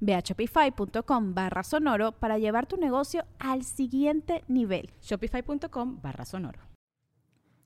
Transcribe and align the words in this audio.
Ve 0.00 0.14
a 0.14 0.20
shopify.com 0.20 1.34
barra 1.34 1.62
sonoro 1.62 2.12
para 2.12 2.38
llevar 2.38 2.66
tu 2.66 2.76
negocio 2.76 3.24
al 3.38 3.64
siguiente 3.64 4.44
nivel. 4.48 4.90
Shopify.com 5.02 6.00
barra 6.02 6.24
sonoro. 6.24 6.60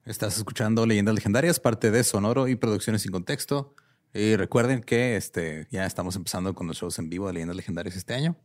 Estás 0.04 0.36
escuchando 0.36 0.84
Leyendas 0.84 1.14
Legendarias, 1.14 1.60
parte 1.60 1.92
de 1.92 2.02
Sonoro 2.02 2.48
y 2.48 2.56
Producciones 2.56 3.02
sin 3.02 3.12
Contexto. 3.12 3.76
Y 4.12 4.34
recuerden 4.34 4.82
que 4.82 5.16
este, 5.16 5.68
ya 5.70 5.86
estamos 5.86 6.16
empezando 6.16 6.54
con 6.54 6.66
los 6.66 6.78
shows 6.78 6.98
en 6.98 7.08
vivo 7.08 7.28
de 7.28 7.34
Leyendas 7.34 7.56
Legendarias 7.56 7.96
este 7.96 8.14
año. 8.14 8.36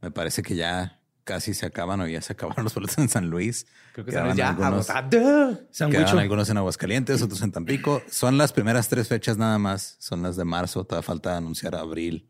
Me 0.00 0.10
parece 0.10 0.42
que 0.42 0.54
ya 0.54 0.99
casi 1.30 1.54
se 1.54 1.64
acaban 1.64 2.00
o 2.00 2.08
ya 2.08 2.20
se 2.20 2.32
acabaron 2.32 2.64
los 2.64 2.74
boletos 2.74 2.98
en 2.98 3.08
San 3.08 3.30
Luis. 3.30 3.64
Creo 3.92 4.04
que 4.04 4.10
San 4.10 4.36
ya 4.36 4.48
algunos, 4.48 4.88
quedaban 4.88 6.18
algunos 6.18 6.50
en 6.50 6.56
Aguascalientes, 6.56 7.22
otros 7.22 7.40
en 7.42 7.52
Tampico. 7.52 8.02
Son 8.10 8.36
las 8.36 8.52
primeras 8.52 8.88
tres 8.88 9.06
fechas 9.06 9.38
nada 9.38 9.56
más. 9.60 9.94
Son 10.00 10.22
las 10.22 10.34
de 10.34 10.44
marzo. 10.44 10.84
Todavía 10.84 11.06
falta 11.06 11.36
anunciar 11.36 11.76
abril, 11.76 12.26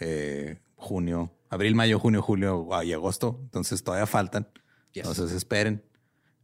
eh, 0.00 0.58
junio, 0.74 1.32
abril, 1.50 1.76
mayo, 1.76 2.00
junio, 2.00 2.20
julio 2.20 2.68
y 2.82 2.92
agosto. 2.92 3.38
Entonces 3.44 3.84
todavía 3.84 4.06
faltan. 4.06 4.48
Entonces 4.92 5.30
esperen. 5.30 5.84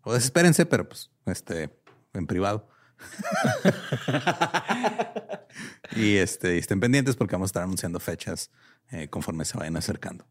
O 0.02 0.14
desespérense, 0.14 0.66
pero 0.66 0.88
pues 0.88 1.10
este 1.26 1.76
en 2.14 2.28
privado. 2.28 2.68
y 5.96 6.16
este 6.16 6.58
estén 6.58 6.78
pendientes 6.78 7.16
porque 7.16 7.34
vamos 7.34 7.46
a 7.46 7.50
estar 7.50 7.64
anunciando 7.64 7.98
fechas 7.98 8.52
eh, 8.92 9.08
conforme 9.08 9.44
se 9.44 9.58
vayan 9.58 9.76
acercando. 9.76 10.24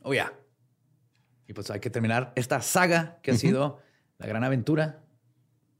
Oh, 0.00 0.14
ya. 0.14 0.32
Y 1.46 1.52
pues 1.52 1.70
hay 1.70 1.80
que 1.80 1.90
terminar 1.90 2.32
esta 2.36 2.60
saga 2.62 3.18
que 3.22 3.32
ha 3.32 3.36
sido 3.36 3.80
la 4.18 4.26
gran 4.26 4.44
aventura 4.44 5.04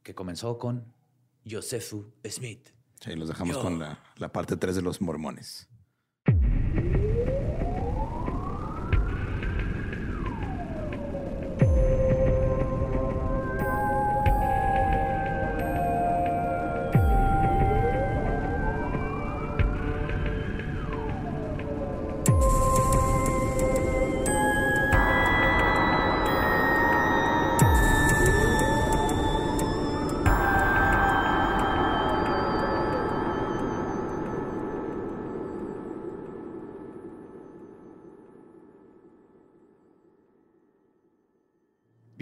que 0.02 0.14
comenzó 0.14 0.58
con 0.58 0.92
Josefu 1.48 2.12
Smith. 2.28 2.70
Sí, 3.00 3.14
los 3.16 3.28
dejamos 3.28 3.58
con 3.58 3.78
la, 3.78 3.98
la 4.16 4.32
parte 4.32 4.56
3 4.56 4.76
de 4.76 4.82
los 4.82 5.00
mormones. 5.00 5.68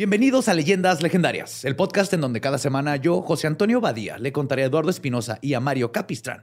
Bienvenidos 0.02 0.48
a 0.48 0.54
Leyendas 0.54 1.00
Legendarias, 1.00 1.64
el 1.64 1.76
podcast 1.76 2.12
en 2.12 2.20
donde 2.20 2.40
cada 2.40 2.58
semana 2.58 2.96
yo, 2.96 3.22
José 3.22 3.46
Antonio 3.46 3.80
Badía, 3.80 4.18
le 4.18 4.32
contaré 4.32 4.64
a 4.64 4.66
Eduardo 4.66 4.90
Espinosa 4.90 5.38
y 5.40 5.54
a 5.54 5.60
Mario 5.60 5.92
Capistrán 5.92 6.42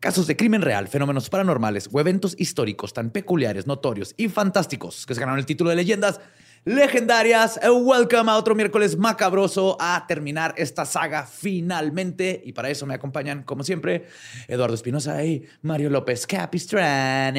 casos 0.00 0.26
de 0.26 0.34
crimen 0.34 0.60
real, 0.60 0.88
fenómenos 0.88 1.30
paranormales 1.30 1.88
o 1.92 2.00
eventos 2.00 2.34
históricos 2.36 2.92
tan 2.92 3.10
peculiares, 3.10 3.68
notorios 3.68 4.12
y 4.16 4.28
fantásticos 4.28 5.06
que 5.06 5.14
se 5.14 5.20
ganaron 5.20 5.38
el 5.38 5.46
título 5.46 5.70
de 5.70 5.76
Leyendas 5.76 6.20
Legendarias. 6.64 7.60
Welcome 7.62 8.28
a 8.28 8.38
otro 8.38 8.56
miércoles 8.56 8.98
macabroso 8.98 9.76
a 9.78 10.04
terminar 10.08 10.52
esta 10.56 10.84
saga 10.84 11.26
finalmente. 11.26 12.42
Y 12.44 12.54
para 12.54 12.70
eso 12.70 12.86
me 12.86 12.94
acompañan, 12.94 13.44
como 13.44 13.62
siempre, 13.62 14.06
Eduardo 14.48 14.74
Espinosa 14.74 15.24
y 15.24 15.46
Mario 15.62 15.90
López 15.90 16.26
Capistrán. 16.26 17.36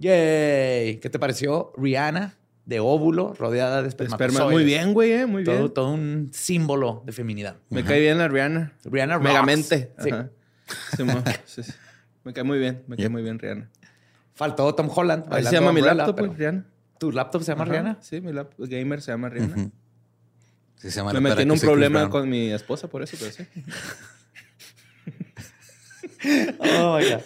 Yay. 0.00 0.98
¿Qué 0.98 1.08
te 1.08 1.20
pareció, 1.20 1.72
Rihanna? 1.76 2.39
De 2.70 2.78
óvulo 2.78 3.34
rodeada 3.34 3.82
de 3.82 3.88
espermatozoides. 3.88 4.52
Muy 4.52 4.64
bien, 4.64 4.94
güey, 4.94 5.10
eh, 5.10 5.26
muy 5.26 5.42
todo, 5.42 5.56
bien. 5.56 5.74
Todo 5.74 5.90
un 5.92 6.30
símbolo 6.32 7.02
de 7.04 7.10
feminidad. 7.10 7.56
Me 7.68 7.82
cae 7.84 7.98
bien 8.00 8.16
la 8.16 8.28
Rihanna. 8.28 8.74
Rihanna 8.84 9.14
rocks. 9.14 9.24
Megamente. 9.24 9.92
Sí. 9.98 10.10
Sí, 10.96 11.02
mo- 11.02 11.20
sí, 11.46 11.64
sí. 11.64 11.72
Me 12.22 12.32
cae 12.32 12.44
muy 12.44 12.60
bien, 12.60 12.84
me 12.86 12.96
cae 12.96 13.08
muy 13.08 13.22
bien 13.22 13.40
Rihanna. 13.40 13.68
Faltó 14.34 14.72
Tom 14.76 14.88
Holland. 14.94 15.24
Ahí 15.34 15.42
se 15.44 15.50
llama 15.50 15.72
mi 15.72 15.80
laptop, 15.80 16.14
pero- 16.14 16.28
pues, 16.28 16.38
Rihanna. 16.38 16.64
¿Tu 17.00 17.10
laptop 17.10 17.42
se 17.42 17.50
llama 17.50 17.64
Ajá. 17.64 17.72
Rihanna? 17.72 17.98
Sí, 18.02 18.20
mi 18.20 18.32
laptop 18.32 18.68
gamer 18.68 19.02
se 19.02 19.10
llama 19.10 19.28
Rihanna. 19.30 19.56
Sí, 20.76 20.90
se 20.90 20.96
llama 20.96 21.12
Me 21.12 21.20
metí 21.20 21.42
en 21.42 21.50
un 21.50 21.58
problema 21.58 22.08
con 22.08 22.28
mi 22.28 22.52
esposa 22.52 22.88
por 22.88 23.02
eso, 23.02 23.16
pero 23.18 23.32
sí. 23.32 23.44
Oh, 26.58 27.00
ya. 27.00 27.20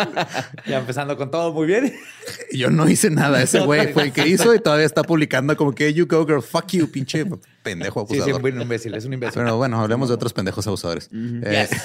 ya 0.66 0.78
empezando 0.78 1.16
con 1.16 1.30
todo 1.30 1.52
muy 1.52 1.66
bien. 1.66 1.92
Yo 2.52 2.70
no 2.70 2.88
hice 2.88 3.10
nada. 3.10 3.42
Ese 3.42 3.60
güey 3.60 3.88
no, 3.88 3.92
fue 3.92 4.04
el 4.04 4.12
que 4.12 4.26
hizo 4.26 4.54
y 4.54 4.60
todavía 4.60 4.86
está 4.86 5.02
publicando 5.02 5.56
como 5.56 5.72
que 5.74 5.92
you 5.92 6.06
go 6.06 6.26
girl, 6.26 6.42
fuck 6.42 6.68
you, 6.68 6.90
pinche 6.90 7.26
pendejo 7.62 8.06
Sí, 8.08 8.14
sí, 8.14 8.20
abusador. 8.30 8.52
un 8.54 8.62
imbécil, 8.62 8.94
es 8.94 9.04
un 9.04 9.12
imbécil. 9.12 9.42
Pero 9.42 9.56
bueno, 9.56 9.80
hablemos 9.80 10.08
de 10.08 10.14
otros 10.14 10.32
pendejos 10.32 10.66
abusadores. 10.66 11.10
Eh, 11.12 11.68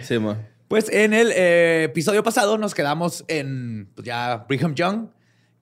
Sí, 0.00 0.16
mo. 0.18 0.36
Pues 0.68 0.88
en 0.90 1.12
el 1.12 1.32
eh, 1.32 1.84
episodio 1.84 2.22
pasado 2.22 2.56
nos 2.56 2.72
quedamos 2.72 3.24
en 3.26 3.88
pues, 3.94 4.06
ya 4.06 4.44
Brigham 4.48 4.74
Young 4.74 5.08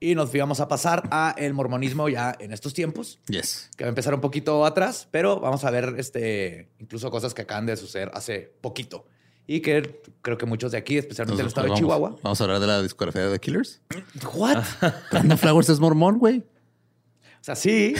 y 0.01 0.15
nos 0.15 0.33
íbamos 0.33 0.59
a 0.59 0.67
pasar 0.67 1.07
a 1.11 1.33
el 1.37 1.53
mormonismo 1.53 2.09
ya 2.09 2.35
en 2.39 2.51
estos 2.51 2.73
tiempos, 2.73 3.19
yes. 3.29 3.69
que 3.77 3.83
va 3.83 3.87
a 3.87 3.89
empezar 3.89 4.15
un 4.15 4.19
poquito 4.19 4.65
atrás, 4.65 5.07
pero 5.11 5.39
vamos 5.39 5.63
a 5.63 5.69
ver 5.69 5.93
este, 5.97 6.71
incluso 6.79 7.11
cosas 7.11 7.35
que 7.35 7.43
acaban 7.43 7.67
de 7.67 7.77
suceder 7.77 8.09
hace 8.15 8.51
poquito 8.61 9.05
y 9.45 9.59
que 9.61 10.01
creo 10.23 10.39
que 10.39 10.47
muchos 10.47 10.71
de 10.71 10.79
aquí, 10.79 10.97
especialmente 10.97 11.37
del 11.37 11.47
estado 11.49 11.67
de 11.67 11.75
Chihuahua. 11.75 12.17
Vamos 12.23 12.41
a 12.41 12.43
hablar 12.43 12.59
de 12.59 12.65
la 12.67 12.81
discografía 12.81 13.27
de 13.27 13.31
The 13.33 13.39
Killers. 13.39 13.79
¿What? 14.33 14.63
Brandon 15.11 15.37
Flowers 15.37 15.69
es 15.69 15.79
mormón, 15.79 16.17
güey. 16.17 16.39
O 16.39 17.43
sea, 17.43 17.55
sí. 17.55 17.93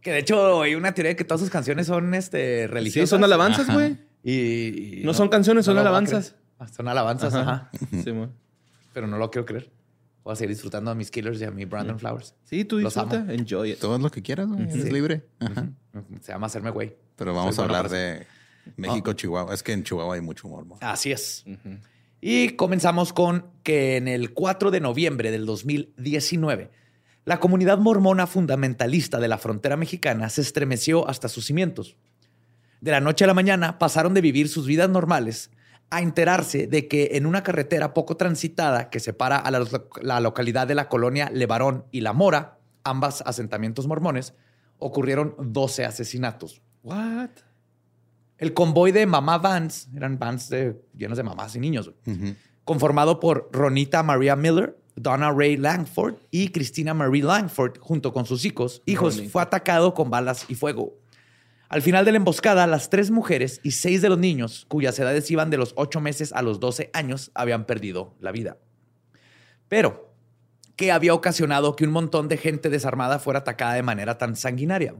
que 0.00 0.12
de 0.12 0.18
hecho 0.20 0.62
hay 0.62 0.74
una 0.74 0.94
teoría 0.94 1.10
de 1.10 1.16
que 1.16 1.24
todas 1.24 1.40
sus 1.42 1.50
canciones 1.50 1.86
son 1.86 2.14
este, 2.14 2.62
Sí, 2.62 2.66
religiosas. 2.68 3.10
son 3.10 3.24
alabanzas, 3.24 3.70
güey. 3.70 3.98
Y, 4.24 5.00
y 5.00 5.04
No 5.04 5.12
son 5.12 5.28
canciones, 5.28 5.66
son 5.66 5.76
alabanzas. 5.76 6.34
Ah, 6.58 6.68
Son 6.68 6.88
alabanzas, 6.88 7.34
ajá. 7.34 7.70
Sí, 8.04 8.12
mo. 8.12 8.30
Pero 8.94 9.06
no 9.06 9.18
lo 9.18 9.30
quiero 9.30 9.44
creer. 9.44 9.70
Voy 10.24 10.32
a 10.32 10.36
seguir 10.36 10.50
disfrutando 10.50 10.90
a 10.90 10.94
mis 10.94 11.10
killers 11.10 11.40
y 11.40 11.44
a 11.44 11.50
mi 11.50 11.64
Brandon 11.64 11.98
Flowers. 11.98 12.34
Sí, 12.44 12.64
tú 12.64 12.78
disfruta. 12.78 13.26
Enjoy 13.28 13.72
it. 13.72 13.78
Todo 13.80 13.98
lo 13.98 14.10
que 14.10 14.22
quieras, 14.22 14.48
güey. 14.48 14.68
Es 14.68 14.74
Sí. 14.84 14.90
libre. 14.90 15.26
Ajá. 15.40 15.68
Se 16.20 16.32
llama 16.32 16.46
hacerme 16.46 16.70
güey. 16.70 16.96
Pero 17.16 17.34
vamos 17.34 17.56
Soy 17.56 17.64
a 17.64 17.66
bueno 17.68 17.78
hablar 17.78 17.92
de 17.92 18.26
México, 18.76 19.12
Chihuahua. 19.12 19.52
Es 19.52 19.62
que 19.62 19.72
en 19.72 19.82
Chihuahua 19.82 20.14
hay 20.14 20.20
mucho 20.20 20.48
mormón. 20.48 20.78
Así 20.80 21.10
es. 21.10 21.44
Y 22.20 22.50
comenzamos 22.50 23.12
con 23.12 23.46
que 23.64 23.96
en 23.96 24.06
el 24.06 24.32
4 24.32 24.70
de 24.70 24.80
noviembre 24.80 25.32
del 25.32 25.44
2019, 25.44 26.70
la 27.24 27.40
comunidad 27.40 27.78
mormona 27.78 28.28
fundamentalista 28.28 29.18
de 29.18 29.26
la 29.28 29.38
frontera 29.38 29.76
mexicana 29.76 30.28
se 30.30 30.40
estremeció 30.40 31.08
hasta 31.08 31.28
sus 31.28 31.46
cimientos. 31.46 31.96
De 32.80 32.92
la 32.92 33.00
noche 33.00 33.24
a 33.24 33.26
la 33.28 33.34
mañana 33.34 33.78
pasaron 33.78 34.14
de 34.14 34.20
vivir 34.20 34.48
sus 34.48 34.66
vidas 34.66 34.88
normales 34.88 35.50
a 35.94 36.00
enterarse 36.00 36.66
de 36.66 36.88
que 36.88 37.10
en 37.12 37.26
una 37.26 37.42
carretera 37.42 37.92
poco 37.94 38.16
transitada 38.16 38.88
que 38.90 38.98
separa 38.98 39.36
a 39.36 39.50
la, 39.50 39.64
la 40.00 40.20
localidad 40.20 40.66
de 40.66 40.74
la 40.74 40.88
colonia 40.88 41.30
Levarón 41.32 41.84
y 41.90 42.00
La 42.00 42.12
Mora, 42.12 42.58
ambas 42.82 43.22
asentamientos 43.26 43.86
mormones, 43.86 44.34
ocurrieron 44.78 45.34
12 45.38 45.84
asesinatos. 45.84 46.62
What? 46.82 47.28
El 48.38 48.54
convoy 48.54 48.90
de 48.90 49.06
mamá 49.06 49.38
vans, 49.38 49.88
eran 49.94 50.18
vans 50.18 50.48
de- 50.48 50.80
llenos 50.96 51.16
de 51.18 51.22
mamás 51.22 51.54
y 51.54 51.60
niños, 51.60 51.92
conformado 52.64 53.20
por 53.20 53.48
Ronita 53.52 54.02
Maria 54.02 54.34
Miller, 54.34 54.78
Donna 54.96 55.30
Ray 55.30 55.56
Langford 55.56 56.14
y 56.30 56.48
Christina 56.48 56.92
Marie 56.94 57.22
Langford, 57.22 57.78
junto 57.78 58.12
con 58.12 58.26
sus 58.26 58.44
hijos, 58.44 58.82
hijos 58.86 59.22
fue 59.30 59.42
atacado 59.42 59.94
con 59.94 60.10
balas 60.10 60.46
y 60.48 60.54
fuego. 60.54 60.94
Al 61.72 61.80
final 61.80 62.04
de 62.04 62.12
la 62.12 62.18
emboscada, 62.18 62.66
las 62.66 62.90
tres 62.90 63.10
mujeres 63.10 63.58
y 63.62 63.70
seis 63.70 64.02
de 64.02 64.10
los 64.10 64.18
niños, 64.18 64.66
cuyas 64.68 64.98
edades 64.98 65.30
iban 65.30 65.48
de 65.48 65.56
los 65.56 65.72
ocho 65.74 66.02
meses 66.02 66.34
a 66.34 66.42
los 66.42 66.60
12 66.60 66.90
años, 66.92 67.30
habían 67.34 67.64
perdido 67.64 68.14
la 68.20 68.30
vida. 68.30 68.58
Pero, 69.68 70.14
¿qué 70.76 70.92
había 70.92 71.14
ocasionado 71.14 71.74
que 71.74 71.84
un 71.84 71.90
montón 71.90 72.28
de 72.28 72.36
gente 72.36 72.68
desarmada 72.68 73.18
fuera 73.18 73.38
atacada 73.38 73.72
de 73.72 73.82
manera 73.82 74.18
tan 74.18 74.36
sanguinaria? 74.36 74.96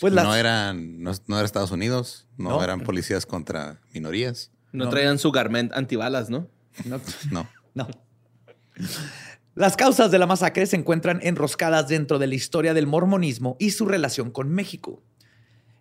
Pues 0.00 0.14
no 0.14 0.34
eran, 0.34 1.02
no, 1.02 1.12
era 1.28 1.44
Estados 1.44 1.70
Unidos, 1.70 2.26
no, 2.38 2.64
eran 2.64 2.80
policías 2.80 3.26
contra 3.26 3.82
minorías. 3.92 4.52
No, 4.72 4.88
traían 4.88 5.18
su 5.18 5.32
garment 5.32 5.70
antibalas, 5.74 6.30
¿no? 6.30 6.48
No. 6.86 6.98
no. 7.30 7.46
no. 7.74 7.88
Las 9.54 9.76
causas 9.76 10.10
de 10.10 10.18
la 10.18 10.26
masacre 10.26 10.64
se 10.64 10.76
encuentran 10.76 11.20
enroscadas 11.22 11.88
dentro 11.88 12.18
de 12.18 12.26
la 12.26 12.36
historia 12.36 12.72
del 12.72 12.86
mormonismo 12.86 13.58
y 13.60 13.72
su 13.72 13.84
relación 13.84 14.30
con 14.30 14.48
México. 14.48 15.02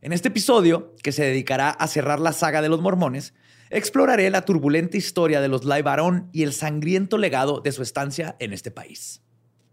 En 0.04 0.12
este 0.12 0.28
episodio, 0.28 0.94
que 1.02 1.14
se 1.14 1.24
dedicará 1.24 1.70
a 1.70 1.88
cerrar 1.88 2.20
la 2.20 2.34
saga 2.34 2.62
de 2.62 2.68
los 2.68 2.82
mormones, 2.82 3.34
exploraré 3.70 4.30
la 4.30 4.42
turbulenta 4.42 4.98
historia 4.98 5.40
de 5.40 5.48
los 5.48 5.64
Lai 5.64 5.82
Barón 5.82 6.28
y 6.34 6.44
el 6.44 6.52
sangriento 6.52 7.18
legado 7.18 7.62
de 7.62 7.72
su 7.72 7.82
estancia 7.82 8.36
en 8.40 8.52
este 8.52 8.70
país. 8.70 9.22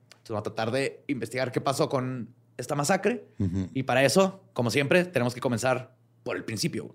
Entonces, 0.04 0.28
vamos 0.28 0.42
a 0.42 0.54
tratar 0.54 0.70
de 0.70 1.02
investigar 1.08 1.50
qué 1.50 1.60
pasó 1.60 1.88
con 1.88 2.32
esta 2.56 2.76
masacre. 2.76 3.26
Y 3.74 3.82
para 3.82 4.04
eso, 4.04 4.44
como 4.52 4.70
siempre, 4.70 5.04
tenemos 5.04 5.34
que 5.34 5.40
comenzar 5.40 5.96
por 6.22 6.36
el 6.36 6.44
principio. 6.44 6.94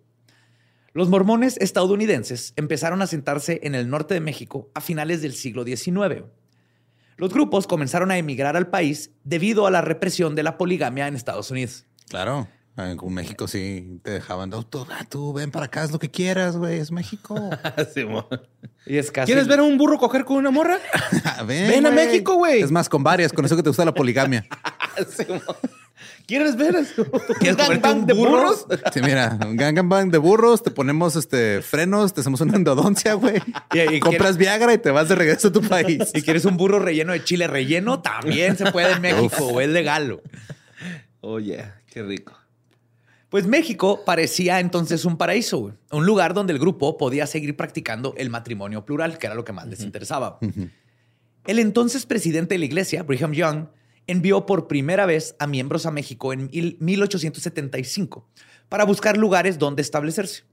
Los 0.93 1.09
mormones 1.09 1.57
estadounidenses 1.57 2.53
empezaron 2.55 3.01
a 3.01 3.07
sentarse 3.07 3.59
en 3.63 3.75
el 3.75 3.89
norte 3.89 4.13
de 4.13 4.21
México 4.21 4.71
a 4.73 4.79
finales 4.79 5.21
del 5.21 5.33
siglo 5.33 5.65
XIX. 5.65 6.23
Los 7.17 7.33
grupos 7.33 7.67
comenzaron 7.67 8.11
a 8.11 8.17
emigrar 8.17 8.55
al 8.55 8.69
país 8.69 9.11
debido 9.25 9.67
a 9.67 9.71
la 9.71 9.81
represión 9.81 10.35
de 10.35 10.43
la 10.43 10.57
poligamia 10.57 11.09
en 11.09 11.17
Estados 11.17 11.51
Unidos. 11.51 11.85
Claro. 12.07 12.47
En 12.77 13.13
México 13.13 13.47
sí 13.47 14.01
te 14.03 14.11
dejaban, 14.11 14.53
oh, 14.53 14.63
tú, 14.63 14.85
ah, 14.91 15.05
tú, 15.07 15.31
ven 15.31 15.49
para 15.49 15.67
acá, 15.67 15.85
es 15.85 15.91
lo 15.91 15.99
que 15.99 16.11
quieras, 16.11 16.57
güey, 16.57 16.79
es 16.79 16.91
México. 16.91 17.35
y 18.85 18.97
es 18.97 19.11
casi... 19.11 19.27
¿Quieres 19.27 19.47
ver 19.47 19.59
a 19.59 19.63
un 19.63 19.77
burro 19.77 19.97
coger 19.97 20.25
con 20.25 20.35
una 20.35 20.51
morra? 20.51 20.77
ven, 21.47 21.85
a 21.85 21.91
México, 21.91 22.35
güey. 22.35 22.61
Es 22.61 22.71
más, 22.71 22.89
con 22.89 23.01
varias, 23.01 23.31
con 23.31 23.45
eso 23.45 23.55
que 23.55 23.63
te 23.63 23.69
gusta 23.69 23.85
la 23.85 23.93
poligamia. 23.93 24.45
¿Quieres 26.27 26.57
ver 26.57 26.75
eso? 26.75 27.05
¿Quieres 27.39 27.55
gangbang 27.55 28.05
de 28.05 28.13
burros? 28.13 28.65
Sí, 28.91 28.99
mira, 29.01 29.37
un 29.45 29.55
gangbang 29.55 30.11
de 30.11 30.17
burros, 30.17 30.61
te 30.61 30.71
ponemos 30.71 31.15
este 31.15 31.61
frenos, 31.61 32.13
te 32.13 32.21
hacemos 32.21 32.41
una 32.41 32.57
endodoncia, 32.57 33.13
güey. 33.13 33.41
Y, 33.71 34.01
compras 34.01 34.35
Viagra 34.35 34.73
y 34.73 34.79
te 34.79 34.91
vas 34.91 35.07
de 35.07 35.15
regreso 35.15 35.47
a 35.47 35.51
tu 35.53 35.61
país. 35.61 36.11
Si 36.13 36.21
quieres 36.23 36.43
un 36.43 36.57
burro 36.57 36.79
relleno 36.79 37.13
de 37.13 37.23
chile 37.23 37.47
relleno, 37.47 38.01
también 38.01 38.57
se 38.57 38.69
puede 38.71 38.91
en 38.93 39.01
México, 39.01 39.61
es 39.61 39.69
legal. 39.69 40.19
Oye, 41.21 41.63
oh, 41.63 41.81
qué 41.87 42.03
rico. 42.03 42.44
Pues 43.29 43.47
México 43.47 44.03
parecía 44.05 44.59
entonces 44.59 45.03
un 45.03 45.17
paraíso, 45.17 45.75
un 45.91 46.05
lugar 46.05 46.33
donde 46.33 46.53
el 46.53 46.59
grupo 46.59 46.97
podía 46.97 47.27
seguir 47.27 47.57
practicando 47.57 48.13
el 48.17 48.29
matrimonio 48.29 48.85
plural, 48.85 49.17
que 49.17 49.25
era 49.27 49.35
lo 49.35 49.43
que 49.43 49.51
más 49.51 49.67
les 49.67 49.81
interesaba. 49.81 50.39
El 51.45 51.59
entonces 51.59 52.05
presidente 52.05 52.55
de 52.55 52.59
la 52.59 52.65
iglesia, 52.65 53.03
Brigham 53.03 53.33
Young, 53.33 53.67
envió 54.07 54.45
por 54.45 54.67
primera 54.67 55.05
vez 55.05 55.35
a 55.39 55.47
miembros 55.47 55.85
a 55.85 55.91
México 55.91 56.33
en 56.33 56.49
1875 56.79 58.29
para 58.69 58.83
buscar 58.83 59.17
lugares 59.17 59.57
donde 59.57 59.81
establecerse. 59.81 60.43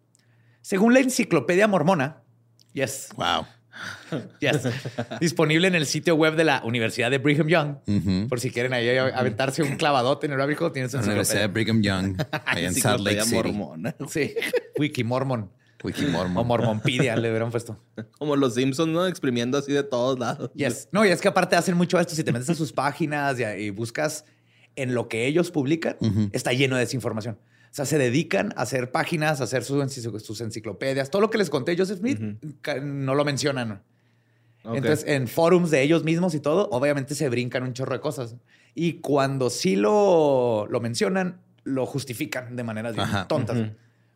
Según 0.61 0.95
la 0.95 1.01
enciclopedia 1.01 1.67
mormona, 1.69 2.23
yes. 2.73 3.09
Wow. 3.17 3.47
Yes. 4.41 4.69
Disponible 5.21 5.69
en 5.69 5.75
el 5.75 5.87
sitio 5.87 6.15
web 6.15 6.37
de 6.37 6.45
la 6.45 6.63
Universidad 6.65 7.11
de 7.11 7.19
Brigham 7.19 7.49
Young. 7.49 8.29
Por 8.29 8.41
si 8.41 8.51
quieren 8.51 8.73
ahí 8.73 8.97
aventarse 8.97 9.63
un 9.63 9.77
clavadote 9.77 10.27
en 10.27 10.33
el 10.33 10.41
Abijo, 10.41 10.73
tienes 10.73 10.95
Universidad 10.95 11.43
de 11.43 11.47
Brigham 11.49 11.83
Young, 11.83 12.17
ahí 12.47 12.65
en 12.65 12.75
Salt 12.75 13.03
Lake 13.03 13.23
City. 13.23 13.53
Mormona. 13.53 13.95
Sí. 14.09 14.35
Wiki 14.79 15.05
Mormon. 15.05 15.51
Wiki 15.83 16.07
Mormon. 16.07 16.37
O 16.37 16.45
Mormonpedia 16.45 17.17
le 17.17 17.29
hubieran 17.31 17.51
puesto. 17.51 17.77
Como 18.19 18.37
los 18.37 18.55
Simpsons, 18.55 18.93
¿no? 18.93 19.07
Exprimiendo 19.07 19.59
así 19.59 19.73
de 19.73 19.83
todos 19.83 20.19
lados. 20.19 20.51
Yes. 20.55 20.89
No, 20.93 21.05
y 21.05 21.09
es 21.09 21.21
que 21.21 21.29
aparte 21.29 21.57
hacen 21.57 21.77
mucho 21.77 21.99
esto. 21.99 22.15
Si 22.15 22.23
te 22.23 22.33
metes 22.33 22.51
a 22.51 22.55
sus 22.55 22.73
páginas 22.73 23.37
y, 23.59 23.71
buscas 23.71 24.25
en 24.77 24.95
lo 24.95 25.09
que 25.09 25.27
ellos 25.27 25.51
publican, 25.51 25.97
está 26.33 26.53
lleno 26.53 26.77
de 26.77 26.81
desinformación. 26.83 27.39
O 27.73 27.75
sea, 27.75 27.87
se 27.87 27.97
dedican 27.97 28.53
a 28.55 28.63
hacer 28.63 28.93
páginas, 28.93 29.41
a 29.41 29.45
hacer 29.45 29.65
sus, 29.65 29.83
sus 30.23 30.41
enciclopedias. 30.43 31.09
Todo 31.09 31.23
lo 31.23 31.31
que 31.31 31.39
les 31.39 31.49
conté 31.49 31.75
Joseph 31.75 32.01
Smith 32.01 32.21
no 32.83 33.15
lo 33.15 33.25
mencionan. 33.25 33.81
Entonces, 34.63 35.07
en 35.09 35.27
forums 35.27 35.71
de 35.71 35.81
ellos 35.81 36.05
mismos 36.05 36.35
y 36.35 36.41
todo, 36.41 36.69
obviamente 36.71 37.15
se 37.15 37.31
brincan 37.31 37.63
un 37.63 37.73
chorro 37.73 37.95
de 37.95 38.01
cosas. 38.01 38.37
Y 38.75 39.01
cuando 39.01 39.49
sí 39.49 39.77
lo, 39.77 40.67
lo 40.69 40.81
mencionan, 40.81 41.41
lo 41.65 41.87
justifican 41.87 42.57
de 42.57 42.63
maneras 42.63 43.27
tontas. 43.27 43.71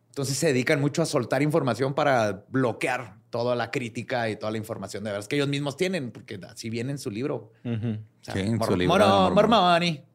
Entonces 0.09 0.37
se 0.37 0.47
dedican 0.47 0.79
mucho 0.79 1.01
a 1.01 1.07
soltar 1.07 1.41
información 1.41 1.95
para 1.95 2.45
bloquear 2.49 3.17
toda 3.31 3.55
la 3.55 3.71
crítica 3.71 4.29
y 4.29 4.35
toda 4.35 4.51
la 4.51 4.59
información 4.59 5.03
de 5.03 5.11
verdad 5.11 5.27
que 5.27 5.35
ellos 5.35 5.47
mismos 5.47 5.77
tienen, 5.77 6.11
porque 6.11 6.39
así 6.47 6.69
viene 6.69 6.91
en 6.91 6.99
su 6.99 7.09
libro. 7.09 7.51
sí, 7.63 8.57
su 8.67 8.75
libro. 8.75 9.31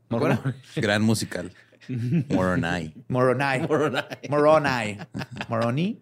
Moroni. 0.08 0.38
Gran 0.76 1.02
musical. 1.02 1.52
Moronai. 1.88 2.94
Moronai. 3.08 3.66
Moronai. 4.28 4.98
Moroni. 5.48 6.00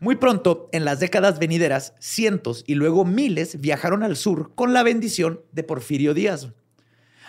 Muy 0.00 0.16
pronto, 0.16 0.70
en 0.72 0.86
las 0.86 0.98
décadas 0.98 1.38
venideras, 1.38 1.92
cientos 1.98 2.64
y 2.66 2.74
luego 2.74 3.04
miles 3.04 3.60
viajaron 3.60 4.02
al 4.02 4.16
sur 4.16 4.54
con 4.54 4.72
la 4.72 4.82
bendición 4.82 5.42
de 5.52 5.62
Porfirio 5.62 6.14
Díaz, 6.14 6.48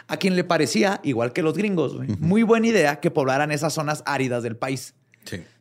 a 0.07 0.17
quien 0.17 0.37
le 0.37 0.45
parecía, 0.45 1.01
igual 1.03 1.33
que 1.33 1.43
los 1.43 1.57
gringos, 1.57 1.97
muy 2.19 2.43
buena 2.43 2.67
idea 2.67 3.01
que 3.01 3.11
poblaran 3.11 3.51
esas 3.51 3.73
zonas 3.73 4.03
áridas 4.05 4.41
del 4.43 4.55
país. 4.55 4.95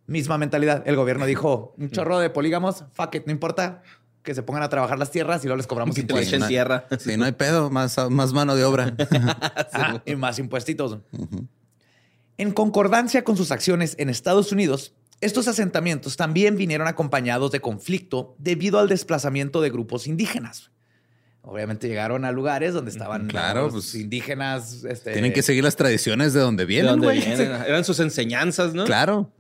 Misma 0.07 0.39
mentalidad. 0.39 0.83
El 0.87 0.97
gobierno 0.97 1.27
dijo, 1.27 1.75
un 1.79 1.91
chorro 1.91 2.21
de 2.21 2.31
polígamos, 2.31 2.85
fuck 2.93 3.17
it, 3.17 3.27
no 3.27 3.33
importa, 3.33 3.83
que 4.23 4.35
se 4.35 4.43
pongan 4.43 4.63
a 4.63 4.69
trabajar 4.69 4.99
las 4.99 5.11
tierras 5.11 5.43
y 5.43 5.47
luego 5.47 5.57
les 5.57 5.67
cobramos 5.67 5.99
impuestos. 5.99 6.33
en 6.41 6.47
tierra. 6.47 6.87
Sí, 6.99 7.17
no 7.17 7.25
hay 7.25 7.33
pedo, 7.33 7.71
más, 7.71 7.97
más 8.09 8.33
mano 8.33 8.55
de 8.55 8.65
obra. 8.65 8.95
y 10.07 10.15
más 10.15 10.39
impuestitos. 10.39 10.99
En 12.41 12.53
concordancia 12.53 13.23
con 13.23 13.37
sus 13.37 13.51
acciones 13.51 13.97
en 13.99 14.09
Estados 14.09 14.51
Unidos, 14.51 14.95
estos 15.21 15.47
asentamientos 15.47 16.17
también 16.17 16.57
vinieron 16.57 16.89
acompañados 16.89 17.51
de 17.51 17.61
conflicto 17.61 18.35
debido 18.39 18.79
al 18.79 18.89
desplazamiento 18.89 19.61
de 19.61 19.69
grupos 19.69 20.07
indígenas. 20.07 20.71
Obviamente 21.43 21.87
llegaron 21.87 22.25
a 22.25 22.33
lugares 22.33 22.73
donde 22.73 22.93
estaban 22.93 23.27
claro, 23.27 23.65
los 23.65 23.73
pues, 23.73 23.95
indígenas. 23.95 24.85
Este, 24.85 25.13
tienen 25.13 25.35
que 25.35 25.43
seguir 25.43 25.63
las 25.63 25.77
tradiciones 25.77 26.33
de 26.33 26.41
donde 26.41 26.65
vienen, 26.65 26.99
güey. 26.99 27.23
Eran 27.23 27.85
sus 27.85 28.01
enseñanzas, 28.01 28.73
¿no? 28.73 28.87
Claro. 28.87 29.31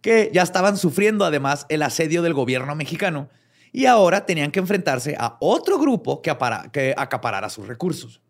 Que 0.00 0.30
ya 0.32 0.40
estaban 0.40 0.78
sufriendo 0.78 1.26
además 1.26 1.66
el 1.68 1.82
asedio 1.82 2.22
del 2.22 2.32
gobierno 2.32 2.74
mexicano 2.74 3.28
y 3.70 3.84
ahora 3.84 4.24
tenían 4.24 4.50
que 4.50 4.60
enfrentarse 4.60 5.14
a 5.20 5.36
otro 5.40 5.78
grupo 5.78 6.22
que, 6.22 6.34
que 6.72 6.94
acaparara 6.96 7.50
sus 7.50 7.68
recursos. 7.68 8.22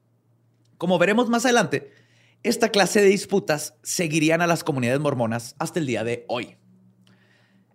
Como 0.78 0.98
veremos 0.98 1.28
más 1.28 1.44
adelante, 1.44 1.99
esta 2.42 2.70
clase 2.70 3.02
de 3.02 3.08
disputas 3.08 3.74
seguirían 3.82 4.40
a 4.40 4.46
las 4.46 4.64
comunidades 4.64 5.00
mormonas 5.00 5.54
hasta 5.58 5.78
el 5.78 5.86
día 5.86 6.04
de 6.04 6.24
hoy. 6.28 6.56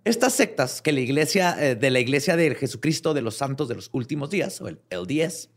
Estas 0.06 0.34
sectas 0.34 0.82
que 0.82 0.92
la 0.92 1.02
iglesia 1.02 1.56
eh, 1.60 1.76
de 1.76 1.90
la 1.90 2.00
Iglesia 2.00 2.36
de 2.36 2.54
Jesucristo 2.56 3.14
de 3.14 3.22
los 3.22 3.36
Santos 3.36 3.68
de 3.68 3.76
los 3.76 3.90
Últimos 3.92 4.30
Días, 4.30 4.62
o 4.62 4.68
el 4.68 4.80
LDS, 4.90 5.50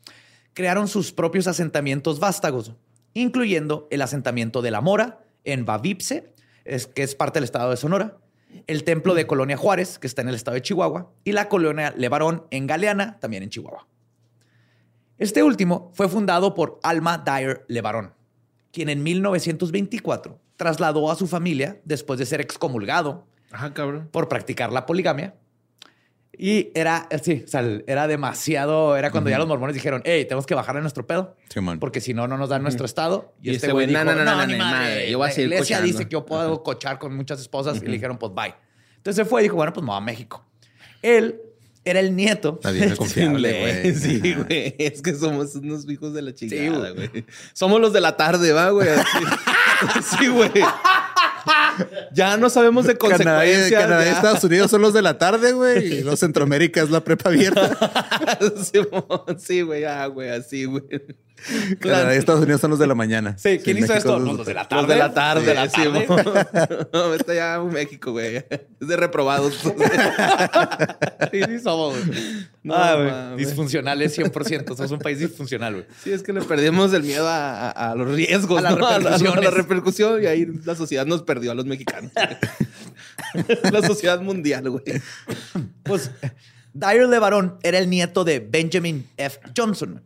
crearon 0.54 0.88
sus 0.88 1.12
propios 1.12 1.46
asentamientos 1.46 2.18
vástagos, 2.18 2.72
incluyendo 3.14 3.88
el 3.90 4.02
asentamiento 4.02 4.62
de 4.62 4.70
la 4.70 4.80
Mora 4.80 5.24
en 5.44 5.64
Bavipse, 5.64 6.34
que 6.64 7.02
es 7.02 7.14
parte 7.14 7.38
del 7.38 7.44
estado 7.44 7.70
de 7.70 7.76
Sonora, 7.76 8.18
el 8.66 8.84
templo 8.84 9.14
de 9.14 9.26
Colonia 9.26 9.56
Juárez, 9.56 9.98
que 9.98 10.06
está 10.06 10.22
en 10.22 10.28
el 10.28 10.34
estado 10.34 10.54
de 10.54 10.62
Chihuahua, 10.62 11.12
y 11.24 11.32
la 11.32 11.48
colonia 11.48 11.94
Levarón 11.96 12.46
en 12.50 12.66
Galeana, 12.66 13.18
también 13.20 13.42
en 13.42 13.50
Chihuahua. 13.50 13.86
Este 15.18 15.42
último 15.42 15.90
fue 15.94 16.08
fundado 16.08 16.54
por 16.54 16.78
Alma 16.82 17.18
Dyer 17.18 17.64
Levarón, 17.68 18.14
quien 18.72 18.88
en 18.88 19.02
1924 19.02 20.40
trasladó 20.56 21.10
a 21.10 21.14
su 21.14 21.26
familia 21.26 21.80
después 21.84 22.18
de 22.18 22.26
ser 22.26 22.40
excomulgado 22.40 23.26
por 24.10 24.28
practicar 24.28 24.72
la 24.72 24.86
poligamia. 24.86 25.34
Y 26.40 26.70
era, 26.74 27.08
sí, 27.20 27.42
o 27.44 27.48
sea, 27.48 27.64
era 27.88 28.06
demasiado, 28.06 28.96
era 28.96 29.10
cuando 29.10 29.28
ya 29.28 29.38
los 29.38 29.48
mormones 29.48 29.74
dijeron, 29.74 30.02
hey, 30.04 30.24
tenemos 30.24 30.46
que 30.46 30.54
bajar 30.54 30.76
a 30.76 30.80
nuestro 30.80 31.04
pedo, 31.04 31.36
porque 31.80 32.00
si 32.00 32.14
no, 32.14 32.28
no 32.28 32.36
nos 32.36 32.48
dan 32.48 32.62
nuestro 32.62 32.86
estado. 32.86 33.34
Y, 33.42 33.50
este 33.50 33.72
güey 33.72 33.88
dijo, 33.88 34.04
no, 34.04 34.14
no, 34.14 34.24
no, 34.24 34.46
no, 34.46 34.56
madre, 34.56 35.10
yo 35.10 35.18
voy 35.18 35.28
a 35.28 35.32
seguir 35.32 35.48
La 35.48 35.56
iglesia 35.56 35.80
dice 35.80 36.04
que 36.04 36.12
yo 36.12 36.24
puedo 36.24 36.62
cochar 36.62 36.98
con 37.00 37.16
muchas 37.16 37.40
esposas 37.40 37.82
y 37.82 37.86
le 37.86 37.92
dijeron, 37.92 38.18
pues 38.18 38.32
bye. 38.34 38.54
Entonces 38.98 39.24
se 39.24 39.28
fue 39.28 39.40
y 39.40 39.44
dijo, 39.44 39.56
bueno, 39.56 39.72
pues 39.72 39.82
me 39.82 39.90
voy 39.90 39.98
a 39.98 40.00
México. 40.00 40.44
Él 41.02 41.40
era 41.84 42.00
el 42.00 42.14
nieto. 42.14 42.60
Está 42.64 42.96
confiable, 42.96 43.60
güey. 43.60 43.94
Sí, 43.94 44.34
güey. 44.34 44.74
Es 44.78 45.02
que 45.02 45.14
somos 45.14 45.54
unos 45.54 45.88
hijos 45.88 46.12
de 46.14 46.22
la 46.22 46.34
chingada, 46.34 46.90
güey. 46.90 47.24
somos 47.52 47.80
los 47.80 47.92
de 47.92 48.00
la 48.00 48.16
tarde, 48.16 48.52
va, 48.52 48.70
güey. 48.70 48.88
Sí, 50.18 50.26
güey. 50.26 50.50
ya 52.12 52.36
no 52.36 52.50
sabemos 52.50 52.84
de 52.84 52.96
consecuencias. 52.96 53.70
Canadá, 53.70 54.04
y 54.04 54.08
Estados 54.08 54.42
Unidos 54.42 54.72
son 54.72 54.82
los 54.82 54.92
de 54.92 55.02
la 55.02 55.18
tarde, 55.18 55.52
güey. 55.52 55.98
Y 55.98 56.02
los 56.02 56.18
Centroamérica 56.18 56.82
es 56.82 56.90
la 56.90 57.04
prepa 57.04 57.28
abierta. 57.28 57.78
sí, 59.38 59.60
güey, 59.62 59.84
ah, 59.84 60.06
güey, 60.06 60.30
así, 60.30 60.64
güey. 60.64 60.82
Y 61.84 62.16
Estados 62.16 62.42
Unidos 62.42 62.60
son 62.60 62.70
los 62.70 62.78
de 62.78 62.86
la 62.86 62.94
mañana. 62.94 63.36
Sí, 63.38 63.58
¿quién 63.62 63.78
hizo 63.78 63.94
esto? 63.94 64.18
Los, 64.18 64.46
de 64.46 64.54
la 64.54 64.68
tarde. 64.68 64.82
Los 64.82 64.88
de 64.88 64.96
la 64.96 65.14
tarde, 65.14 65.54
la 65.54 65.68
tarde. 65.68 66.06
no, 66.92 67.14
está 67.14 67.34
ya 67.34 67.60
México, 67.60 68.12
güey. 68.12 68.36
Es 68.36 68.88
de 68.88 68.96
reprobados. 68.96 69.54
sí, 71.30 71.40
sí 71.46 71.58
somos, 71.60 71.94
No, 72.62 72.74
ah, 72.74 73.34
Disfuncionales 73.36 74.18
100%. 74.18 74.76
Somos 74.76 74.90
un 74.90 74.98
país 74.98 75.18
disfuncional, 75.18 75.74
güey. 75.74 75.86
Sí, 76.02 76.12
es 76.12 76.22
que 76.22 76.32
le 76.32 76.42
perdimos 76.42 76.92
el 76.92 77.02
miedo 77.02 77.26
a, 77.28 77.94
los 77.96 78.08
riesgos, 78.14 78.64
a, 78.64 78.70
la 78.70 79.08
la 79.08 79.50
repercusión 79.50 80.22
y 80.22 80.26
ahí 80.26 80.46
la 80.64 80.74
sociedad 80.74 81.06
nos 81.06 81.22
perdió 81.22 81.52
a 81.52 81.54
los 81.54 81.66
mexicanos. 81.66 82.12
la 83.70 83.82
sociedad 83.82 84.20
mundial, 84.20 84.70
güey. 84.70 84.84
Pues 85.82 86.10
Dyer 86.72 87.08
LeBaron 87.08 87.58
era 87.62 87.78
el 87.78 87.90
nieto 87.90 88.24
de 88.24 88.40
Benjamin 88.40 89.08
F. 89.16 89.40
Johnson, 89.56 90.02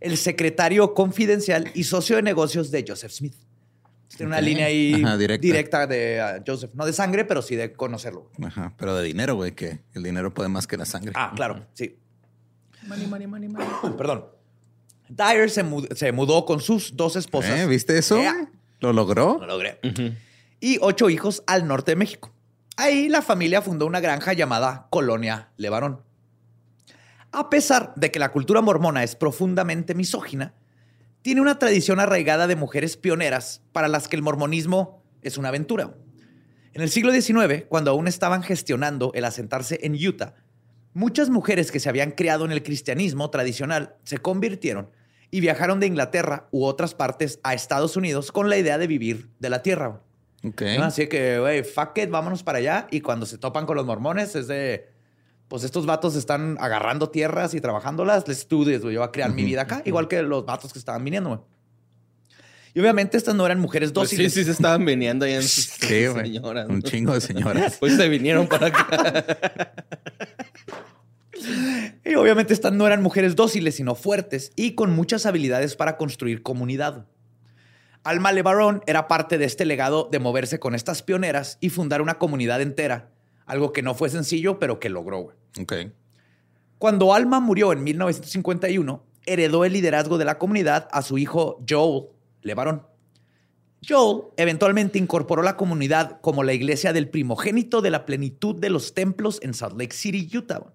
el 0.00 0.16
secretario 0.16 0.94
confidencial 0.94 1.70
y 1.74 1.84
socio 1.84 2.16
de 2.16 2.22
negocios 2.22 2.70
de 2.70 2.84
Joseph 2.86 3.12
Smith. 3.12 3.34
Tiene 4.16 4.28
una 4.28 4.40
línea 4.40 4.66
ahí 4.66 5.04
directa. 5.40 5.86
de 5.86 6.22
uh, 6.22 6.42
Joseph. 6.46 6.70
No 6.74 6.86
de 6.86 6.92
sangre, 6.92 7.24
pero 7.24 7.42
sí 7.42 7.56
de 7.56 7.72
conocerlo. 7.72 8.30
Ajá, 8.42 8.72
pero 8.78 8.96
de 8.96 9.04
dinero, 9.04 9.34
güey, 9.34 9.52
que 9.52 9.80
el 9.94 10.02
dinero 10.02 10.32
puede 10.32 10.48
más 10.48 10.66
que 10.66 10.76
la 10.76 10.86
sangre. 10.86 11.12
Ah, 11.14 11.32
claro, 11.34 11.66
sí. 11.74 11.98
Money, 12.86 13.06
money, 13.06 13.26
money, 13.26 13.48
money. 13.48 13.68
Perdón. 13.98 14.26
Dyer 15.08 15.50
se, 15.50 15.62
mudó, 16.12 16.44
con 16.46 16.60
sus 16.60 16.96
dos 16.96 17.16
esposas. 17.16 17.60
¿Eh? 17.60 17.66
¿Viste 17.66 17.96
eso? 17.96 18.20
¿Lo 18.80 18.92
logró? 18.92 19.38
Lo 19.38 19.46
logré. 19.46 19.78
Y 20.60 20.78
ocho 20.80 21.10
hijos 21.10 21.42
al 21.46 21.68
norte 21.68 21.92
de 21.92 21.96
México. 21.96 22.32
Ahí 22.76 23.08
la 23.08 23.22
familia 23.22 23.62
fundó 23.62 23.86
una 23.86 24.00
granja 24.00 24.32
llamada 24.32 24.88
Colonia 24.90 25.50
Levarón. 25.56 26.02
A 27.32 27.50
pesar 27.50 27.92
de 27.96 28.10
que 28.10 28.18
la 28.18 28.32
cultura 28.32 28.60
mormona 28.60 29.02
es 29.02 29.16
profundamente 29.16 29.94
misógina, 29.94 30.54
tiene 31.22 31.40
una 31.40 31.58
tradición 31.58 31.98
arraigada 31.98 32.46
de 32.46 32.56
mujeres 32.56 32.96
pioneras 32.96 33.62
para 33.72 33.88
las 33.88 34.08
que 34.08 34.16
el 34.16 34.22
mormonismo 34.22 35.02
es 35.22 35.38
una 35.38 35.48
aventura. 35.48 35.94
En 36.72 36.82
el 36.82 36.90
siglo 36.90 37.12
XIX, 37.12 37.64
cuando 37.68 37.90
aún 37.90 38.06
estaban 38.06 38.42
gestionando 38.42 39.10
el 39.14 39.24
asentarse 39.24 39.80
en 39.82 39.94
Utah, 39.94 40.34
muchas 40.94 41.30
mujeres 41.30 41.72
que 41.72 41.80
se 41.80 41.88
habían 41.88 42.12
criado 42.12 42.44
en 42.44 42.52
el 42.52 42.62
cristianismo 42.62 43.28
tradicional 43.30 43.96
se 44.04 44.18
convirtieron 44.18 44.90
y 45.30 45.40
viajaron 45.40 45.80
de 45.80 45.86
Inglaterra 45.86 46.48
u 46.52 46.64
otras 46.64 46.94
partes 46.94 47.40
a 47.42 47.54
Estados 47.54 47.96
Unidos 47.96 48.30
con 48.30 48.48
la 48.48 48.56
idea 48.56 48.78
de 48.78 48.86
vivir 48.86 49.30
de 49.38 49.50
la 49.50 49.62
tierra. 49.62 50.02
Así 50.80 51.08
que, 51.08 51.40
güey, 51.40 51.64
fuck 51.64 51.98
it, 51.98 52.10
vámonos 52.10 52.42
para 52.42 52.58
allá. 52.58 52.86
Y 52.90 53.00
cuando 53.00 53.26
se 53.26 53.36
topan 53.36 53.66
con 53.66 53.76
los 53.76 53.84
mormones 53.84 54.36
es 54.36 54.46
de, 54.46 54.88
pues 55.48 55.64
estos 55.64 55.86
vatos 55.86 56.16
están 56.16 56.56
agarrando 56.60 57.10
tierras 57.10 57.54
y 57.54 57.60
trabajándolas, 57.60 58.26
les 58.26 58.38
estudies, 58.38 58.82
güey, 58.82 58.94
yo 58.94 59.00
voy 59.00 59.08
a 59.08 59.12
crear 59.12 59.32
mi 59.32 59.44
vida 59.44 59.62
acá, 59.62 59.82
igual 59.84 60.08
que 60.08 60.22
los 60.22 60.44
vatos 60.44 60.72
que 60.72 60.78
estaban 60.78 61.04
viniendo, 61.04 61.30
güey. 61.30 61.40
Y 62.76 62.80
obviamente 62.80 63.16
estas 63.16 63.34
no 63.34 63.46
eran 63.46 63.58
mujeres 63.58 63.90
pues 63.90 64.10
dóciles. 64.10 64.34
sí, 64.34 64.40
sí, 64.40 64.44
se 64.44 64.50
estaban 64.50 64.84
viniendo 64.84 65.24
ahí 65.24 65.32
en 65.32 65.42
sus 65.48 65.64
señoras. 65.64 66.68
Un 66.68 66.82
chingo 66.82 67.14
de 67.14 67.22
señoras. 67.22 67.76
Pues 67.80 67.96
se 67.96 68.06
vinieron 68.06 68.46
para 68.48 68.66
acá. 68.66 69.34
y 72.04 72.14
obviamente 72.16 72.52
estas 72.52 72.74
no 72.74 72.86
eran 72.86 73.02
mujeres 73.02 73.34
dóciles, 73.34 73.76
sino 73.76 73.94
fuertes 73.94 74.52
y 74.56 74.74
con 74.74 74.90
muchas 74.94 75.24
habilidades 75.24 75.74
para 75.74 75.96
construir 75.96 76.42
comunidad. 76.42 77.06
Alma 78.04 78.30
LeBaron 78.30 78.82
era 78.86 79.08
parte 79.08 79.38
de 79.38 79.46
este 79.46 79.64
legado 79.64 80.10
de 80.12 80.18
moverse 80.18 80.58
con 80.58 80.74
estas 80.74 81.02
pioneras 81.02 81.56
y 81.62 81.70
fundar 81.70 82.02
una 82.02 82.18
comunidad 82.18 82.60
entera, 82.60 83.10
algo 83.46 83.72
que 83.72 83.82
no 83.82 83.94
fue 83.94 84.10
sencillo, 84.10 84.58
pero 84.58 84.78
que 84.78 84.88
logró. 84.88 85.32
Cuando 86.78 87.14
Alma 87.14 87.40
murió 87.40 87.72
en 87.72 87.82
1951, 87.84 89.02
heredó 89.24 89.64
el 89.64 89.72
liderazgo 89.72 90.18
de 90.18 90.24
la 90.24 90.38
comunidad 90.38 90.88
a 90.92 91.02
su 91.02 91.16
hijo 91.16 91.64
Joel 91.68 92.08
LeBaron. 92.42 92.82
Joel 93.86 94.24
eventualmente 94.36 94.98
incorporó 94.98 95.42
la 95.42 95.56
comunidad 95.56 96.20
como 96.20 96.42
la 96.42 96.52
iglesia 96.52 96.92
del 96.92 97.08
primogénito 97.08 97.82
de 97.82 97.90
la 97.90 98.04
plenitud 98.04 98.56
de 98.56 98.70
los 98.70 98.94
templos 98.94 99.38
en 99.42 99.54
Salt 99.54 99.78
Lake 99.78 99.94
City, 99.94 100.28
Utah. 100.36 100.72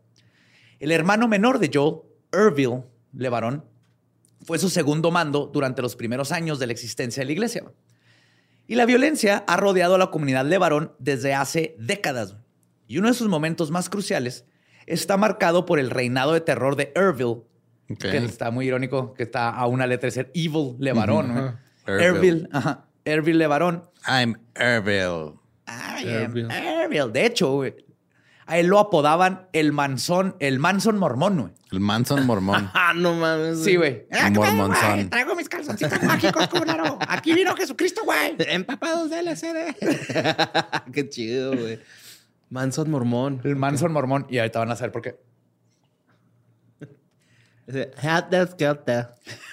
El 0.80 0.92
hermano 0.92 1.28
menor 1.28 1.60
de 1.60 1.70
Joel, 1.74 2.02
Irville 2.34 2.84
LeBaron, 3.14 3.66
fue 4.44 4.58
su 4.58 4.70
segundo 4.70 5.12
mando 5.12 5.50
durante 5.54 5.82
los 5.82 5.96
primeros 5.96 6.32
años 6.32 6.58
de 6.58 6.68
la 6.68 6.74
existencia 6.74 7.22
de 7.22 7.26
la 7.26 7.32
iglesia. 7.34 7.64
Y 8.68 8.76
la 8.76 8.86
violencia 8.86 9.44
ha 9.48 9.58
rodeado 9.58 9.96
a 9.96 9.98
la 9.98 10.12
comunidad 10.12 10.46
de 10.46 10.58
varón 10.58 10.94
desde 10.98 11.34
hace 11.34 11.76
décadas. 11.78 12.38
Y 12.92 12.98
uno 12.98 13.08
de 13.08 13.14
sus 13.14 13.30
momentos 13.30 13.72
más 13.72 13.88
cruciales 13.88 14.44
está 14.86 15.16
marcado 15.16 15.66
por 15.66 15.80
el 15.80 15.92
reinado 15.92 16.34
de 16.34 16.42
terror 16.42 16.76
de 16.76 16.92
Irville, 16.94 17.44
que 17.98 18.18
está 18.18 18.52
muy 18.52 18.68
irónico, 18.68 19.14
que 19.14 19.24
está 19.24 19.50
a 19.50 19.66
una 19.66 19.88
letra 19.88 20.08
de 20.08 20.12
ser 20.12 20.32
Evil 20.34 20.76
Levarón. 20.78 21.58
Irville. 21.88 22.50
Ajá. 22.52 22.88
Irville 23.06 23.38
Levarón. 23.38 23.84
I'm 24.06 24.36
Irville. 24.58 25.36
I 25.70 26.26
am 26.26 26.36
Irville. 26.36 27.14
De 27.14 27.26
hecho, 27.26 27.62
a 28.46 28.58
él 28.58 28.68
lo 28.68 28.78
apodaban 28.78 29.48
el 29.54 29.72
Manson, 29.72 30.36
el 30.42 30.60
Manson 30.60 30.98
mormón, 30.98 31.40
güey. 31.40 31.54
El 31.72 31.80
Manson 31.80 32.26
mormón. 32.26 32.72
ah, 32.74 32.92
no 32.94 33.14
mames. 33.14 33.64
Sí, 33.64 33.78
güey. 33.78 34.06
Mormonzón. 34.34 35.10
Traigo 35.10 35.34
mis 35.36 35.48
calzoncitos 35.48 36.04
mágicos, 36.04 36.46
culero. 36.50 37.00
Aquí 37.08 37.34
vino 37.34 37.56
Jesucristo, 37.56 38.02
güey. 38.04 38.36
Empapados 38.40 39.10
de 39.10 39.20
LCD. 39.20 39.76
qué 40.94 41.08
chido, 41.08 41.56
güey. 41.56 41.80
Manson 42.52 42.92
mormón. 42.92 43.42
El 43.44 43.56
Manson 43.56 43.92
mormón. 43.92 44.28
Y 44.30 44.38
ahorita 44.38 44.60
van 44.60 44.72
a 44.72 44.76
saber 44.76 44.92
por 44.92 45.02
qué. 45.02 45.20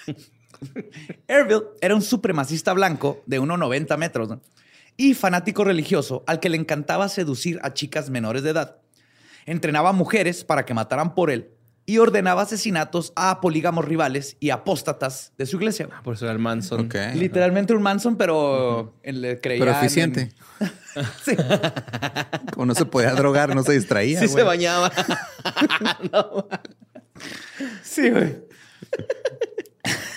Erville 1.28 1.62
era 1.80 1.94
un 1.94 2.02
supremacista 2.02 2.72
blanco 2.72 3.22
de 3.26 3.40
1,90 3.40 3.96
metros 3.96 4.28
y 4.96 5.14
fanático 5.14 5.62
religioso 5.62 6.24
al 6.26 6.40
que 6.40 6.48
le 6.48 6.56
encantaba 6.56 7.08
seducir 7.08 7.60
a 7.62 7.72
chicas 7.72 8.10
menores 8.10 8.42
de 8.42 8.50
edad 8.50 8.78
entrenaba 9.46 9.92
mujeres 9.92 10.42
para 10.42 10.66
que 10.66 10.74
mataran 10.74 11.14
por 11.14 11.30
él 11.30 11.52
y 11.88 11.96
ordenaba 11.96 12.42
asesinatos 12.42 13.14
a 13.16 13.40
polígamos 13.40 13.82
rivales 13.82 14.36
y 14.40 14.50
apóstatas 14.50 15.32
de 15.38 15.46
su 15.46 15.56
iglesia. 15.56 15.88
Por 16.04 16.16
eso 16.16 16.26
era 16.26 16.32
el 16.32 16.38
Manson. 16.38 16.86
Literalmente 17.14 17.72
un 17.72 17.80
Manson, 17.80 18.18
pero 18.18 18.94
le 19.02 19.40
creía. 19.40 19.64
Pero 19.64 19.70
eficiente. 19.72 20.34
sí. 21.24 21.34
Como 22.52 22.66
no 22.66 22.74
se 22.74 22.84
podía 22.84 23.14
drogar, 23.14 23.56
no 23.56 23.62
se 23.62 23.72
distraía. 23.72 24.20
Sí, 24.20 24.28
se 24.28 24.42
bañaba. 24.42 24.92
Sí, 27.82 28.10
güey. 28.10 28.36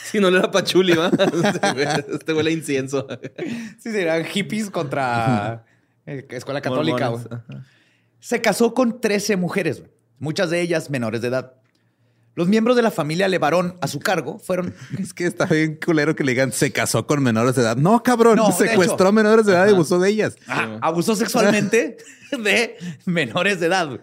Si 0.04 0.20
no 0.20 0.30
le 0.30 0.38
era 0.38 0.52
pachuli, 0.52 0.94
¿va? 0.94 1.10
Este 2.14 2.34
huele 2.34 2.52
a 2.52 2.54
incienso. 2.54 3.08
Sí, 3.80 3.90
eran 3.90 4.24
hippies 4.26 4.70
contra 4.70 5.66
escuela 6.06 6.62
católica. 6.62 7.12
Se 8.20 8.40
casó 8.40 8.76
con 8.76 9.02
13 9.02 9.38
mujeres, 9.38 9.82
muchas 10.20 10.52
de 10.52 10.62
ellas 10.62 10.92
menores 10.92 11.22
de 11.22 11.30
edad. 11.30 11.61
Los 12.34 12.48
miembros 12.48 12.78
de 12.78 12.82
la 12.82 12.92
familia 12.92 13.28
Levarón 13.28 13.78
a 13.82 13.88
su 13.88 14.00
cargo 14.00 14.40
fueron. 14.40 14.74
Es 15.00 15.14
que 15.14 15.26
está 15.26 15.46
bien 15.46 15.78
culero 15.84 16.16
que 16.16 16.24
le 16.24 16.32
digan 16.32 16.52
se 16.52 16.72
casó 16.72 17.06
con 17.06 17.22
menores 17.22 17.56
de 17.56 17.62
edad. 17.62 17.76
No, 17.78 18.02
cabrón, 18.04 18.40
secuestró 18.58 19.10
a 19.10 19.12
menores 19.12 19.46
de 19.46 19.54
edad 19.54 19.68
y 19.68 19.72
abusó 19.72 20.00
de 20.00 20.10
ellas. 20.10 20.36
Ah, 20.48 20.78
abusó 20.82 21.16
sexualmente 21.16 21.98
de 22.32 22.78
menores 23.06 23.60
de 23.60 23.68
edad. 23.68 24.00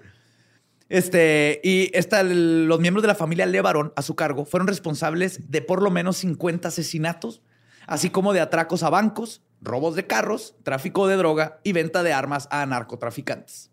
Este, 0.89 1.61
y 1.63 1.91
esta, 1.93 2.23
los 2.23 2.81
miembros 2.81 3.03
de 3.03 3.09
la 3.09 3.15
familia 3.15 3.45
Levarón 3.45 3.93
a 3.97 4.03
su 4.03 4.15
cargo 4.15 4.47
fueron 4.47 4.67
responsables 4.67 5.51
de 5.51 5.61
por 5.61 5.83
lo 5.83 5.91
menos 5.91 6.17
50 6.19 6.69
asesinatos, 6.69 7.43
así 7.87 8.09
como 8.09 8.33
de 8.33 8.41
atracos 8.41 8.83
a 8.83 8.91
bancos, 8.91 9.43
robos 9.61 9.97
de 9.97 10.07
carros, 10.07 10.55
tráfico 10.63 11.07
de 11.07 11.17
droga 11.17 11.61
y 11.63 11.73
venta 11.73 12.03
de 12.03 12.15
armas 12.15 12.49
a 12.51 12.65
narcotraficantes. 12.65 13.71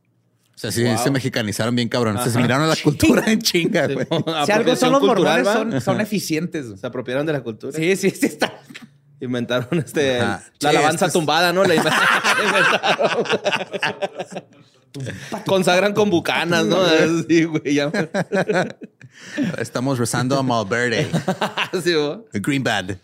O 0.56 0.58
sea, 0.58 0.72
sí 0.72 0.86
se 1.04 1.12
mexicanizaron 1.12 1.76
bien 1.76 1.90
cabrón. 1.90 2.18
Se 2.24 2.40
miraron 2.40 2.64
a 2.64 2.68
la 2.68 2.78
cultura 2.78 3.30
en 3.30 3.42
chinga, 3.42 3.88
güey. 3.88 4.08
si 4.46 4.52
algo 4.54 4.74
son 4.78 4.94
los 4.94 5.04
mormones, 5.04 5.46
son, 5.46 5.82
son, 5.82 6.00
eficientes. 6.02 6.80
Se 6.80 6.88
apropiaron 6.88 7.26
de 7.26 7.34
la 7.34 7.44
cultura. 7.44 7.74
Sí, 7.78 7.96
sí, 7.98 8.10
sí 8.10 8.28
está. 8.28 8.62
Inventaron 9.20 9.80
este 9.80 10.20
la 10.20 10.42
alabanza 10.62 11.10
tumbada, 11.10 11.52
¿no? 11.52 11.66
La 11.66 11.76
inventaron. 12.46 13.26
Consagran 15.46 15.94
con 15.94 16.10
bucanas, 16.10 16.66
¿no? 16.66 16.78
Sí, 17.28 17.44
güey. 17.44 17.82
Estamos 19.58 20.00
rezando 20.00 20.40
a 20.40 20.44
Malverde. 20.44 21.10
sí, 21.84 21.94
Green 22.40 22.64
Bad. 22.64 22.98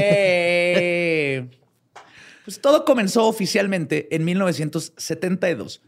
Pues 2.46 2.62
todo 2.62 2.86
comenzó 2.86 3.25
oficialmente 3.27 4.07
en 4.15 4.24
1972, 4.24 5.81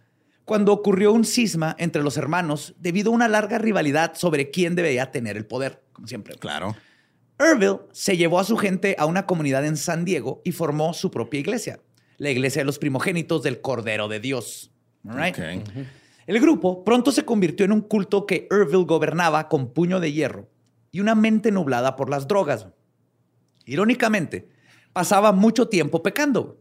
cuando 0.43 0.74
ocurrió 0.74 1.13
un 1.13 1.24
cisma 1.24 1.75
entre 1.79 2.03
los 2.03 2.17
hermanos 2.17 2.75
debido 2.79 3.12
a 3.12 3.15
una 3.15 3.29
larga 3.29 3.58
rivalidad 3.58 4.15
sobre 4.15 4.51
quién 4.51 4.75
debería 4.75 5.12
tener 5.12 5.38
el 5.38 5.46
poder, 5.46 5.81
como 5.93 6.08
siempre. 6.08 6.36
Claro. 6.36 6.75
Erville 7.39 7.79
se 7.93 8.17
llevó 8.17 8.39
a 8.39 8.43
su 8.43 8.58
gente 8.58 8.98
a 9.00 9.05
una 9.05 9.25
comunidad 9.25 9.65
en 9.65 9.77
San 9.77 10.03
Diego 10.03 10.41
y 10.43 10.51
formó 10.51 10.93
su 10.93 11.10
propia 11.10 11.39
iglesia, 11.39 11.79
la 12.17 12.29
iglesia 12.29 12.60
de 12.62 12.65
los 12.65 12.79
primogénitos 12.79 13.41
del 13.43 13.62
Cordero 13.62 14.10
de 14.10 14.19
Dios. 14.19 14.72
El 16.27 16.41
grupo 16.41 16.84
pronto 16.84 17.13
se 17.13 17.24
convirtió 17.24 17.65
en 17.65 17.72
un 17.72 17.79
culto 17.81 18.25
que 18.25 18.50
Erville 18.51 18.84
gobernaba 18.84 19.48
con 19.48 19.72
puño 19.72 20.01
de 20.01 20.12
hierro 20.12 20.50
y 20.91 21.00
una 21.00 21.15
mente 21.15 21.51
nublada 21.51 21.96
por 21.96 22.10
las 22.10 22.27
drogas. 22.27 22.67
Irónicamente, 23.65 24.50
pasaba 24.93 25.31
mucho 25.31 25.67
tiempo 25.67 26.03
pecando. 26.03 26.60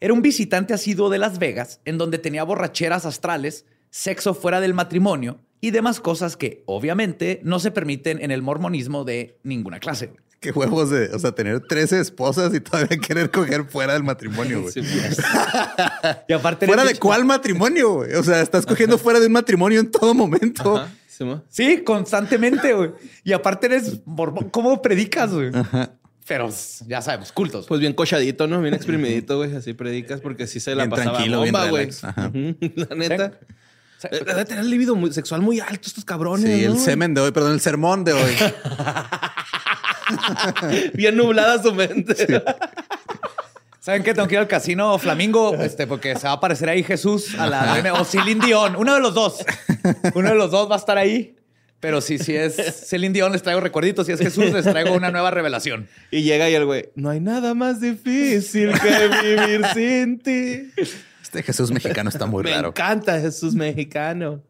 Era 0.00 0.14
un 0.14 0.22
visitante 0.22 0.74
asiduo 0.74 1.10
de 1.10 1.18
Las 1.18 1.38
Vegas, 1.38 1.80
en 1.84 1.98
donde 1.98 2.18
tenía 2.18 2.44
borracheras 2.44 3.06
astrales, 3.06 3.66
sexo 3.90 4.34
fuera 4.34 4.60
del 4.60 4.74
matrimonio 4.74 5.38
y 5.60 5.70
demás 5.70 6.00
cosas 6.00 6.36
que, 6.36 6.64
obviamente, 6.66 7.40
no 7.44 7.60
se 7.60 7.70
permiten 7.70 8.20
en 8.20 8.32
el 8.32 8.42
mormonismo 8.42 9.04
de 9.04 9.38
ninguna 9.44 9.78
clase. 9.78 10.12
Qué 10.40 10.50
huevos 10.50 10.90
de, 10.90 11.06
o 11.14 11.18
sea, 11.20 11.30
tener 11.30 11.60
13 11.60 12.00
esposas 12.00 12.52
y 12.52 12.58
todavía 12.58 12.98
querer 12.98 13.30
coger 13.30 13.64
fuera 13.64 13.92
del 13.92 14.02
matrimonio, 14.02 14.62
güey. 14.62 14.74
Pues. 14.74 15.18
y 16.28 16.32
aparte 16.32 16.66
¿Fuera 16.66 16.84
de 16.84 16.96
cuál 16.96 17.24
matrimonio, 17.24 17.94
güey? 17.94 18.14
O 18.14 18.24
sea, 18.24 18.40
estás 18.40 18.66
cogiendo 18.66 18.98
fuera 18.98 19.20
de 19.20 19.26
un 19.26 19.32
matrimonio 19.32 19.78
en 19.78 19.88
todo 19.88 20.14
momento. 20.14 20.84
Sí, 21.48 21.82
constantemente, 21.84 22.72
güey. 22.72 22.90
Y 23.24 23.32
aparte 23.32 23.66
eres 23.66 24.00
¿Cómo 24.50 24.82
predicas, 24.82 25.32
güey? 25.32 25.50
Pero 26.26 26.50
ya 26.86 27.02
sabemos, 27.02 27.32
cultos. 27.32 27.66
Pues 27.66 27.80
bien 27.80 27.92
cochadito, 27.92 28.46
¿no? 28.46 28.60
Bien 28.60 28.74
exprimidito, 28.74 29.38
güey. 29.38 29.54
Así 29.54 29.74
predicas 29.74 30.20
porque 30.20 30.44
así 30.44 30.60
se 30.60 30.74
la 30.74 30.88
pasaba 30.88 31.24
bomba, 31.24 31.68
güey. 31.68 31.90
La 32.74 32.96
neta. 32.96 33.32
Debe 34.10 34.44
tener 34.44 34.64
el 34.64 34.70
libido 34.70 34.96
sexual 35.12 35.42
muy 35.42 35.60
alto 35.60 35.86
estos 35.86 36.04
cabrones. 36.04 36.44
Sí, 36.44 36.64
el 36.64 36.78
semen 36.78 37.14
de 37.14 37.20
hoy, 37.20 37.30
perdón, 37.30 37.52
el 37.52 37.60
sermón 37.60 38.04
de 38.04 38.14
hoy. 38.14 38.34
Bien 40.94 41.16
nublada 41.16 41.62
su 41.62 41.72
mente. 41.72 42.14
¿Saben 43.82 44.04
qué? 44.04 44.14
Tengo 44.14 44.28
que 44.28 44.36
ir 44.36 44.38
al 44.38 44.46
casino 44.46 44.96
Flamingo, 44.96 45.54
este, 45.54 45.88
porque 45.88 46.14
se 46.14 46.28
va 46.28 46.34
a 46.34 46.36
aparecer 46.36 46.68
ahí 46.68 46.84
Jesús 46.84 47.34
a 47.36 47.48
la 47.48 47.94
o 47.98 48.04
Celine 48.04 48.46
Dion. 48.46 48.76
Uno 48.76 48.94
de 48.94 49.00
los 49.00 49.12
dos. 49.12 49.44
Uno 50.14 50.28
de 50.28 50.36
los 50.36 50.52
dos 50.52 50.70
va 50.70 50.76
a 50.76 50.78
estar 50.78 50.96
ahí. 50.98 51.34
Pero 51.80 52.00
si, 52.00 52.16
si 52.20 52.36
es 52.36 52.54
Celine 52.88 53.12
Dion, 53.12 53.32
les 53.32 53.42
traigo 53.42 53.60
recuerditos. 53.60 54.06
Si 54.06 54.12
es 54.12 54.20
Jesús, 54.20 54.52
les 54.52 54.62
traigo 54.66 54.94
una 54.94 55.10
nueva 55.10 55.32
revelación. 55.32 55.88
Y 56.12 56.22
llega 56.22 56.48
y 56.48 56.54
el 56.54 56.64
güey, 56.64 56.90
no 56.94 57.10
hay 57.10 57.18
nada 57.18 57.54
más 57.54 57.80
difícil 57.80 58.70
que 58.78 59.08
vivir 59.08 59.66
sin 59.74 60.20
ti. 60.20 60.70
Este 61.20 61.42
Jesús 61.42 61.72
mexicano 61.72 62.08
está 62.08 62.26
muy 62.26 62.44
raro. 62.44 62.62
Me 62.62 62.68
encanta 62.68 63.18
Jesús 63.18 63.56
mexicano. 63.56 64.44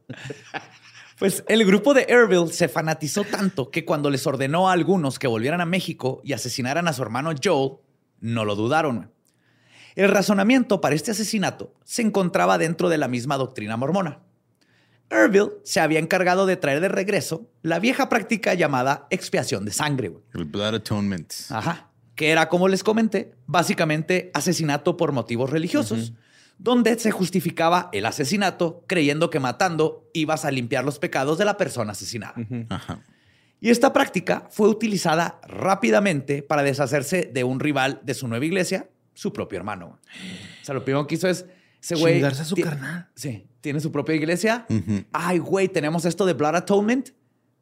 Pues 1.19 1.43
el 1.49 1.65
grupo 1.65 1.95
de 1.95 2.05
Erville 2.07 2.53
se 2.53 2.69
fanatizó 2.69 3.25
tanto 3.25 3.71
que 3.71 3.87
cuando 3.87 4.11
les 4.11 4.27
ordenó 4.27 4.69
a 4.69 4.75
algunos 4.75 5.19
que 5.19 5.27
volvieran 5.27 5.63
a 5.63 5.65
México 5.65 6.21
y 6.23 6.35
asesinaran 6.35 6.87
a 6.87 6.93
su 6.93 7.01
hermano 7.01 7.33
Joel, 7.43 7.79
no 8.21 8.45
lo 8.45 8.57
dudaron. 8.57 9.11
El 9.95 10.09
razonamiento 10.09 10.81
para 10.81 10.95
este 10.95 11.11
asesinato 11.11 11.75
se 11.85 12.03
encontraba 12.03 12.59
dentro 12.59 12.89
de 12.89 12.99
la 12.99 13.09
misma 13.09 13.37
doctrina 13.37 13.77
mormona. 13.77 14.21
Erville 15.11 15.51
se 15.65 15.81
había 15.81 15.99
encargado 15.99 16.47
de 16.47 16.57
traer 16.57 16.81
de 16.81 16.89
regreso 16.89 17.51
la 17.63 17.79
vieja 17.79 18.09
práctica 18.09 18.55
llamada 18.55 19.07
expiación 19.11 19.65
de 19.65 19.73
sangre. 19.73 20.13
El 20.33 20.47
Blood 20.47 20.75
Atonement. 20.75 21.33
Ajá. 21.51 21.91
Que 22.15 22.31
era, 22.31 22.49
como 22.49 22.69
les 22.69 22.83
comenté, 22.83 23.35
básicamente 23.47 24.31
asesinato 24.35 24.97
por 24.97 25.13
motivos 25.13 25.51
religiosos 25.51 26.13
donde 26.63 26.97
se 26.99 27.11
justificaba 27.11 27.89
el 27.93 28.07
asesinato 28.07 28.85
creyendo 28.87 29.31
que 29.31 29.41
matando 29.41 30.09
ibas 30.13 30.45
a 30.45 30.51
limpiar 30.51 30.85
los 30.85 30.99
pecados 30.99 31.37
de 31.37 31.45
la 31.45 31.57
persona 31.57 31.93
asesinada. 31.93 32.35
Y 33.61 33.71
esta 33.71 33.93
práctica 33.93 34.49
fue 34.51 34.69
utilizada 34.69 35.41
rápidamente 35.47 36.43
para 36.43 36.63
deshacerse 36.63 37.31
de 37.33 37.45
un 37.45 37.59
rival 37.59 38.01
de 38.05 38.15
su 38.15 38.29
nueva 38.29 38.45
iglesia, 38.45 38.89
su 39.15 39.33
propio 39.33 39.59
hermano. 39.59 39.99
O 40.61 40.65
sea, 40.65 40.75
lo 40.75 40.85
primero 40.85 41.07
que 41.07 41.15
hizo 41.17 41.29
es 41.29 41.47
ese 41.81 41.97
güey. 41.97 42.23
a 42.23 42.33
su 42.33 42.57
carnal. 42.57 43.09
Sí, 43.15 43.47
tiene 43.61 43.81
su 43.81 43.91
propia 43.93 44.15
iglesia. 44.15 44.67
Ay, 45.13 45.39
güey, 45.39 45.69
tenemos 45.69 46.05
esto 46.05 46.27
de 46.27 46.35
Blood 46.35 46.57
Atonement 46.57 47.11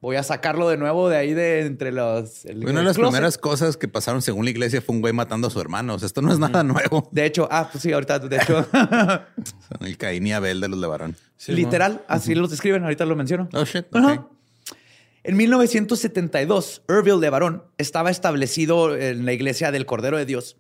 voy 0.00 0.16
a 0.16 0.22
sacarlo 0.22 0.68
de 0.68 0.76
nuevo 0.76 1.08
de 1.08 1.16
ahí 1.16 1.34
de 1.34 1.60
entre 1.66 1.92
los. 1.92 2.44
Una 2.44 2.80
de 2.80 2.84
las 2.84 2.98
primeras 2.98 3.38
cosas 3.38 3.76
que 3.76 3.88
pasaron 3.88 4.22
según 4.22 4.44
la 4.44 4.50
iglesia 4.50 4.80
fue 4.80 4.94
un 4.94 5.00
güey 5.00 5.12
matando 5.12 5.48
a 5.48 5.50
su 5.50 5.60
hermano. 5.60 5.96
esto 5.96 6.22
no 6.22 6.32
es 6.32 6.38
nada 6.38 6.62
nuevo. 6.62 7.08
De 7.12 7.26
hecho, 7.26 7.48
ah, 7.50 7.68
pues 7.70 7.82
sí, 7.82 7.92
ahorita, 7.92 8.18
de 8.18 8.36
hecho. 8.36 8.66
el 9.80 9.96
Caín 9.98 10.26
y 10.26 10.32
Abel 10.32 10.60
de 10.60 10.68
los 10.68 10.78
Levarón. 10.78 11.16
Literal, 11.46 12.04
así 12.08 12.34
los 12.34 12.50
describen, 12.50 12.82
ahorita 12.82 13.04
lo 13.04 13.16
menciono. 13.16 13.48
Oh, 13.52 13.64
shit. 13.64 13.86
En 15.22 15.36
1972, 15.36 16.82
Erville 16.88 17.20
Levarón 17.20 17.64
estaba 17.76 18.10
establecido 18.10 18.96
en 18.96 19.26
la 19.26 19.34
iglesia 19.34 19.70
del 19.70 19.84
Cordero 19.84 20.16
de 20.16 20.24
Dios. 20.24 20.56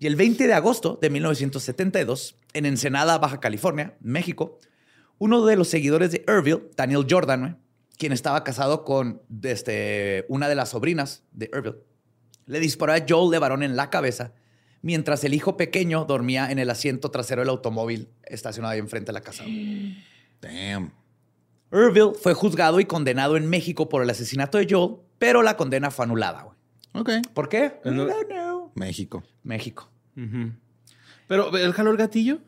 Y 0.00 0.06
el 0.06 0.16
20 0.16 0.46
de 0.46 0.54
agosto 0.54 0.98
de 1.00 1.10
1972, 1.10 2.34
en 2.54 2.64
Ensenada, 2.64 3.18
Baja 3.18 3.38
California, 3.38 3.98
México, 4.00 4.58
uno 5.18 5.44
de 5.44 5.56
los 5.56 5.68
seguidores 5.68 6.10
de 6.10 6.24
Erville, 6.26 6.70
Daniel 6.74 7.06
Jordan, 7.08 7.58
quien 7.98 8.12
estaba 8.12 8.42
casado 8.42 8.82
con 8.86 9.20
este, 9.42 10.24
una 10.30 10.48
de 10.48 10.54
las 10.54 10.70
sobrinas 10.70 11.22
de 11.32 11.50
Erville, 11.52 11.76
le 12.46 12.60
disparó 12.60 12.94
a 12.94 13.04
Joel 13.06 13.30
de 13.30 13.38
varón 13.38 13.62
en 13.62 13.76
la 13.76 13.90
cabeza 13.90 14.32
mientras 14.80 15.22
el 15.24 15.34
hijo 15.34 15.58
pequeño 15.58 16.06
dormía 16.06 16.50
en 16.50 16.58
el 16.58 16.70
asiento 16.70 17.10
trasero 17.10 17.42
del 17.42 17.50
automóvil 17.50 18.08
estacionado 18.24 18.72
ahí 18.72 18.78
enfrente 18.78 19.08
de 19.08 19.12
la 19.12 19.20
casa. 19.20 19.44
Damn. 20.40 20.94
Erville 21.70 22.14
fue 22.14 22.32
juzgado 22.32 22.80
y 22.80 22.86
condenado 22.86 23.36
en 23.36 23.50
México 23.50 23.90
por 23.90 24.02
el 24.02 24.08
asesinato 24.08 24.56
de 24.56 24.66
Joel, 24.68 24.96
pero 25.18 25.42
la 25.42 25.58
condena 25.58 25.90
fue 25.90 26.06
anulada. 26.06 26.46
Ok. 26.94 27.10
¿Por 27.34 27.50
qué? 27.50 27.74
No, 27.84 28.06
no. 28.06 28.49
México. 28.74 29.22
México. 29.42 29.90
Pero 31.26 31.56
el 31.56 31.74
calor 31.74 31.96
gatillo. 31.96 32.40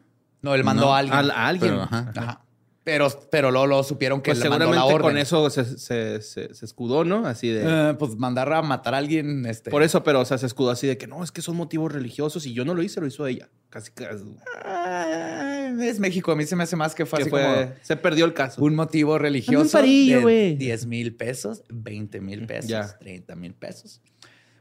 No, 0.42 0.54
él 0.54 0.64
mandó 0.64 0.92
a 0.92 0.98
alguien. 0.98 1.30
A, 1.30 1.46
alguien. 1.46 1.74
ajá. 1.74 2.42
Pero, 2.84 3.08
pero 3.30 3.52
luego 3.52 3.68
lo 3.68 3.82
supieron 3.84 4.20
que 4.22 4.32
pues 4.32 4.42
le 4.42 4.50
mandó 4.50 4.72
la 4.72 4.84
orden. 4.84 5.02
con 5.02 5.16
eso 5.16 5.48
se, 5.50 5.64
se, 5.64 6.20
se, 6.20 6.64
escudó, 6.64 7.04
¿no? 7.04 7.26
Así 7.26 7.48
de... 7.48 7.62
Eh, 7.64 7.94
pues 7.94 8.16
mandar 8.16 8.52
a 8.52 8.60
matar 8.60 8.94
a 8.94 8.98
alguien, 8.98 9.46
este... 9.46 9.70
Por 9.70 9.84
eso, 9.84 10.02
pero, 10.02 10.20
o 10.20 10.24
sea, 10.24 10.36
se 10.36 10.46
escudó 10.46 10.70
así 10.70 10.88
de 10.88 10.98
que 10.98 11.06
no, 11.06 11.22
es 11.22 11.30
que 11.30 11.42
son 11.42 11.56
motivos 11.56 11.92
religiosos 11.92 12.44
y 12.44 12.54
yo 12.54 12.64
no 12.64 12.74
lo 12.74 12.82
hice, 12.82 13.00
lo 13.00 13.06
hizo 13.06 13.24
ella. 13.24 13.48
Casi, 13.70 13.92
casi. 13.92 14.24
Ah, 14.64 15.70
es 15.80 16.00
México. 16.00 16.32
A 16.32 16.36
mí 16.36 16.44
se 16.44 16.56
me 16.56 16.64
hace 16.64 16.74
más 16.74 16.96
que 16.96 17.06
fue 17.06 17.30
como... 17.30 17.44
Se 17.82 17.96
perdió 17.96 18.24
el 18.24 18.34
caso. 18.34 18.60
Un 18.60 18.74
motivo 18.74 19.16
religioso. 19.16 19.62
Un 19.62 19.70
parillo, 19.70 20.22
güey. 20.22 20.56
10 20.56 20.86
mil 20.86 21.14
pesos, 21.14 21.62
20 21.68 22.20
mil 22.20 22.46
pesos, 22.46 22.98
30 22.98 23.36
mil 23.36 23.54
pesos. 23.54 24.00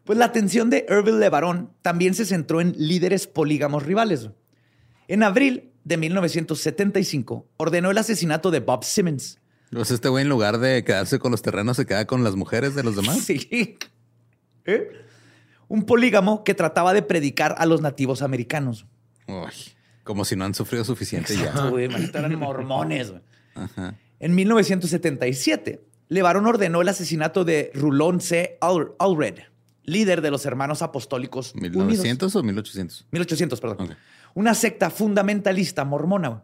Pues 0.03 0.17
la 0.17 0.25
atención 0.25 0.69
de 0.69 0.85
Ervil 0.89 1.19
Levarón 1.19 1.71
también 1.81 2.13
se 2.13 2.25
centró 2.25 2.61
en 2.61 2.73
líderes 2.77 3.27
polígamos 3.27 3.83
rivales. 3.83 4.29
En 5.07 5.23
abril 5.23 5.71
de 5.83 5.97
1975 5.97 7.47
ordenó 7.57 7.91
el 7.91 7.97
asesinato 7.97 8.51
de 8.51 8.59
Bob 8.59 8.83
Simmons. 8.83 9.39
Pues 9.71 9.91
este 9.91 10.09
güey 10.09 10.23
en 10.23 10.29
lugar 10.29 10.57
de 10.59 10.83
quedarse 10.83 11.19
con 11.19 11.31
los 11.31 11.41
terrenos 11.41 11.77
se 11.77 11.85
queda 11.85 12.05
con 12.05 12.23
las 12.23 12.35
mujeres 12.35 12.75
de 12.75 12.83
los 12.83 12.95
demás. 12.95 13.17
Sí. 13.25 13.77
¿Eh? 14.65 14.89
Un 15.67 15.85
polígamo 15.85 16.43
que 16.43 16.53
trataba 16.53 16.93
de 16.93 17.01
predicar 17.01 17.55
a 17.57 17.65
los 17.65 17.81
nativos 17.81 18.21
americanos. 18.21 18.85
como 20.03 20.25
si 20.25 20.35
no 20.35 20.45
han 20.45 20.53
sufrido 20.53 20.83
suficiente 20.83 21.35
ya. 21.35 21.67
Güey, 21.69 21.85
eran 22.13 22.37
mormones. 22.37 23.13
En 24.19 24.35
1977, 24.35 25.81
Levarón 26.09 26.45
ordenó 26.45 26.81
el 26.81 26.89
asesinato 26.89 27.45
de 27.45 27.71
Rulón 27.73 28.19
C. 28.19 28.57
Allred, 28.59 29.39
líder 29.91 30.21
de 30.21 30.31
los 30.31 30.45
hermanos 30.45 30.81
apostólicos 30.81 31.55
¿1900 31.55 32.35
o 32.35 32.43
1800? 32.43 33.07
1800, 33.11 33.61
perdón 33.61 33.95
una 34.33 34.53
secta 34.53 34.89
fundamentalista 34.89 35.85
mormona. 35.85 36.43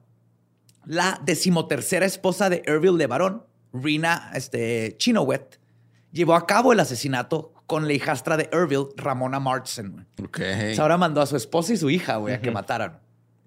La 0.85 1.19
decimotercera 1.23 2.05
esposa 2.05 2.49
de 2.49 2.63
Erville 2.65 2.97
de 2.97 3.07
Barón, 3.07 3.43
Rina 3.73 4.31
este, 4.33 4.95
Chinowet, 4.97 5.59
llevó 6.11 6.35
a 6.35 6.45
cabo 6.45 6.71
el 6.71 6.79
asesinato 6.79 7.53
con 7.65 7.87
la 7.87 7.93
hijastra 7.93 8.37
de 8.37 8.49
Erville, 8.53 8.87
Ramona 8.95 9.39
Martson. 9.39 10.07
Ok. 10.23 10.39
ahora 10.79 10.97
mandó 10.97 11.21
a 11.21 11.25
su 11.25 11.35
esposa 11.35 11.73
y 11.73 11.77
su 11.77 11.89
hija, 11.89 12.17
güey, 12.17 12.35
a 12.35 12.41
que 12.41 12.51
mataran. 12.51 12.99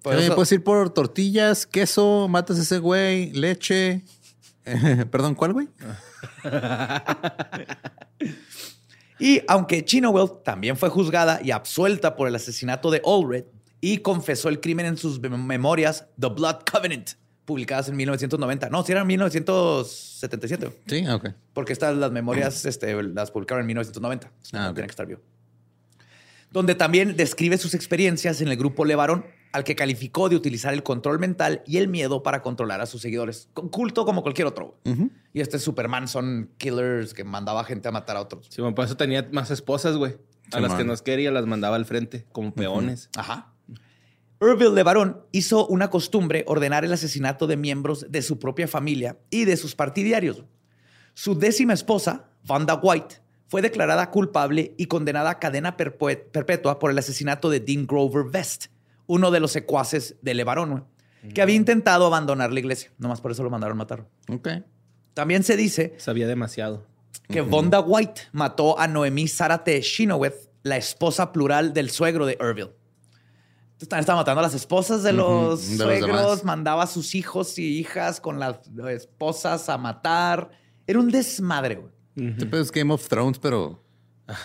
Puedes 0.03 0.51
ir 0.51 0.63
por 0.63 0.89
tortillas, 0.91 1.65
queso, 1.65 2.27
matas 2.27 2.59
a 2.59 2.61
ese 2.61 2.79
güey, 2.79 3.31
leche. 3.33 4.03
Perdón, 5.11 5.35
¿cuál 5.35 5.53
güey? 5.53 5.69
y 9.21 9.41
aunque 9.47 9.85
Chinowell 9.85 10.41
también 10.43 10.75
fue 10.75 10.89
juzgada 10.89 11.39
y 11.43 11.51
absuelta 11.51 12.15
por 12.15 12.27
el 12.27 12.35
asesinato 12.35 12.89
de 12.89 13.01
Allred, 13.05 13.45
y 13.81 13.97
confesó 13.97 14.49
el 14.49 14.59
crimen 14.61 14.85
en 14.85 14.97
sus 14.97 15.19
memorias 15.19 16.05
The 16.19 16.29
Blood 16.29 16.57
Covenant, 16.71 17.11
publicadas 17.45 17.89
en 17.89 17.95
1990. 17.97 18.69
No, 18.69 18.83
si 18.83 18.91
eran 18.91 19.07
1977. 19.07 20.81
Sí, 20.85 21.07
ok. 21.07 21.29
Porque 21.53 21.73
estas 21.73 21.97
las 21.97 22.11
memorias 22.11 22.65
este, 22.65 23.01
las 23.01 23.31
publicaron 23.31 23.61
en 23.61 23.67
1990. 23.67 24.31
Ah, 24.53 24.71
Tiene 24.73 24.87
que 24.87 24.91
estar 24.91 25.07
vivo. 25.07 25.21
Donde 26.51 26.75
también 26.75 27.15
describe 27.15 27.57
sus 27.57 27.73
experiencias 27.73 28.41
en 28.41 28.49
el 28.49 28.57
grupo 28.57 28.85
Levarón 28.85 29.25
al 29.51 29.63
que 29.63 29.75
calificó 29.75 30.29
de 30.29 30.35
utilizar 30.35 30.73
el 30.73 30.83
control 30.83 31.19
mental 31.19 31.61
y 31.65 31.77
el 31.77 31.87
miedo 31.87 32.23
para 32.23 32.41
controlar 32.41 32.81
a 32.81 32.85
sus 32.85 33.01
seguidores. 33.01 33.49
Culto 33.53 34.05
como 34.05 34.21
cualquier 34.21 34.47
otro. 34.47 34.77
Y 35.33 35.41
este 35.41 35.59
Superman 35.59 36.07
son 36.07 36.49
killers 36.57 37.13
que 37.13 37.23
mandaba 37.23 37.63
gente 37.63 37.87
a 37.87 37.91
matar 37.91 38.17
a 38.17 38.21
otros. 38.21 38.47
Sí, 38.49 38.61
bueno, 38.61 38.75
por 38.75 38.85
eso 38.85 38.97
tenía 38.97 39.27
más 39.31 39.51
esposas, 39.51 39.97
güey. 39.97 40.17
A 40.51 40.59
las 40.59 40.73
que 40.73 40.83
nos 40.83 41.01
quería 41.01 41.31
las 41.31 41.45
mandaba 41.45 41.75
al 41.77 41.85
frente 41.85 42.25
como 42.31 42.53
peones. 42.53 43.09
Ajá. 43.15 43.53
Irville 44.41 44.73
de 44.73 44.83
Barón 44.83 45.21
hizo 45.31 45.67
una 45.67 45.89
costumbre 45.89 46.43
ordenar 46.47 46.83
el 46.83 46.91
asesinato 46.91 47.45
de 47.45 47.57
miembros 47.57 48.07
de 48.09 48.21
su 48.21 48.39
propia 48.39 48.67
familia 48.67 49.19
y 49.29 49.45
de 49.45 49.55
sus 49.55 49.75
partidarios. 49.75 50.43
Su 51.13 51.37
décima 51.37 51.73
esposa, 51.73 52.31
Vanda 52.43 52.73
White, 52.81 53.21
fue 53.47 53.61
declarada 53.61 54.09
culpable 54.09 54.73
y 54.77 54.87
condenada 54.87 55.29
a 55.29 55.39
cadena 55.39 55.77
perpetua 55.77 56.79
por 56.79 56.89
el 56.89 56.97
asesinato 56.97 57.49
de 57.49 57.59
Dean 57.59 57.85
Grover 57.85 58.23
Vest, 58.31 58.67
uno 59.11 59.29
de 59.29 59.41
los 59.41 59.51
secuaces 59.51 60.15
de 60.21 60.33
Levarón, 60.33 60.85
que 61.33 61.41
había 61.41 61.55
intentado 61.55 62.05
abandonar 62.05 62.53
la 62.53 62.61
iglesia. 62.61 62.93
Nomás 62.97 63.19
por 63.19 63.31
eso 63.31 63.43
lo 63.43 63.49
mandaron 63.49 63.77
matar. 63.77 64.07
Ok. 64.29 64.47
También 65.13 65.43
se 65.43 65.57
dice... 65.57 65.93
Sabía 65.97 66.27
demasiado. 66.27 66.85
Que 67.27 67.41
Vonda 67.41 67.81
White 67.81 68.21
mató 68.31 68.79
a 68.79 68.87
Noemí 68.87 69.27
Zárate 69.27 69.81
Shinoweth, 69.81 70.49
la 70.63 70.77
esposa 70.77 71.33
plural 71.33 71.73
del 71.73 71.89
suegro 71.89 72.25
de 72.25 72.37
Irville. 72.39 72.71
Entonces, 73.81 73.99
estaba 73.99 74.21
matando 74.21 74.39
a 74.39 74.43
las 74.43 74.53
esposas 74.53 75.03
de 75.03 75.11
los 75.11 75.59
suegros, 75.59 76.45
mandaba 76.45 76.83
a 76.83 76.87
sus 76.87 77.13
hijos 77.13 77.59
y 77.59 77.79
hijas 77.79 78.21
con 78.21 78.39
las 78.39 78.59
esposas 78.89 79.67
a 79.67 79.77
matar. 79.77 80.51
Era 80.87 80.99
un 80.99 81.11
desmadre, 81.11 81.75
güey. 81.75 81.91
Este 82.15 82.59
es 82.59 82.71
Game 82.71 82.93
of 82.93 83.05
Thrones, 83.09 83.39
pero. 83.39 83.83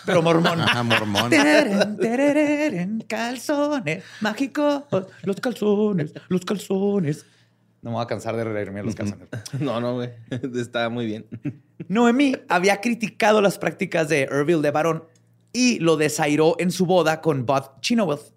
Pero 0.04 0.22
mormón. 0.22 0.60
Ah, 0.60 0.82
mormón. 0.84 1.30
calzones 3.06 4.04
mágicos, 4.20 4.84
los 5.22 5.40
calzones, 5.40 6.12
los 6.28 6.40
calzones. 6.44 7.26
No 7.82 7.90
me 7.90 7.96
voy 7.96 8.04
a 8.04 8.06
cansar 8.06 8.36
de 8.36 8.44
reírme 8.44 8.80
a 8.80 8.82
los 8.82 8.94
calzones. 8.94 9.28
No, 9.60 9.80
no, 9.80 9.94
güey. 9.94 10.10
Está 10.56 10.88
muy 10.88 11.06
bien. 11.06 11.26
Noemí 11.88 12.36
había 12.48 12.80
criticado 12.80 13.40
las 13.40 13.58
prácticas 13.58 14.08
de 14.08 14.22
Irville 14.22 14.62
de 14.62 14.70
Barón 14.70 15.04
y 15.52 15.78
lo 15.78 15.96
desairó 15.96 16.56
en 16.58 16.70
su 16.70 16.84
boda 16.86 17.20
con 17.20 17.46
Bud 17.46 17.62
Chinoweth. 17.80 18.34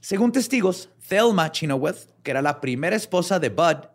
Según 0.00 0.32
testigos, 0.32 0.90
Thelma 1.08 1.52
Chinoweth, 1.52 2.10
que 2.22 2.32
era 2.32 2.42
la 2.42 2.60
primera 2.60 2.96
esposa 2.96 3.38
de 3.38 3.50
Bud, 3.50 3.86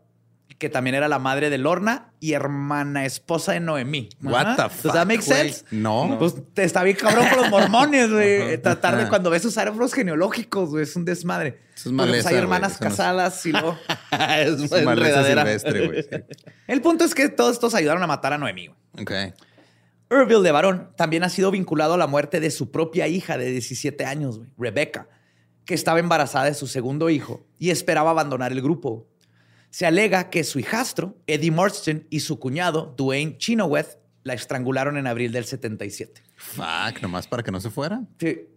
que 0.57 0.69
también 0.69 0.95
era 0.95 1.07
la 1.07 1.19
madre 1.19 1.49
de 1.49 1.57
Lorna 1.57 2.11
y 2.19 2.33
hermana 2.33 3.05
esposa 3.05 3.51
de 3.51 3.59
Noemí. 3.59 4.09
What 4.23 4.55
the 4.55 4.63
fuck? 4.69 4.83
¿Does 4.83 4.93
that 4.93 5.05
make 5.05 5.21
sense? 5.21 5.63
No. 5.71 6.15
Pues 6.17 6.35
te 6.53 6.63
está 6.63 6.83
bien 6.83 6.97
cabrón 6.97 7.27
con 7.29 7.41
los 7.41 7.49
mormones, 7.49 8.09
güey. 8.11 8.61
Tratar 8.61 8.97
de 8.97 9.07
cuando 9.07 9.29
ves 9.29 9.43
sus 9.43 9.57
árboles 9.57 9.93
genealógicos, 9.93 10.69
güey, 10.69 10.83
es 10.83 10.95
un 10.95 11.05
desmadre. 11.05 11.61
Eso 11.75 11.89
es 11.89 11.93
maleza, 11.93 12.23
pues 12.23 12.25
hay 12.33 12.41
hermanas 12.41 12.77
casadas 12.77 13.45
y 13.45 13.51
luego. 13.51 13.77
es, 14.11 14.71
es 14.71 14.83
maleza 14.83 15.23
silvestre, 15.23 15.87
güey. 15.87 16.07
El 16.67 16.81
punto 16.81 17.03
es 17.03 17.13
que 17.13 17.29
todos 17.29 17.53
estos 17.53 17.75
ayudaron 17.75 18.01
a 18.01 18.07
matar 18.07 18.33
a 18.33 18.37
Noemí, 18.37 18.67
güey. 18.67 18.79
Ok. 18.99 19.11
Irville 20.09 20.41
de 20.41 20.51
Barón 20.51 20.89
también 20.95 21.23
ha 21.23 21.29
sido 21.29 21.51
vinculado 21.51 21.95
a 21.95 21.97
la 21.97 22.07
muerte 22.07 22.39
de 22.39 22.49
su 22.49 22.71
propia 22.71 23.07
hija 23.07 23.37
de 23.37 23.51
17 23.51 24.05
años, 24.05 24.37
güey, 24.39 24.49
Rebecca, 24.57 25.09
que 25.65 25.73
estaba 25.73 25.99
embarazada 25.99 26.45
de 26.45 26.53
su 26.53 26.67
segundo 26.67 27.09
hijo 27.09 27.45
y 27.59 27.71
esperaba 27.71 28.11
abandonar 28.11 28.51
el 28.51 28.61
grupo. 28.61 29.07
Se 29.69 29.85
alega 29.85 30.29
que 30.29 30.43
su 30.43 30.59
hijastro, 30.59 31.17
Eddie 31.27 31.51
Marston, 31.51 32.07
y 32.09 32.21
su 32.21 32.39
cuñado, 32.39 32.93
Dwayne 32.97 33.37
Chinoweth, 33.37 33.99
la 34.23 34.33
estrangularon 34.33 34.97
en 34.97 35.07
abril 35.07 35.31
del 35.31 35.45
77. 35.45 36.21
Fuck, 36.35 37.01
nomás 37.01 37.27
para 37.27 37.43
que 37.43 37.51
no 37.51 37.59
se 37.59 37.69
fuera. 37.69 38.01
Sí, 38.19 38.47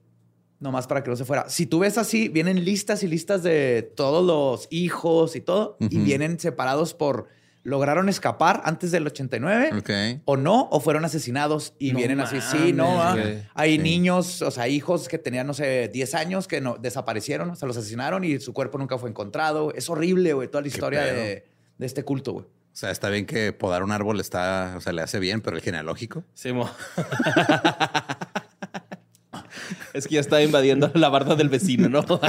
nomás 0.59 0.87
para 0.87 1.03
que 1.03 1.11
no 1.11 1.16
se 1.16 1.25
fuera. 1.25 1.49
Si 1.49 1.66
tú 1.66 1.81
ves 1.81 1.99
así, 1.99 2.29
vienen 2.29 2.64
listas 2.64 3.03
y 3.03 3.09
listas 3.09 3.42
de 3.42 3.83
todos 3.96 4.25
los 4.25 4.68
hijos 4.70 5.37
y 5.37 5.40
todo, 5.40 5.77
y 5.81 5.99
vienen 5.99 6.38
separados 6.38 6.94
por 6.94 7.29
lograron 7.62 8.09
escapar 8.09 8.62
antes 8.64 8.90
del 8.90 9.07
89 9.07 10.23
o 10.25 10.37
no, 10.37 10.68
o 10.70 10.81
fueron 10.81 11.05
asesinados 11.05 11.75
y 11.79 11.92
vienen 11.92 12.20
así, 12.20 12.40
sí, 12.40 12.73
no, 12.73 13.03
ah, 13.03 13.16
hay 13.55 13.79
niños, 13.79 14.42
o 14.42 14.51
sea, 14.51 14.68
hijos 14.68 15.09
que 15.09 15.18
tenían, 15.18 15.46
no 15.46 15.55
sé, 15.55 15.88
10 15.88 16.14
años 16.14 16.49
que 16.49 16.61
no, 16.61 16.77
desaparecieron, 16.79 17.51
o 17.51 17.57
sea, 17.57 17.68
los 17.68 17.77
asesinaron 17.77 18.25
y 18.25 18.38
su 18.40 18.53
cuerpo 18.53 18.79
nunca 18.79 18.99
fue 18.99 19.11
encontrado. 19.11 19.73
Es 19.75 19.90
horrible, 19.90 20.33
güey, 20.33 20.49
toda 20.49 20.62
la 20.62 20.68
historia 20.68 21.03
de, 21.03 21.46
este 21.79 22.05
culto, 22.05 22.33
güey. 22.33 22.44
O 22.44 22.77
sea, 22.81 22.90
está 22.90 23.11
bien 23.11 23.27
que 23.27 23.53
podar 23.53 23.83
un 23.83 23.90
árbol 23.90 24.20
está, 24.20 24.75
o 24.77 24.81
sea, 24.81 24.92
le 24.92 25.03
hace 25.03 25.18
bien, 25.18 25.40
pero 25.40 25.57
el 25.57 25.62
genealógico. 25.62 26.25
Sí, 26.35 26.53
mo. 26.53 26.70
es 29.92 30.07
que 30.07 30.14
ya 30.14 30.20
está 30.20 30.42
invadiendo 30.42 30.90
la 30.94 31.09
barda 31.09 31.35
del 31.35 31.49
vecino, 31.49 31.88
¿no? 31.88 32.05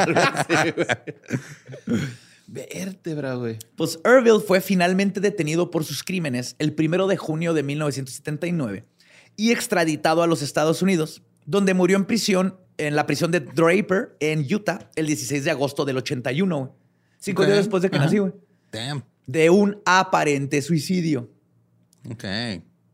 Vértebra, 2.52 3.36
güey. 3.36 3.58
Pues 3.78 3.98
Irville 4.06 4.42
fue 4.46 4.60
finalmente 4.60 5.22
detenido 5.22 5.72
por 5.72 5.86
sus 5.86 6.04
crímenes 6.04 6.58
el 6.60 6.74
primero 6.74 7.08
de 7.08 7.16
junio 7.16 7.54
de 7.54 7.64
1979 7.64 8.86
y 9.38 9.52
extraditado 9.52 10.22
a 10.22 10.28
los 10.28 10.42
Estados 10.42 10.82
Unidos, 10.82 11.24
donde 11.46 11.74
murió 11.74 11.96
en 11.96 12.04
prisión, 12.04 12.60
en 12.78 12.98
la 12.98 13.06
prisión 13.06 13.32
de 13.32 13.40
Draper, 13.40 14.18
en 14.20 14.46
Utah, 14.54 14.90
el 14.96 15.08
16 15.08 15.46
de 15.46 15.52
agosto 15.52 15.86
del 15.86 15.98
81, 15.98 16.76
Cinco 17.20 17.46
días 17.46 17.58
después 17.58 17.84
de 17.84 17.90
que 17.90 18.00
nací, 18.00 18.18
güey. 18.18 18.34
Damn. 18.72 19.04
De 19.28 19.50
un 19.50 19.80
aparente 19.86 20.62
suicidio. 20.62 21.30
Ok. 22.10 22.26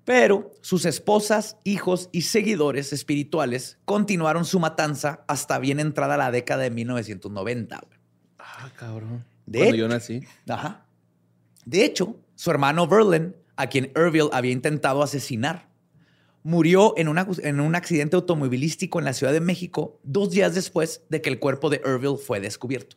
Pero 0.04 0.52
sus 0.62 0.86
esposas, 0.86 1.58
hijos 1.64 2.10
y 2.12 2.24
seguidores 2.24 2.94
espirituales 2.94 3.80
continuaron 3.86 4.46
su 4.46 4.60
matanza 4.60 5.24
hasta 5.28 5.58
bien 5.60 5.80
entrada 5.80 6.18
la 6.18 6.30
década 6.30 6.64
de 6.64 6.72
1990. 6.72 7.82
Ah, 8.38 8.70
cabrón. 8.76 9.26
De 9.48 9.60
Cuando 9.60 9.76
yo 9.78 9.88
nací. 9.88 10.22
Ajá. 10.48 10.86
De 11.66 11.84
hecho, 11.84 12.18
su 12.36 12.52
hermano 12.52 12.88
Verlin, 12.88 13.36
a 13.56 13.68
quien 13.68 13.92
Irville 13.96 14.30
había 14.32 14.52
intentado 14.52 15.02
asesinar, 15.02 15.70
murió 16.44 16.94
en, 16.98 17.08
en 17.44 17.60
un 17.60 17.76
accidente 17.76 18.16
automovilístico 18.16 19.00
en 19.00 19.06
la 19.06 19.14
Ciudad 19.14 19.34
de 19.34 19.42
México 19.42 20.00
dos 20.04 20.30
días 20.30 20.54
después 20.54 21.02
de 21.10 21.22
que 21.22 21.30
el 21.30 21.40
cuerpo 21.40 21.70
de 21.70 21.82
Irville 21.84 22.18
fue 22.18 22.40
descubierto. 22.40 22.96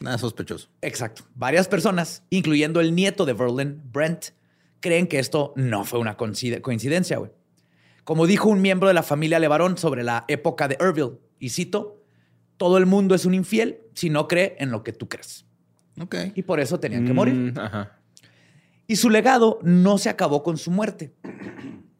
Nada 0.00 0.18
sospechoso. 0.18 0.68
Exacto. 0.80 1.24
Varias 1.34 1.68
personas, 1.68 2.22
incluyendo 2.30 2.80
el 2.80 2.94
nieto 2.94 3.26
de 3.26 3.32
Verlin, 3.32 3.82
Brent, 3.92 4.26
creen 4.80 5.06
que 5.06 5.18
esto 5.18 5.52
no 5.56 5.84
fue 5.84 5.98
una 5.98 6.16
coincidencia, 6.16 7.18
güey. 7.18 7.30
Como 8.04 8.26
dijo 8.26 8.48
un 8.48 8.62
miembro 8.62 8.88
de 8.88 8.94
la 8.94 9.02
familia 9.02 9.38
Levarón 9.38 9.76
sobre 9.78 10.02
la 10.02 10.24
época 10.28 10.68
de 10.68 10.78
Irville, 10.80 11.18
y 11.38 11.50
cito, 11.50 11.99
todo 12.60 12.76
el 12.76 12.84
mundo 12.84 13.14
es 13.14 13.24
un 13.24 13.32
infiel 13.32 13.80
si 13.94 14.10
no 14.10 14.28
cree 14.28 14.54
en 14.58 14.70
lo 14.70 14.82
que 14.82 14.92
tú 14.92 15.08
crees. 15.08 15.46
Y 16.34 16.42
por 16.42 16.60
eso 16.60 16.78
tenían 16.78 17.06
que 17.06 17.14
morir. 17.14 17.54
Mm, 17.54 17.58
ajá. 17.58 17.98
Y 18.86 18.96
su 18.96 19.08
legado 19.08 19.58
no 19.62 19.96
se 19.96 20.10
acabó 20.10 20.42
con 20.42 20.58
su 20.58 20.70
muerte. 20.70 21.14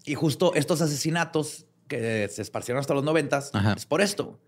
Y 0.05 0.17
justo 0.17 0.53
estos 0.55 0.83
asesinatos 0.83 1.65
que 1.89 2.29
se 2.29 2.43
esparcieron 2.43 2.79
hasta 2.79 2.93
los 2.93 3.03
noventas 3.03 3.51
es 3.75 3.87
por 3.87 4.03
esto. 4.03 4.39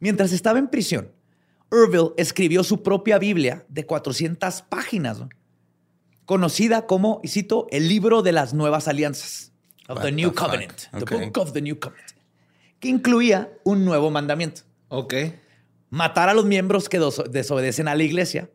Mientras 0.00 0.32
estaba 0.32 0.58
en 0.58 0.68
prisión, 0.68 1.12
Irville 1.70 2.14
escribió 2.16 2.64
su 2.64 2.82
propia 2.82 3.18
Biblia 3.18 3.66
de 3.68 3.84
400 3.84 4.62
páginas, 4.62 5.18
conocida 6.24 6.86
como, 6.86 7.20
y 7.22 7.28
cito, 7.28 7.66
el 7.70 7.88
libro 7.88 8.22
de 8.22 8.32
las 8.32 8.54
nuevas 8.54 8.88
alianzas, 8.88 9.52
of 9.88 10.00
the 10.00 10.12
New 10.12 10.32
Covenant, 10.32 10.88
the 10.92 11.04
Book 11.04 11.36
of 11.36 11.52
the 11.52 11.60
New 11.60 11.78
Covenant, 11.78 12.12
que 12.80 12.88
incluía 12.88 13.52
un 13.64 13.84
nuevo 13.84 14.10
mandamiento. 14.10 14.65
Ok. 14.88 15.14
Matar 15.90 16.28
a 16.28 16.34
los 16.34 16.44
miembros 16.44 16.88
que 16.88 17.00
desobedecen 17.30 17.88
a 17.88 17.94
la 17.94 18.02
iglesia. 18.02 18.50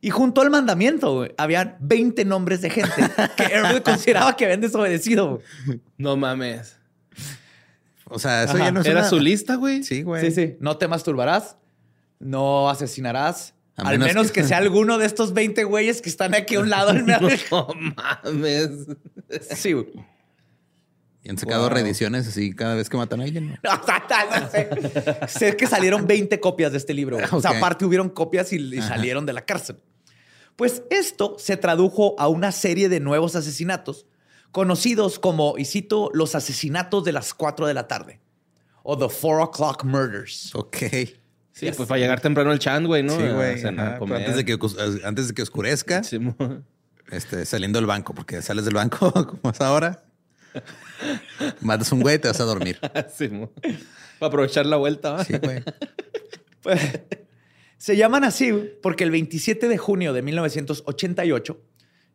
Y 0.00 0.10
junto 0.10 0.42
al 0.42 0.50
mandamiento, 0.50 1.26
habían 1.36 1.76
20 1.80 2.24
nombres 2.24 2.60
de 2.60 2.70
gente 2.70 2.92
que 3.36 3.42
Herbert 3.52 3.84
consideraba 3.84 4.36
que 4.36 4.44
habían 4.44 4.60
desobedecido. 4.60 5.40
No 5.96 6.16
mames. 6.16 6.76
O 8.04 8.18
sea, 8.18 8.44
eso 8.44 8.56
ya 8.56 8.70
no 8.70 8.82
es 8.82 8.86
¿Era 8.86 9.08
su 9.08 9.18
lista, 9.18 9.56
güey? 9.56 9.82
Sí, 9.82 10.02
güey. 10.02 10.24
Sí, 10.24 10.30
sí. 10.30 10.56
No 10.60 10.76
te 10.76 10.86
masturbarás, 10.86 11.56
no 12.20 12.70
asesinarás. 12.70 13.54
al 13.76 13.98
menos 13.98 14.30
que... 14.30 14.44
sea 14.44 14.58
alguno 14.58 14.98
de 14.98 15.06
estos 15.06 15.32
20 15.32 15.64
güeyes 15.64 16.02
que 16.02 16.08
están 16.08 16.34
aquí 16.34 16.54
a 16.54 16.60
un 16.60 16.70
lado. 16.70 16.92
no 17.50 17.68
mames. 18.22 18.70
Sí, 19.56 19.72
güey. 19.72 19.86
Y 21.26 21.30
han 21.30 21.38
sacado 21.38 21.68
reediciones 21.68 22.28
así 22.28 22.54
cada 22.54 22.76
vez 22.76 22.88
que 22.88 22.96
matan 22.96 23.20
a 23.20 23.24
alguien. 23.24 23.58
No, 23.60 23.70
sé. 24.52 24.68
sé. 25.26 25.56
que 25.56 25.66
salieron 25.66 26.06
20 26.06 26.38
copias 26.38 26.70
de 26.70 26.78
este 26.78 26.94
libro. 26.94 27.18
O 27.32 27.40
sea, 27.40 27.50
aparte 27.50 27.84
hubieron 27.84 28.10
copias 28.10 28.52
y, 28.52 28.80
salieron 28.80 29.26
de 29.26 29.32
la 29.32 29.44
cárcel. 29.44 29.82
Pues 30.54 30.84
esto 30.88 31.34
se 31.40 31.56
tradujo 31.56 32.14
a 32.20 32.28
una 32.28 32.52
serie 32.52 32.88
de 32.88 33.00
nuevos 33.00 33.34
asesinatos 33.34 34.06
conocidos 34.52 35.18
como, 35.18 35.58
y 35.58 35.64
cito, 35.64 36.10
los 36.14 36.36
asesinatos 36.36 37.02
de 37.02 37.10
las 37.10 37.34
4 37.34 37.66
de 37.66 37.74
la 37.74 37.88
tarde 37.88 38.20
o 38.84 38.96
the 38.96 39.12
4 39.12 39.42
o'clock 39.42 39.82
murders. 39.82 40.54
Ok. 40.54 40.76
Sí, 41.50 41.72
pues 41.76 41.88
para 41.88 41.98
llegar 41.98 42.20
temprano 42.20 42.52
el 42.52 42.60
chan, 42.60 42.86
güey, 42.86 43.02
¿no? 43.02 43.16
Sí, 43.16 43.26
güey. 43.26 43.64
Antes, 43.64 44.36
de 44.36 44.44
que, 44.44 44.56
antes 45.02 45.26
de 45.26 45.34
que 45.34 45.42
oscurezca, 45.42 46.02
este, 47.10 47.44
saliendo 47.46 47.80
del 47.80 47.86
banco, 47.86 48.14
porque 48.14 48.42
sales 48.42 48.64
del 48.64 48.74
banco 48.74 49.10
como 49.42 49.50
es 49.52 49.60
ahora. 49.60 50.05
Matas 51.60 51.92
un 51.92 52.00
güey 52.00 52.16
y 52.16 52.18
te 52.18 52.28
vas 52.28 52.40
a 52.40 52.44
dormir. 52.44 52.78
Sí, 53.14 53.28
Para 53.28 54.28
aprovechar 54.28 54.66
la 54.66 54.76
vuelta. 54.76 55.24
Sí, 55.24 55.34
güey. 55.38 55.62
Pues, 56.62 56.80
Se 57.78 57.96
llaman 57.96 58.24
así 58.24 58.52
porque 58.82 59.04
el 59.04 59.12
27 59.12 59.68
de 59.68 59.78
junio 59.78 60.12
de 60.12 60.20
1988, 60.22 61.60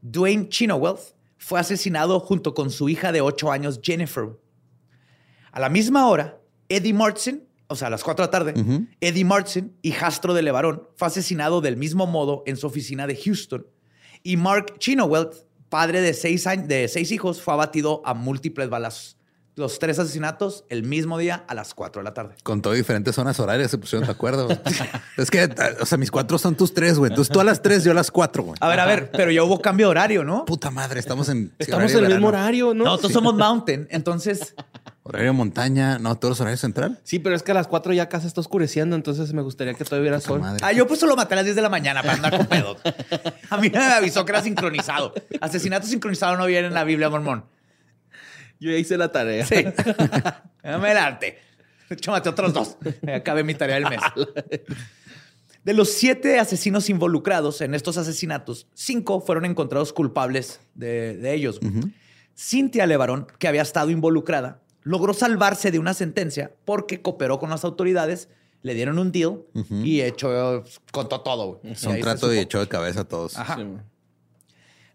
Dwayne 0.02 0.50
Chinoweth 0.50 1.16
fue 1.38 1.60
asesinado 1.60 2.20
junto 2.20 2.54
con 2.54 2.70
su 2.70 2.90
hija 2.90 3.14
de 3.14 3.22
8 3.22 3.50
años, 3.50 3.80
Jennifer. 3.82 4.30
A 5.52 5.60
la 5.62 5.70
misma 5.70 6.08
hora, 6.08 6.42
Eddie 6.68 6.94
Martin, 6.94 7.48
o 7.68 7.76
sea, 7.76 7.88
a 7.88 7.92
las 7.92 8.04
4 8.04 8.24
de 8.24 8.28
la 8.28 8.32
tarde, 8.32 8.86
Eddie 9.00 9.24
Martin, 9.24 9.74
hijastro 9.82 10.34
de 10.34 10.42
Levarón, 10.42 10.90
fue 10.98 11.08
asesinado 11.08 11.62
del 11.62 11.78
mismo 11.78 12.08
modo 12.08 12.44
en 12.46 12.58
su 12.58 12.68
oficina 12.68 13.08
de 13.08 13.16
Houston. 13.16 13.66
Y 14.24 14.36
Mark 14.36 14.78
Chinoweth, 14.80 15.46
padre 15.72 16.02
de 16.02 16.14
seis, 16.14 16.46
de 16.68 16.88
seis 16.90 17.12
hijos, 17.12 17.42
fue 17.42 17.54
abatido 17.56 18.04
a 18.06 18.14
múltiples 18.14 18.70
balazos 18.70 19.21
los 19.56 19.80
tres 19.80 20.00
asesinatos 20.00 20.64
el 20.70 20.84
mismo 20.84 21.18
día 21.18 21.44
a 21.48 21.54
las 21.54 21.74
4 21.74 22.02
de 22.02 22.04
la 22.04 22.14
tarde. 22.14 22.36
Con 22.44 22.62
todo 22.62 22.74
diferentes 22.74 23.16
zonas 23.16 23.40
horarias 23.40 23.72
se 23.72 23.78
pusieron 23.78 24.06
de 24.06 24.12
acuerdo. 24.12 24.48
es 25.18 25.30
que, 25.30 25.50
o 25.80 25.86
sea, 25.86 25.98
mis 25.98 26.12
cuatro 26.12 26.38
son 26.38 26.56
tus 26.56 26.74
tres, 26.74 26.98
güey. 26.98 27.10
Entonces 27.12 27.32
tú 27.32 27.40
a 27.40 27.44
las 27.44 27.62
tres, 27.62 27.84
yo 27.84 27.92
a 27.92 27.96
las 27.96 28.12
cuatro, 28.12 28.44
güey. 28.44 28.58
A 28.60 28.68
ver, 28.68 28.80
a 28.80 28.86
ver, 28.86 29.12
pero 29.12 29.32
ya 29.32 29.44
hubo 29.44 29.62
cambio 29.62 29.88
de 29.88 29.92
horario, 29.92 30.24
¿no? 30.24 30.46
Puta 30.46 30.72
madre, 30.72 31.00
estamos 31.00 31.30
en. 31.30 31.52
Estamos 31.60 31.92
en 31.94 32.06
el 32.06 32.12
mismo 32.14 32.30
horario, 32.30 32.74
¿no? 32.74 32.86
No, 32.86 32.98
todos 32.98 33.12
somos 33.12 33.36
mountain, 33.36 33.88
entonces. 33.92 34.56
Horario 35.04 35.34
montaña, 35.34 35.98
no, 35.98 36.16
todos 36.16 36.34
los 36.34 36.42
horarios 36.42 36.60
central. 36.62 37.00
Sí, 37.04 37.18
pero 37.18 37.36
es 37.36 37.42
que 37.42 37.52
a 37.52 37.56
las 37.56 37.68
4 37.68 37.92
ya 37.92 38.08
casi 38.08 38.28
está 38.28 38.40
oscureciendo, 38.40 38.96
entonces 38.96 39.34
me 39.34 39.42
gustaría 39.42 39.74
que 39.74 39.84
todavía 39.84 40.12
hubiera 40.12 40.22
sol. 40.22 40.42
Ah, 40.62 40.72
yo 40.74 40.88
pues 40.88 41.00
solo 41.00 41.16
maté 41.16 41.34
a 41.34 41.38
las 41.38 41.46
10 41.46 41.56
de 41.56 41.62
la 41.64 41.70
mañana 41.70 42.04
para 42.04 42.14
andar 42.14 42.38
con 42.38 42.46
pedo. 42.46 42.78
A 43.50 43.58
mí 43.58 43.72
me 43.72 43.80
avisó 43.80 44.24
que 44.26 44.32
era 44.32 44.44
sincronizado. 44.44 45.12
Asesinato 45.42 45.88
sincronizado 45.88 46.38
no 46.38 46.46
viene 46.46 46.68
en 46.68 46.76
la 46.76 46.84
Biblia 46.84 47.10
mormón. 47.10 47.46
Yo 48.62 48.70
ya 48.70 48.78
hice 48.78 48.96
la 48.96 49.12
tarea. 49.12 49.44
Sí. 49.44 49.56
Adelante. 50.64 51.40
Chúmate 52.00 52.30
otros 52.30 52.54
dos. 52.54 52.78
Acabé 53.12 53.44
mi 53.44 53.56
tarea 53.56 53.76
del 53.76 53.90
mes. 53.90 54.00
De 55.64 55.74
los 55.74 55.90
siete 55.92 56.40
asesinos 56.40 56.90
involucrados 56.90 57.62
en 57.62 57.76
estos 57.76 57.98
asesinatos, 57.98 58.66
cinco 58.74 59.22
fueron 59.22 59.46
encontrados 59.46 59.94
culpables 59.94 60.60
de, 60.74 61.34
ellos. 61.36 61.60
Cintia 62.36 62.88
Levarón, 62.88 63.28
que 63.38 63.48
había 63.48 63.62
estado 63.62 63.92
involucrada, 63.92 64.60
logró 64.82 65.14
salvarse 65.14 65.70
de 65.70 65.78
una 65.78 65.94
sentencia 65.94 66.52
porque 66.66 67.04
cooperó 67.04 67.38
con 67.38 67.52
las 67.52 67.64
autoridades, 67.64 68.28
le 68.64 68.74
dieron 68.74 68.98
un 68.98 69.12
deal 69.12 69.44
y 69.84 70.02
echó, 70.02 70.64
contó 70.92 71.22
todo. 71.22 71.62
un 71.64 72.00
trato 72.00 72.34
y 72.34 72.40
echó 72.40 72.60
de 72.60 72.68
cabeza 72.68 73.02
a 73.02 73.08
todos. 73.08 73.38
Ajá. 73.38 73.60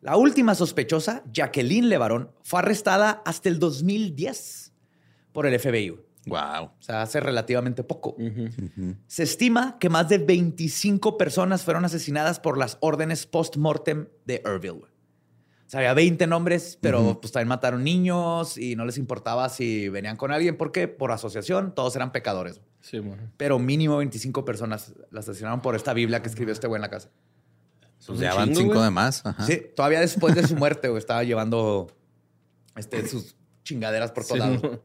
La 0.07 0.16
última 0.16 0.55
sospechosa, 0.55 1.25
Jacqueline 1.33 1.88
Levarón, 1.88 2.31
fue 2.45 2.61
arrestada 2.61 3.23
hasta 3.25 3.49
el 3.49 3.59
2010 3.59 4.73
por 5.33 5.47
el 5.47 5.59
FBI. 5.59 5.97
Wow. 6.27 6.66
O 6.66 6.77
sea, 6.79 7.03
hace 7.03 7.19
relativamente 7.19 7.83
poco. 7.83 8.16
Se 9.09 9.25
estima 9.25 9.81
que 9.81 9.88
más 9.88 10.09
de 10.09 10.19
25 10.19 11.19
personas 11.19 11.64
fueron 11.64 11.85
asesinadas 11.85 12.38
por 12.38 12.57
las 12.57 12.79
órdenes 12.83 13.27
post-mortem 13.27 14.07
de 14.25 14.45
Irville. 14.47 14.85
O 14.85 15.69
sea, 15.69 15.81
había 15.81 15.95
20 15.95 16.29
nombres, 16.29 16.79
pero 16.81 17.21
pues 17.21 17.33
también 17.33 17.49
mataron 17.49 17.83
niños 17.83 18.59
y 18.59 18.77
no 18.77 18.85
les 18.85 18.99
importaba 18.99 19.49
si 19.49 19.88
venían 19.88 20.16
con 20.16 20.31
alguien 20.31 20.57
porque 20.57 20.87
por 20.87 21.11
asociación 21.11 21.75
todos 21.75 21.97
eran 21.97 22.12
pecadores. 22.12 22.61
Sí, 22.81 23.03
Pero 23.37 23.59
mínimo 23.59 23.97
25 23.97 24.45
personas 24.45 24.95
las 25.11 25.29
asesinaron 25.29 25.62
por 25.62 25.75
esta 25.75 25.92
Biblia 25.95 26.23
que 26.23 26.29
escribió 26.29 26.53
este 26.53 26.69
güey 26.69 26.79
en 26.79 26.83
la 26.83 26.90
casa. 26.90 27.11
Pues 28.07 28.21
ya 28.21 28.35
van 28.35 28.55
cinco 28.55 28.83
de 28.83 28.90
más. 28.90 29.23
Sí, 29.47 29.62
todavía 29.75 30.01
después 30.01 30.35
de 30.35 30.47
su 30.47 30.57
muerte, 30.57 30.95
estaba 30.97 31.25
llevando 31.25 31.88
este, 32.77 33.07
sus 33.09 33.37
chingaderas 33.64 34.12
por 34.12 34.25
todos 34.25 34.38
lados. 34.38 34.81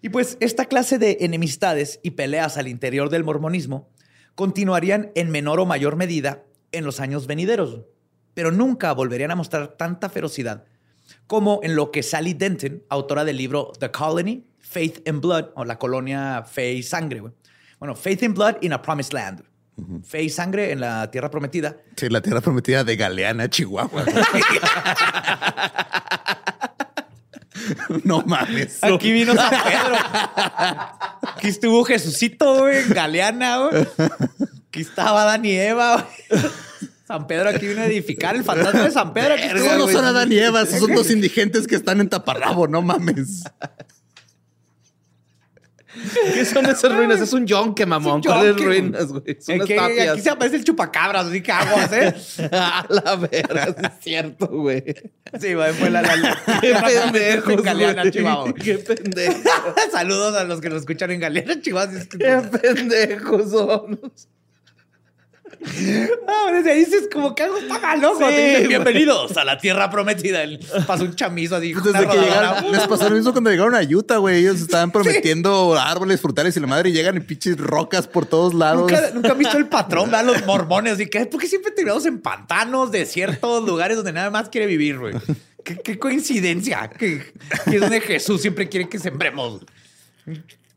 Y 0.00 0.08
pues 0.08 0.36
esta 0.40 0.66
clase 0.66 0.98
de 0.98 1.18
enemistades 1.20 2.00
y 2.02 2.12
peleas 2.12 2.56
al 2.56 2.66
interior 2.66 3.08
del 3.08 3.22
mormonismo 3.22 3.88
continuarían 4.34 5.12
en 5.14 5.30
menor 5.30 5.60
o 5.60 5.66
mayor 5.66 5.94
medida 5.96 6.44
en 6.72 6.84
los 6.84 6.98
años 6.98 7.26
venideros, 7.26 7.82
pero 8.34 8.50
nunca 8.50 8.92
volverían 8.92 9.30
a 9.30 9.36
mostrar 9.36 9.76
tanta 9.76 10.08
ferocidad 10.08 10.64
como 11.26 11.60
en 11.62 11.76
lo 11.76 11.90
que 11.90 12.02
Sally 12.02 12.34
Denton, 12.34 12.82
autora 12.88 13.24
del 13.24 13.36
libro 13.36 13.72
The 13.78 13.90
Colony, 13.90 14.46
Faith 14.58 15.06
and 15.08 15.20
Blood, 15.20 15.50
o 15.54 15.64
la 15.64 15.78
colonia 15.78 16.42
Fe 16.44 16.72
y 16.72 16.82
Sangre. 16.82 17.22
Bueno, 17.78 17.94
Faith 17.94 18.22
and 18.22 18.34
Blood 18.34 18.56
in 18.62 18.72
a 18.72 18.80
Promised 18.80 19.12
Land. 19.12 19.44
Fe 20.04 20.22
y 20.22 20.30
sangre 20.30 20.72
en 20.72 20.80
la 20.80 21.10
tierra 21.10 21.30
prometida. 21.30 21.76
Sí, 21.96 22.08
la 22.08 22.20
tierra 22.20 22.40
prometida 22.40 22.84
de 22.84 22.96
Galeana, 22.96 23.48
Chihuahua. 23.48 24.04
no 28.04 28.22
mames. 28.22 28.82
Aquí 28.82 29.12
vino 29.12 29.34
San 29.34 29.50
Pedro. 29.50 29.96
Aquí 31.36 31.48
estuvo 31.48 31.84
Jesucito, 31.84 32.60
güey, 32.60 32.78
en 32.78 32.90
Galeana, 32.90 33.58
güey. 33.58 33.86
Aquí 34.68 34.80
estaba 34.80 35.38
y 35.44 35.52
Eva, 35.52 36.08
San 37.06 37.26
Pedro 37.26 37.50
aquí 37.50 37.66
vino 37.66 37.82
a 37.82 37.86
edificar 37.86 38.34
el 38.34 38.44
fantasma 38.44 38.84
de 38.84 38.90
San 38.90 39.12
Pedro. 39.12 39.34
Aquí 39.34 39.48
no 39.52 39.88
son 39.88 40.04
Adán 40.04 40.32
y 40.32 40.38
Eva, 40.38 40.64
son 40.64 40.94
dos 40.94 41.10
indigentes 41.10 41.66
que 41.66 41.74
están 41.74 42.00
en 42.00 42.08
taparrabo, 42.08 42.66
no 42.68 42.80
mames. 42.80 43.44
¿Qué 46.34 46.44
son 46.44 46.66
esas 46.66 46.94
ruinas? 46.94 47.20
Es 47.20 47.32
un 47.32 47.46
yonque, 47.46 47.84
mamón. 47.84 48.22
¿Cuáles 48.22 48.56
ruinas, 48.56 49.08
güey? 49.08 49.36
Son 49.40 49.56
unas 49.56 49.68
tapias. 49.68 50.08
Aquí 50.10 50.20
se 50.20 50.30
aparece 50.30 50.56
el 50.56 50.64
chupacabras, 50.64 51.26
así 51.26 51.42
que 51.42 51.52
aguas, 51.52 51.92
¿eh? 51.92 52.14
A 52.52 52.86
la 52.88 53.16
verga, 53.16 53.64
es 53.64 53.92
cierto, 54.00 54.46
güey. 54.46 54.82
Sí, 55.38 55.54
güey, 55.54 55.72
fue 55.74 55.90
la... 55.90 56.02
la, 56.02 56.38
Qué 56.60 56.74
pendejos, 56.74 57.62
Galeana, 57.62 58.10
Chihuahua. 58.10 58.54
Qué 58.54 58.78
pendejo. 58.78 59.40
Saludos 59.90 60.34
a 60.36 60.44
los 60.44 60.60
que 60.60 60.68
nos 60.68 60.80
escuchan 60.80 61.10
en 61.10 61.20
Galeana, 61.20 61.60
Chihuahua. 61.60 61.92
Qué 62.18 62.58
pendejos 62.58 63.50
son. 63.50 64.00
Ah, 66.26 66.50
desde 66.52 66.72
ahí 66.72 66.84
dices 66.84 67.08
como 67.12 67.34
que 67.34 67.42
algo 67.42 67.58
está 67.58 67.78
mal, 67.78 68.00
¿no? 68.00 68.16
Sí, 68.16 68.66
bienvenidos 68.66 69.36
a 69.36 69.44
la 69.44 69.58
tierra 69.58 69.90
prometida. 69.90 70.40
Pasó 70.86 71.04
un 71.04 71.14
chamizo 71.14 71.56
así. 71.56 71.72
Desde 71.72 72.06
que 72.06 72.16
llegaron, 72.18 72.72
les 72.72 72.86
pasó 72.86 73.08
lo 73.08 73.16
mismo 73.16 73.32
cuando 73.32 73.50
llegaron 73.50 73.74
a 73.74 73.82
Utah, 73.82 74.16
güey. 74.16 74.40
Ellos 74.40 74.60
estaban 74.60 74.90
prometiendo 74.90 75.74
árboles 75.78 76.20
frutales 76.20 76.56
y 76.56 76.60
la 76.60 76.66
madre 76.66 76.92
llegan 76.92 77.16
y 77.16 77.20
pinches 77.20 77.58
rocas 77.58 78.06
por 78.06 78.26
todos 78.26 78.54
lados. 78.54 78.90
Nunca, 78.90 79.10
nunca 79.14 79.32
han 79.32 79.38
visto 79.38 79.58
el 79.58 79.68
patrón, 79.68 80.10
¿verdad? 80.10 80.26
Los 80.26 80.46
mormones. 80.46 80.98
¿Y 81.00 81.06
qué? 81.06 81.26
¿Por 81.26 81.40
qué 81.40 81.46
siempre 81.46 81.70
terminamos 81.70 82.06
en 82.06 82.20
pantanos, 82.20 82.90
desiertos, 82.90 83.64
lugares 83.64 83.96
donde 83.96 84.12
nada 84.12 84.30
más 84.30 84.48
quiere 84.48 84.66
vivir, 84.66 84.98
güey? 84.98 85.14
¿Qué, 85.64 85.98
coincidencia. 85.98 86.88
Que, 86.88 87.22
es 87.66 87.80
donde 87.80 88.00
Jesús 88.00 88.40
siempre 88.40 88.68
quiere 88.68 88.88
que 88.88 88.98
sembremos. 88.98 89.60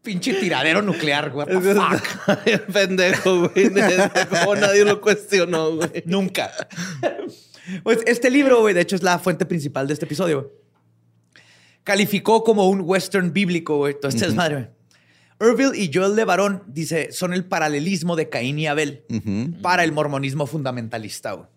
Pinche 0.06 0.36
tiradero 0.36 0.82
nuclear, 0.82 1.32
güey. 1.32 1.48
fuck? 1.48 2.65
Pendejo, 2.74 3.50
güey. 3.50 3.72
Como 4.30 4.56
nadie 4.56 4.86
lo 4.86 5.02
cuestionó, 5.02 5.76
güey. 5.76 6.04
Nunca. 6.06 6.52
Pues 7.84 8.00
este 8.06 8.30
libro, 8.30 8.62
güey, 8.62 8.74
de 8.74 8.82
hecho 8.82 8.96
es 8.96 9.04
la 9.04 9.18
fuente 9.20 9.46
principal 9.46 9.88
de 9.88 9.94
este 9.94 10.06
episodio. 10.06 10.54
Calificó 11.84 12.44
como 12.44 12.70
un 12.70 12.82
western 12.82 13.34
bíblico, 13.34 13.78
güey. 13.78 13.94
Entonces, 13.94 14.22
es 14.22 14.36
madre, 14.36 14.56
güey. 14.56 14.70
Irville 15.52 15.78
y 15.78 15.91
Joel 15.94 16.15
de 16.15 16.24
Barón, 16.24 16.63
dice, 16.68 17.12
son 17.12 17.34
el 17.34 17.44
paralelismo 17.44 18.15
de 18.15 18.30
Caín 18.30 18.58
y 18.58 18.68
Abel 18.68 19.04
para 19.62 19.84
el 19.84 19.91
mormonismo 19.91 20.46
fundamentalista, 20.48 21.34
güey. 21.34 21.50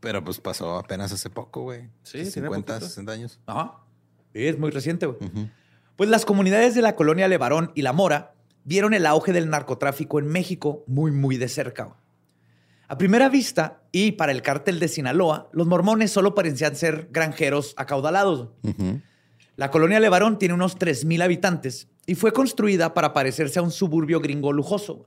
Pero 0.00 0.24
pues 0.24 0.40
pasó 0.40 0.78
apenas 0.78 1.12
hace 1.12 1.28
poco, 1.28 1.62
güey. 1.62 1.88
Sí, 2.02 2.24
50, 2.24 2.80
60 2.80 3.12
años. 3.12 3.38
Ajá. 3.46 3.74
Sí, 4.32 4.46
es 4.46 4.58
muy 4.58 4.70
reciente, 4.70 5.06
güey. 5.06 5.18
Pues 6.00 6.08
las 6.08 6.24
comunidades 6.24 6.74
de 6.74 6.80
la 6.80 6.96
colonia 6.96 7.28
Levarón 7.28 7.72
y 7.74 7.82
La 7.82 7.92
Mora 7.92 8.32
vieron 8.64 8.94
el 8.94 9.04
auge 9.04 9.34
del 9.34 9.50
narcotráfico 9.50 10.18
en 10.18 10.28
México 10.28 10.82
muy, 10.86 11.10
muy 11.10 11.36
de 11.36 11.46
cerca. 11.46 11.94
A 12.88 12.96
primera 12.96 13.28
vista, 13.28 13.82
y 13.92 14.12
para 14.12 14.32
el 14.32 14.40
cártel 14.40 14.80
de 14.80 14.88
Sinaloa, 14.88 15.50
los 15.52 15.66
mormones 15.66 16.10
solo 16.10 16.34
parecían 16.34 16.74
ser 16.74 17.10
granjeros 17.12 17.74
acaudalados. 17.76 18.48
La 19.56 19.70
colonia 19.70 20.00
Levarón 20.00 20.38
tiene 20.38 20.54
unos 20.54 20.78
3.000 20.78 21.22
habitantes 21.22 21.88
y 22.06 22.14
fue 22.14 22.32
construida 22.32 22.94
para 22.94 23.12
parecerse 23.12 23.58
a 23.58 23.62
un 23.62 23.70
suburbio 23.70 24.20
gringo 24.20 24.54
lujoso. 24.54 25.04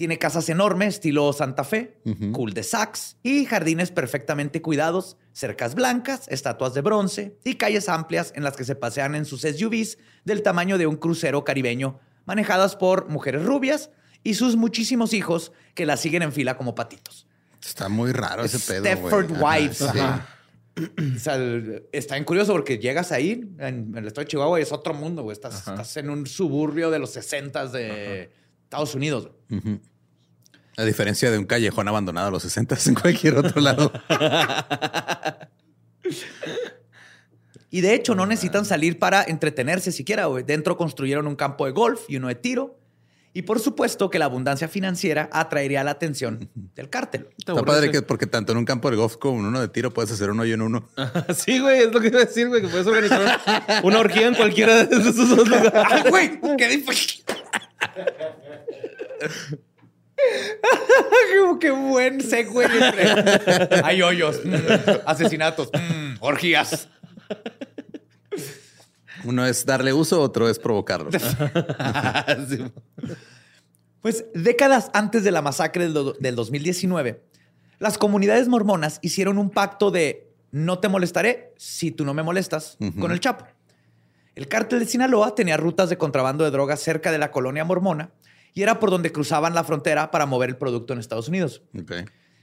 Tiene 0.00 0.16
casas 0.16 0.48
enormes, 0.48 0.94
estilo 0.94 1.30
Santa 1.34 1.62
Fe, 1.62 2.00
cul 2.32 2.54
de 2.54 2.62
sacs 2.62 3.18
y 3.22 3.44
jardines 3.44 3.90
perfectamente 3.90 4.62
cuidados, 4.62 5.18
cercas 5.34 5.74
blancas, 5.74 6.26
estatuas 6.28 6.72
de 6.72 6.80
bronce 6.80 7.36
y 7.44 7.56
calles 7.56 7.86
amplias 7.90 8.32
en 8.34 8.42
las 8.42 8.56
que 8.56 8.64
se 8.64 8.74
pasean 8.74 9.14
en 9.14 9.26
sus 9.26 9.42
SUVs 9.42 9.98
del 10.24 10.42
tamaño 10.42 10.78
de 10.78 10.86
un 10.86 10.96
crucero 10.96 11.44
caribeño, 11.44 12.00
manejadas 12.24 12.76
por 12.76 13.10
mujeres 13.10 13.44
rubias 13.44 13.90
y 14.24 14.36
sus 14.36 14.56
muchísimos 14.56 15.12
hijos 15.12 15.52
que 15.74 15.84
las 15.84 16.00
siguen 16.00 16.22
en 16.22 16.32
fila 16.32 16.56
como 16.56 16.74
patitos. 16.74 17.26
Está 17.62 17.90
muy 17.90 18.12
raro 18.12 18.42
ese 18.42 18.58
pedo. 18.58 18.86
Stepford 18.86 19.32
Wives. 19.32 19.82
O 19.82 21.18
sea, 21.18 21.38
está 21.92 22.14
bien 22.14 22.24
curioso 22.24 22.52
porque 22.52 22.78
llegas 22.78 23.12
ahí, 23.12 23.52
en, 23.58 23.94
el 23.94 24.06
estado 24.06 24.24
de 24.24 24.28
Chihuahua, 24.28 24.60
y 24.60 24.62
es 24.62 24.72
otro 24.72 24.94
mundo, 24.94 25.24
güey. 25.24 25.34
Estás, 25.34 25.94
en 25.98 26.08
un 26.08 26.26
suburbio 26.26 26.90
de 26.90 26.98
los 26.98 27.10
60 27.10 27.66
de 27.66 28.30
Estados 28.64 28.94
Unidos. 28.94 29.30
A 30.76 30.84
diferencia 30.84 31.30
de 31.30 31.38
un 31.38 31.44
callejón 31.44 31.88
abandonado 31.88 32.28
a 32.28 32.30
los 32.30 32.42
60 32.42 32.76
en 32.86 32.94
cualquier 32.94 33.36
otro 33.36 33.60
lado. 33.60 33.92
y 37.70 37.80
de 37.80 37.94
hecho, 37.94 38.14
no 38.14 38.26
necesitan 38.26 38.64
salir 38.64 38.98
para 38.98 39.22
entretenerse 39.22 39.92
siquiera. 39.92 40.28
Dentro 40.46 40.76
construyeron 40.76 41.26
un 41.26 41.36
campo 41.36 41.66
de 41.66 41.72
golf 41.72 42.02
y 42.08 42.16
uno 42.16 42.28
de 42.28 42.34
tiro. 42.36 42.80
Y 43.32 43.42
por 43.42 43.60
supuesto 43.60 44.10
que 44.10 44.18
la 44.18 44.24
abundancia 44.24 44.66
financiera 44.66 45.30
atraería 45.32 45.84
la 45.84 45.92
atención 45.92 46.50
del 46.54 46.90
cártel. 46.90 47.28
Está 47.38 47.54
padre 47.62 47.92
que 47.92 48.02
porque 48.02 48.26
tanto 48.26 48.50
en 48.50 48.58
un 48.58 48.64
campo 48.64 48.90
de 48.90 48.96
golf 48.96 49.16
como 49.18 49.38
en 49.38 49.46
uno 49.46 49.60
de 49.60 49.68
tiro 49.68 49.92
puedes 49.92 50.10
hacer 50.10 50.30
uno 50.30 50.44
y 50.44 50.52
en 50.52 50.62
uno. 50.62 50.88
sí, 51.36 51.60
güey, 51.60 51.80
es 51.80 51.92
lo 51.92 52.00
que 52.00 52.08
iba 52.08 52.18
a 52.18 52.24
decir, 52.24 52.48
güey, 52.48 52.60
que 52.60 52.68
puedes 52.68 52.88
organizar 52.88 53.40
una 53.84 54.00
orgía 54.00 54.26
en 54.26 54.34
cualquiera 54.34 54.84
de 54.84 54.96
esos 54.96 55.16
dos 55.16 55.48
lugares. 55.48 55.72
¡Ay, 55.74 56.02
güey! 56.10 56.40
¡Qué 56.58 56.68
difícil! 56.68 57.24
qué 61.60 61.70
buen 61.70 62.20
segue 62.20 62.66
Hay 63.84 64.02
hoyos, 64.02 64.40
mm, 64.44 64.56
asesinatos, 65.06 65.70
mm, 65.72 66.14
orgías. 66.20 66.88
Uno 69.24 69.44
es 69.46 69.66
darle 69.66 69.92
uso, 69.92 70.20
otro 70.20 70.48
es 70.48 70.58
provocarlo. 70.58 71.10
Pues 74.00 74.24
décadas 74.32 74.90
antes 74.94 75.24
de 75.24 75.30
la 75.30 75.42
masacre 75.42 75.90
del, 75.90 76.34
2019, 76.34 77.22
las 77.78 77.98
comunidades 77.98 78.48
mormonas 78.48 78.98
hicieron 79.02 79.36
un 79.36 79.50
pacto 79.50 79.90
de 79.90 80.32
no 80.52 80.78
te 80.78 80.88
molestaré 80.88 81.52
si 81.58 81.90
tú 81.90 82.06
no 82.06 82.14
me 82.14 82.22
molestas 82.22 82.78
con 82.98 83.12
el 83.12 83.20
Chapo. 83.20 83.44
El 84.34 84.48
cártel 84.48 84.78
de 84.78 84.86
Sinaloa 84.86 85.34
tenía 85.34 85.58
rutas 85.58 85.90
de 85.90 85.98
contrabando 85.98 86.44
de 86.44 86.50
drogas 86.50 86.80
cerca 86.80 87.12
de 87.12 87.18
la 87.18 87.30
colonia 87.30 87.62
mormona 87.62 88.10
y 88.54 88.62
era 88.62 88.80
por 88.80 88.90
donde 88.90 89.12
cruzaban 89.12 89.54
la 89.54 89.64
frontera 89.64 90.10
para 90.10 90.26
mover 90.26 90.50
el 90.50 90.56
producto 90.56 90.92
en 90.92 90.98
Estados 90.98 91.28
Unidos. 91.28 91.62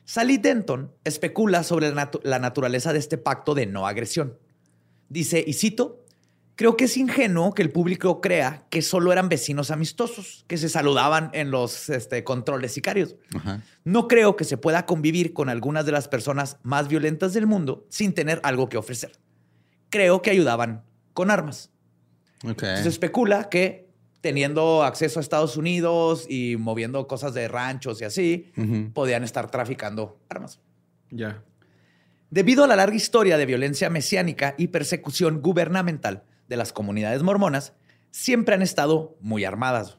Sally 0.05 0.37
Denton 0.37 0.93
especula 1.03 1.63
sobre 1.63 1.91
la 1.91 2.39
naturaleza 2.39 2.93
de 2.93 2.99
este 2.99 3.17
pacto 3.17 3.55
de 3.55 3.65
no 3.65 3.87
agresión. 3.87 4.37
Dice, 5.09 5.43
y 5.45 5.53
cito, 5.53 6.05
Creo 6.57 6.75
que 6.75 6.85
es 6.85 6.97
ingenuo 6.97 7.53
que 7.53 7.61
el 7.61 7.69
público 7.69 8.19
crea 8.19 8.65
que 8.71 8.81
solo 8.81 9.11
eran 9.11 9.29
vecinos 9.29 9.69
amistosos, 9.69 10.43
que 10.47 10.57
se 10.57 10.69
saludaban 10.69 11.29
en 11.33 11.51
los 11.51 11.87
este, 11.87 12.23
controles 12.23 12.71
sicarios. 12.71 13.15
No 13.83 14.07
creo 14.07 14.35
que 14.35 14.43
se 14.43 14.57
pueda 14.57 14.87
convivir 14.87 15.33
con 15.33 15.49
algunas 15.49 15.85
de 15.85 15.91
las 15.91 16.07
personas 16.07 16.57
más 16.63 16.87
violentas 16.87 17.33
del 17.33 17.45
mundo 17.45 17.85
sin 17.89 18.11
tener 18.13 18.39
algo 18.41 18.69
que 18.69 18.77
ofrecer. 18.77 19.11
Creo 19.91 20.23
que 20.23 20.31
ayudaban 20.31 20.83
con 21.13 21.29
armas. 21.29 21.69
Se 22.41 22.89
especula 22.89 23.49
que 23.49 23.86
teniendo 24.27 24.83
acceso 24.83 25.19
a 25.19 25.21
Estados 25.21 25.55
Unidos 25.55 26.25
y 26.27 26.57
moviendo 26.57 27.07
cosas 27.07 27.33
de 27.33 27.47
ranchos 27.47 28.01
y 28.01 28.03
así, 28.03 28.51
podían 28.93 29.23
estar 29.23 29.49
traficando 29.49 30.19
armas. 30.27 30.59
Ya. 31.11 31.45
Debido 32.29 32.65
a 32.65 32.67
la 32.67 32.75
larga 32.75 32.97
historia 32.97 33.37
de 33.37 33.45
violencia 33.45 33.89
mesiánica 33.89 34.53
y 34.57 34.67
persecución 34.67 35.41
gubernamental, 35.41 36.23
de 36.49 36.57
las 36.57 36.73
comunidades 36.73 37.23
mormonas 37.23 37.71
siempre 38.11 38.53
han 38.53 38.61
estado 38.61 39.15
muy 39.21 39.45
armadas. 39.45 39.97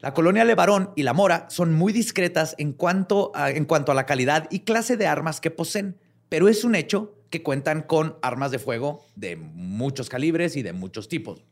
La 0.00 0.14
colonia 0.14 0.44
Levarón 0.44 0.90
y 0.96 1.04
La 1.04 1.12
Mora 1.12 1.46
son 1.48 1.72
muy 1.74 1.92
discretas 1.92 2.56
en 2.58 2.72
cuanto, 2.72 3.30
a, 3.36 3.50
en 3.50 3.66
cuanto 3.66 3.92
a 3.92 3.94
la 3.94 4.04
calidad 4.04 4.48
y 4.50 4.60
clase 4.60 4.96
de 4.96 5.06
armas 5.06 5.40
que 5.40 5.52
poseen, 5.52 5.96
pero 6.28 6.48
es 6.48 6.64
un 6.64 6.74
hecho 6.74 7.14
que 7.30 7.44
cuentan 7.44 7.82
con 7.82 8.16
armas 8.20 8.50
de 8.50 8.58
fuego 8.58 9.06
de 9.14 9.36
muchos 9.36 10.08
calibres 10.08 10.56
y 10.56 10.62
de 10.62 10.72
muchos 10.72 11.06
tipos. 11.06 11.44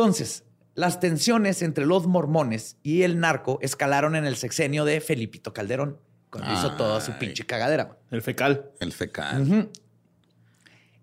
Entonces, 0.00 0.44
las 0.76 0.98
tensiones 0.98 1.60
entre 1.60 1.84
los 1.84 2.06
mormones 2.06 2.78
y 2.82 3.02
el 3.02 3.20
narco 3.20 3.58
escalaron 3.60 4.16
en 4.16 4.24
el 4.24 4.36
sexenio 4.36 4.86
de 4.86 5.02
Felipito 5.02 5.52
Calderón, 5.52 5.98
cuando 6.30 6.54
hizo 6.54 6.74
toda 6.74 7.02
su 7.02 7.12
pinche 7.18 7.44
cagadera. 7.44 7.98
El 8.10 8.22
fecal. 8.22 8.70
El 8.80 8.92
fecal. 8.92 9.68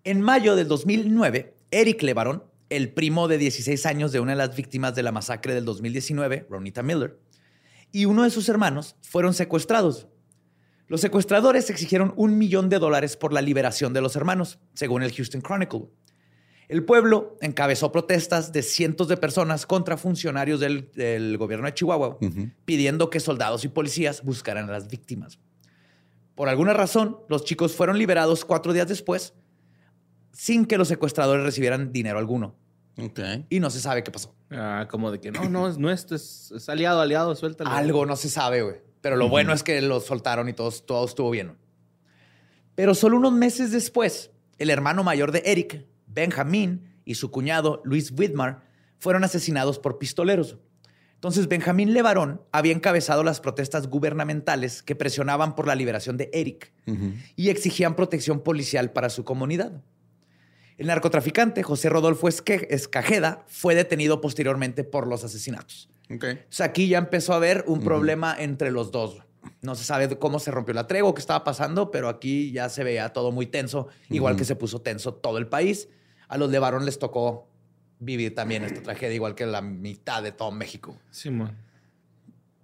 En 0.04 0.22
mayo 0.22 0.56
del 0.56 0.68
2009, 0.68 1.54
Eric 1.70 2.02
Levaron, 2.02 2.44
el 2.72 2.92
primo 2.92 3.28
de 3.28 3.38
16 3.38 3.86
años 3.86 4.12
de 4.12 4.20
una 4.20 4.32
de 4.32 4.40
las 4.40 4.56
víctimas 4.56 4.96
de 4.96 5.04
la 5.04 5.12
masacre 5.12 5.54
del 5.54 5.66
2019, 5.66 6.48
Ronita 6.50 6.82
Miller, 6.82 7.20
y 7.92 8.06
uno 8.06 8.24
de 8.24 8.32
sus 8.32 8.50
hermanos 8.50 8.96
fueron 9.04 9.36
secuestrados. 9.36 10.08
Los 10.88 11.02
secuestradores 11.02 11.70
exigieron 11.70 12.16
un 12.18 12.40
millón 12.40 12.70
de 12.70 12.80
dólares 12.80 13.16
por 13.16 13.32
la 13.32 13.44
liberación 13.44 13.94
de 13.94 14.02
los 14.02 14.16
hermanos, 14.16 14.58
según 14.74 15.04
el 15.04 15.14
Houston 15.14 15.42
Chronicle. 15.42 15.86
El 16.67 16.84
pueblo 16.84 17.38
encabezó 17.41 17.91
protestas 17.91 18.51
de 18.51 18.62
cientos 18.62 19.08
de 19.08 19.15
personas 19.15 19.65
contra 19.65 19.95
funcionarios 19.95 20.60
del, 20.60 21.38
gobierno 21.38 21.65
de 21.65 21.73
Chihuahua, 21.73 22.17
pidiendo 22.65 23.10
que 23.10 23.21
soldados 23.21 23.63
y 23.63 23.69
policías 23.69 24.23
buscaran 24.23 24.69
a 24.69 24.73
las 24.73 24.89
víctimas. 24.89 25.39
Por 26.36 26.49
alguna 26.49 26.73
razón, 26.73 27.19
los 27.30 27.45
chicos 27.45 27.73
fueron 27.73 27.97
liberados 27.97 28.43
cuatro 28.43 28.73
días 28.73 28.88
después, 28.88 29.34
sin 30.34 30.65
que 30.65 30.77
los 30.77 30.89
secuestradores 30.89 31.43
recibieran 31.43 31.93
dinero 31.93 32.19
alguno. 32.19 32.56
Y 33.49 33.60
no 33.60 33.69
se 33.69 33.80
sabe 33.80 34.03
qué 34.03 34.12
pasó. 34.12 34.36
Ah, 34.49 34.88
como 34.89 35.12
de 35.12 35.19
que 35.19 35.32
no, 35.32 35.47
no, 35.49 35.67
es 35.67 35.77
nuestro, 35.77 36.15
es, 36.15 36.51
aliado, 36.67 36.99
aliado, 36.99 37.34
suéltalo. 37.36 37.69
Algo 37.69 38.06
no 38.06 38.15
se 38.15 38.30
sabe, 38.30 38.62
güey. 38.62 38.75
Pero 39.01 39.15
lo 39.15 39.30
bueno 39.30 39.53
es 39.53 39.63
que 39.63 39.82
lo 39.82 39.99
soltaron 39.99 40.49
y 40.49 40.53
todo, 40.53 40.71
todo 40.71 41.06
estuvo 41.06 41.30
bien. 41.30 41.56
Pero 42.75 42.93
solo 42.93 43.17
unos 43.17 43.34
meses 43.34 43.71
después, 43.71 44.32
el 44.58 44.69
hermano 44.69 45.03
mayor 45.03 45.32
de 45.32 45.43
Eric, 45.45 45.86
Benjamín, 46.08 46.96
y 47.06 47.15
su 47.15 47.32
cuñado, 47.32 47.82
Luis 47.86 48.12
Whitmar, 48.12 48.63
fueron 48.98 49.24
asesinados 49.24 49.80
por 49.80 49.98
pistoleros. 49.98 50.58
Entonces, 51.13 51.48
Benjamín 51.48 51.93
Levarón 51.93 52.41
había 52.52 52.74
encabezado 52.74 53.24
las 53.24 53.39
protestas 53.39 53.88
gubernamentales 53.88 54.84
que 54.84 54.96
presionaban 54.96 55.56
por 55.56 55.65
la 55.65 55.76
liberación 55.76 56.17
de 56.17 56.30
Eric 56.34 56.72
y 57.36 57.50
exigían 57.50 57.96
protección 57.96 58.41
policial 58.41 58.91
para 58.91 59.10
su 59.10 59.24
comunidad. 59.24 59.82
El 60.78 60.88
narcotraficante 60.88 61.63
José 61.63 61.89
Rodolfo 61.89 62.28
Escajeda 62.28 63.46
fue 63.48 63.74
detenido 63.74 64.22
posteriormente 64.22 64.84
por 64.84 65.08
los 65.08 65.24
asesinatos. 65.24 65.89
Entonces 66.08 66.62
aquí 66.62 66.88
ya 66.88 67.00
empezó 67.00 67.34
a 67.34 67.38
haber 67.38 67.63
un 67.67 67.82
problema 67.82 68.36
entre 68.38 68.70
los 68.70 68.91
dos. 68.91 69.17
No 69.62 69.74
se 69.74 69.84
sabe 69.84 70.20
cómo 70.20 70.39
se 70.39 70.52
rompió 70.52 70.76
la 70.76 70.86
tregua, 70.86 71.15
qué 71.15 71.20
estaba 71.20 71.43
pasando, 71.43 71.89
pero 71.89 72.10
aquí 72.10 72.52
ya 72.52 72.70
se 72.70 72.84
veía 72.84 73.10
todo 73.10 73.32
muy 73.32 73.48
tenso, 73.48 73.88
igual 74.10 74.36
que 74.36 74.46
se 74.46 74.56
puso 74.56 74.82
tenso 74.82 75.15
todo 75.15 75.39
el 75.39 75.48
país. 75.48 75.89
A 76.28 76.38
los 76.38 76.52
de 76.52 76.60
Barón 76.60 76.86
les 76.86 77.00
tocó 77.00 77.48
vivir 78.00 78.36
también 78.36 78.63
esta 78.63 78.82
tragedia, 78.82 79.16
igual 79.16 79.36
que 79.36 79.46
la 79.46 79.62
mitad 79.62 80.22
de 80.22 80.32
todo 80.32 80.52
México. 80.52 80.98
Simón. 81.12 81.56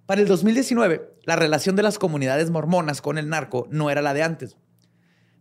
Para 0.06 0.22
el 0.22 0.28
2019, 0.28 1.16
la 1.24 1.36
relación 1.36 1.76
de 1.76 1.84
las 1.84 1.98
comunidades 1.98 2.52
mormonas 2.52 3.02
con 3.02 3.18
el 3.18 3.30
narco 3.30 3.68
no 3.72 3.90
era 3.90 4.02
la 4.02 4.14
de 4.14 4.24
antes. 4.24 4.58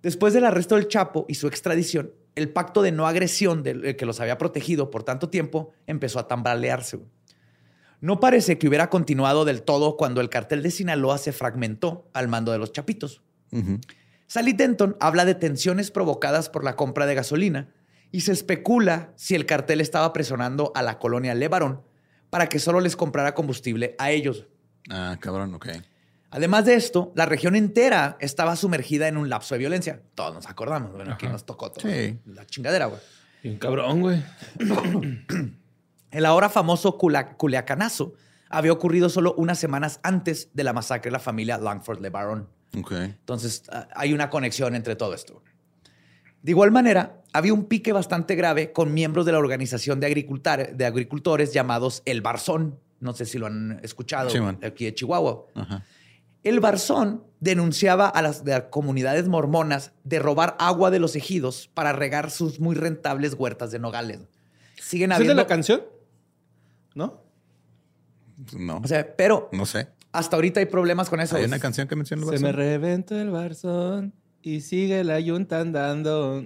Después 0.03 0.35
del 0.35 0.45
arresto 0.45 0.77
del 0.77 0.89
Chapo 0.89 1.27
y 1.29 1.35
su 1.35 1.49
extradición, 1.49 2.13
el 2.35 2.51
pacto 2.51 2.83
de 2.83 2.93
no 2.93 3.07
agresión 3.07 3.63
del 3.63 3.97
que 3.97 4.07
los 4.07 4.21
había 4.21 4.39
protegido 4.39 4.91
por 4.91 5.03
tanto 5.03 5.29
tiempo 5.29 5.73
empezó 5.87 6.19
a 6.19 6.29
tambalearse. 6.29 7.01
No 8.01 8.19
parece 8.19 8.59
que 8.59 8.67
hubiera 8.67 8.89
continuado 8.89 9.45
del 9.45 9.63
todo 9.63 9.97
cuando 9.97 10.21
el 10.21 10.29
cartel 10.29 10.63
de 10.63 10.71
Sinaloa 10.71 11.19
se 11.19 11.33
fragmentó 11.33 12.09
al 12.13 12.29
mando 12.29 12.51
de 12.51 12.59
los 12.59 12.73
chapitos. 12.73 13.23
Sally 14.27 14.55
Denton 14.55 14.97
habla 14.99 15.25
de 15.25 15.35
tensiones 15.35 15.91
provocadas 15.91 16.49
por 16.49 16.65
la 16.65 16.75
compra 16.75 17.07
de 17.07 17.15
gasolina 17.15 17.69
y 18.13 18.21
se 18.21 18.33
especula 18.33 19.13
si 19.17 19.35
el 19.35 19.47
cartel 19.47 19.81
estaba 19.81 20.13
presionando 20.13 20.71
a 20.75 20.83
la 20.83 20.99
colonia 20.99 21.35
Levarón 21.35 21.83
para 22.31 22.49
que 22.49 22.59
solo 22.59 22.81
les 22.81 22.95
comprara 22.95 23.35
combustible 23.35 23.97
a 23.99 24.11
ellos. 24.11 24.47
Ah, 24.91 25.17
cabrón, 25.19 25.55
ok. 25.55 25.69
Además 26.31 26.65
de 26.65 26.75
esto, 26.75 27.13
la 27.15 27.27
región 27.27 27.57
entera 27.57 28.17
estaba 28.21 28.57
sumergida 28.57 29.09
en 29.09 29.17
un 29.17 29.29
lapso 29.29 29.55
de 29.55 29.59
violencia. 29.59 30.03
Todos 30.15 30.35
nos 30.35 30.49
acordamos. 30.49 30.93
Bueno, 30.93 31.13
aquí 31.13 31.27
nos 31.27 31.45
tocó 31.45 31.73
todo. 31.73 31.91
La 32.27 32.47
chingadera, 32.47 32.87
güey. 32.87 33.01
Un 33.45 33.57
cabrón, 33.59 34.01
güey. 34.01 34.23
El 36.11 36.27
ahora 36.27 36.49
famoso 36.49 36.97
Culiacanazo 36.97 38.15
había 38.49 38.73
ocurrido 38.73 39.09
solo 39.09 39.35
unas 39.37 39.59
semanas 39.59 40.01
antes 40.03 40.51
de 40.55 40.65
la 40.65 40.73
masacre 40.73 41.11
de 41.11 41.13
la 41.13 41.19
familia 41.19 41.59
Langford 41.59 42.01
LeBaron. 42.01 42.49
Okay. 42.79 43.05
Entonces, 43.05 43.65
ah, 43.71 43.89
hay 43.95 44.13
una 44.13 44.31
conexión 44.31 44.75
entre 44.75 44.97
todo 44.97 45.15
esto. 45.15 45.43
De 46.43 46.51
igual 46.51 46.71
manera, 46.73 47.23
había 47.33 47.55
un 47.55 47.65
pique 47.67 47.93
bastante 47.93 48.35
grave 48.35 48.73
con 48.73 48.93
miembros 48.93 49.27
de 49.27 49.33
la 49.33 49.39
organización 49.39 50.01
de, 50.01 50.09
de 50.75 50.87
agricultores 50.87 51.53
llamados 51.53 52.03
El 52.05 52.21
Barzón. 52.21 52.79
No 53.01 53.15
sé 53.15 53.25
si 53.25 53.39
lo 53.39 53.47
han 53.47 53.81
escuchado 53.83 54.29
aquí 54.63 54.85
de 54.85 54.95
Chihuahua. 54.95 55.47
Ajá. 55.55 55.85
El 56.43 56.59
Barzón 56.59 57.23
denunciaba 57.41 58.09
a 58.09 58.21
las, 58.21 58.43
comunidades 58.71 59.29
mormonas 59.29 59.93
de 60.03 60.19
robar 60.19 60.57
agua 60.59 60.91
de 60.91 60.99
los 60.99 61.15
ejidos 61.15 61.71
para 61.73 61.93
regar 61.93 62.31
sus 62.31 62.59
muy 62.59 62.75
rentables 62.75 63.35
huertas 63.35 63.71
de 63.71 63.79
nogales. 63.79 64.21
Siguen 64.81 65.13
habiendo... 65.13 65.33
¿Es 65.33 65.37
de 65.37 65.43
la 65.43 65.47
canción? 65.47 65.83
¿No? 66.95 67.23
No. 68.59 68.81
O 68.83 68.89
sea, 68.89 69.15
pero... 69.17 69.49
No 69.53 69.67
sé. 69.67 69.89
Hasta 70.11 70.37
ahorita 70.37 70.61
hay 70.61 70.67
problemas 70.67 71.09
con 71.09 71.21
eso. 71.21 71.37
Hay 71.37 71.45
una 71.45 71.61
canción 71.61 71.87
que 71.87 71.95
menciona 71.95 72.23
el 72.23 72.27
Barzón. 72.27 72.41
Se 72.41 72.45
me 72.45 72.53
reventó 72.53 73.19
el 73.19 73.31
Barzón 73.31 74.13
y 74.43 74.61
sigue 74.61 75.05
la 75.05 75.21
yunta 75.21 75.61
andando. 75.61 76.45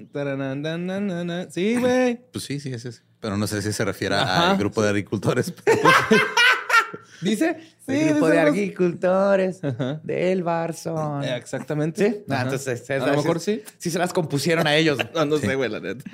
Sí, 1.50 1.76
güey. 1.76 2.20
Pues 2.32 2.44
sí, 2.44 2.60
sí, 2.60 2.72
es 2.72 2.84
ese. 2.84 3.02
Pero 3.20 3.36
no 3.36 3.46
sé 3.46 3.62
si 3.62 3.72
se 3.72 3.84
refiere 3.84 4.14
al 4.14 4.56
grupo 4.58 4.82
de 4.82 4.90
agricultores. 4.90 5.52
¿Dice? 7.22 7.56
Sí, 7.86 8.08
grupo 8.10 8.28
de 8.28 8.40
agricultores 8.40 9.60
del 10.02 10.42
Barzón. 10.42 11.24
Eh, 11.24 11.36
exactamente. 11.36 12.10
¿Sí? 12.10 12.24
Ah, 12.28 12.42
entonces, 12.42 12.88
a 12.90 12.98
lo 12.98 13.16
mejor 13.16 13.40
sí. 13.40 13.62
Sí 13.78 13.90
se 13.90 13.98
las 13.98 14.12
compusieron 14.12 14.66
a 14.66 14.76
ellos. 14.76 14.98
no, 15.26 15.38
sé, 15.38 15.54
güey, 15.54 15.70
la 15.70 15.80
neta. 15.80 16.04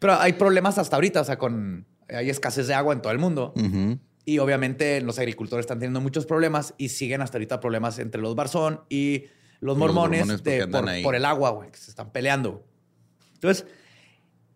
Pero 0.00 0.14
hay 0.20 0.32
problemas 0.34 0.78
hasta 0.78 0.96
ahorita, 0.96 1.20
o 1.20 1.24
sea, 1.24 1.38
con... 1.38 1.86
Hay 2.08 2.30
escasez 2.30 2.66
de 2.66 2.74
agua 2.74 2.92
en 2.94 3.02
todo 3.02 3.12
el 3.12 3.18
mundo. 3.18 3.54
Y 4.24 4.38
obviamente 4.40 5.00
los 5.00 5.18
agricultores 5.18 5.64
están 5.64 5.78
teniendo 5.78 6.00
muchos 6.00 6.26
problemas 6.26 6.74
y 6.76 6.88
siguen 6.88 7.22
hasta 7.22 7.38
ahorita 7.38 7.60
problemas 7.60 7.98
entre 7.98 8.20
los 8.20 8.34
Barzón 8.34 8.80
y 8.88 9.24
los 9.60 9.76
mormones, 9.76 10.26
por, 11.02 11.14
el 11.14 11.24
agua, 11.24 11.50
güey, 11.50 11.70
que 11.70 11.78
se 11.78 11.90
están 11.90 12.10
peleando. 12.10 12.64
Entonces, 13.34 13.66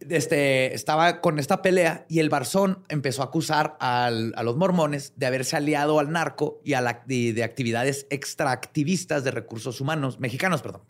este, 0.09 0.74
estaba 0.74 1.20
con 1.20 1.38
esta 1.38 1.62
pelea 1.62 2.07
y 2.09 2.18
el 2.20 2.28
Barzón 2.28 2.84
empezó 2.88 3.22
a 3.22 3.26
acusar 3.26 3.76
a 3.80 4.11
los 4.11 4.57
mormones 4.57 5.12
de 5.16 5.26
haberse 5.26 5.57
aliado 5.57 5.98
al 5.98 6.11
narco 6.11 6.61
y 6.64 6.74
a 6.74 6.80
la, 6.80 7.03
de, 7.07 7.42
actividades 7.44 8.07
extractivistas 8.11 9.24
de 9.24 9.30
recursos 9.30 9.80
humanos, 9.80 10.20
mexicanos, 10.20 10.62
perdón. 10.62 10.82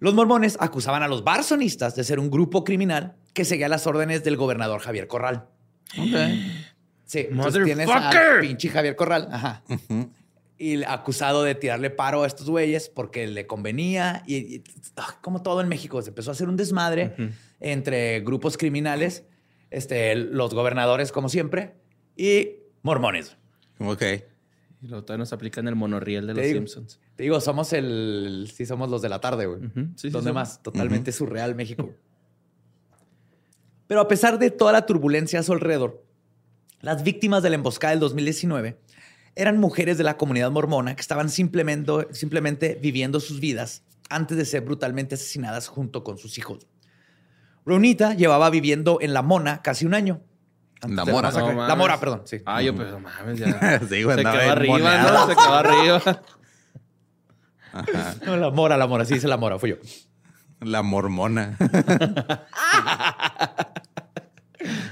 Los 0.00 0.14
mormones 0.14 0.56
acusaban 0.60 1.02
a 1.02 1.08
los 1.08 1.24
barzonistas 1.24 1.96
de 1.96 2.04
ser 2.04 2.20
un 2.20 2.30
grupo 2.30 2.62
criminal 2.62 3.16
que 3.32 3.44
seguía 3.44 3.68
las 3.68 3.86
órdenes 3.86 4.22
del 4.22 4.36
gobernador 4.36 4.80
Javier 4.80 5.08
Corral. 5.08 5.48
Sí, 7.04 7.26
entonces 7.30 7.64
tienes 7.64 7.88
a 7.90 8.38
pinche 8.40 8.68
Javier 8.68 8.94
Corral. 8.94 9.28
Ajá 9.32 9.62
y 10.58 10.82
acusado 10.82 11.44
de 11.44 11.54
tirarle 11.54 11.90
paro 11.90 12.24
a 12.24 12.26
estos 12.26 12.50
güeyes 12.50 12.88
porque 12.88 13.28
le 13.28 13.46
convenía 13.46 14.24
y, 14.26 14.64
ah, 14.96 15.18
como 15.22 15.42
todo 15.42 15.60
en 15.60 15.68
México 15.68 16.02
se 16.02 16.08
empezó 16.08 16.30
a 16.30 16.32
hacer 16.32 16.48
un 16.48 16.56
desmadre 16.56 17.14
entre 17.60 18.20
grupos 18.20 18.58
criminales, 18.58 19.24
este, 19.70 20.16
los 20.16 20.52
gobernadores 20.54 21.12
como 21.12 21.28
siempre 21.28 21.76
y 22.16 22.56
mormones. 22.82 23.36
Ok. 23.78 24.02
Y 24.80 24.86
luego 24.86 25.04
todavía 25.04 25.22
nos 25.22 25.32
aplican 25.32 25.66
el 25.68 25.76
monorriel 25.76 26.26
de 26.26 26.34
los 26.34 26.44
Simpsons. 26.44 27.00
Te 27.16 27.22
digo, 27.24 27.40
somos 27.40 27.72
el, 27.72 28.50
sí 28.52 28.66
somos 28.66 28.90
los 28.90 29.02
de 29.02 29.08
la 29.08 29.20
tarde, 29.20 29.46
güey. 29.46 29.60
Donde 30.10 30.32
más, 30.32 30.62
totalmente 30.62 31.12
surreal 31.12 31.54
México. 31.54 31.90
Pero 33.86 34.00
a 34.00 34.08
pesar 34.08 34.38
de 34.38 34.50
toda 34.50 34.72
la 34.72 34.86
turbulencia 34.86 35.40
a 35.40 35.42
su 35.42 35.52
alrededor, 35.52 36.04
las 36.80 37.02
víctimas 37.02 37.42
de 37.42 37.50
la 37.50 37.56
emboscada 37.56 37.92
del 37.92 38.00
2019 38.00 38.78
eran 39.34 39.58
mujeres 39.58 39.98
de 39.98 40.04
la 40.04 40.16
comunidad 40.16 40.50
mormona 40.50 40.94
que 40.94 41.00
estaban 41.00 41.30
simplemente, 41.30 41.92
simplemente 42.12 42.78
viviendo 42.80 43.20
sus 43.20 43.40
vidas 43.40 43.82
antes 44.10 44.36
de 44.36 44.44
ser 44.44 44.62
brutalmente 44.62 45.14
asesinadas 45.14 45.68
junto 45.68 46.04
con 46.04 46.18
sus 46.18 46.38
hijos. 46.38 46.66
Ronita 47.64 48.14
llevaba 48.14 48.50
viviendo 48.50 48.98
en 49.00 49.12
La 49.12 49.22
Mona 49.22 49.62
casi 49.62 49.84
un 49.84 49.94
año. 49.94 50.22
La 50.80 51.04
Mora. 51.04 51.30
la 51.30 51.74
Mora, 51.74 52.00
perdón. 52.00 52.22
Sí. 52.24 52.40
Ah, 52.46 52.62
yo, 52.62 52.74
pero 52.74 53.00
mames, 53.00 53.38
ya. 53.38 53.80
sí, 53.80 53.86
se 53.88 54.04
quedó 54.04 54.50
arriba, 54.50 55.02
¿no? 55.02 55.26
Se 55.26 55.34
quedó 55.34 55.54
arriba. 55.54 56.22
No, 58.24 58.36
la 58.36 58.50
Mora, 58.50 58.76
la 58.76 58.86
Mora. 58.86 59.04
Sí, 59.04 59.14
dice 59.14 59.28
la 59.28 59.36
Mora. 59.36 59.58
Fui 59.58 59.70
yo. 59.70 59.76
La 60.60 60.82
mormona. 60.82 61.56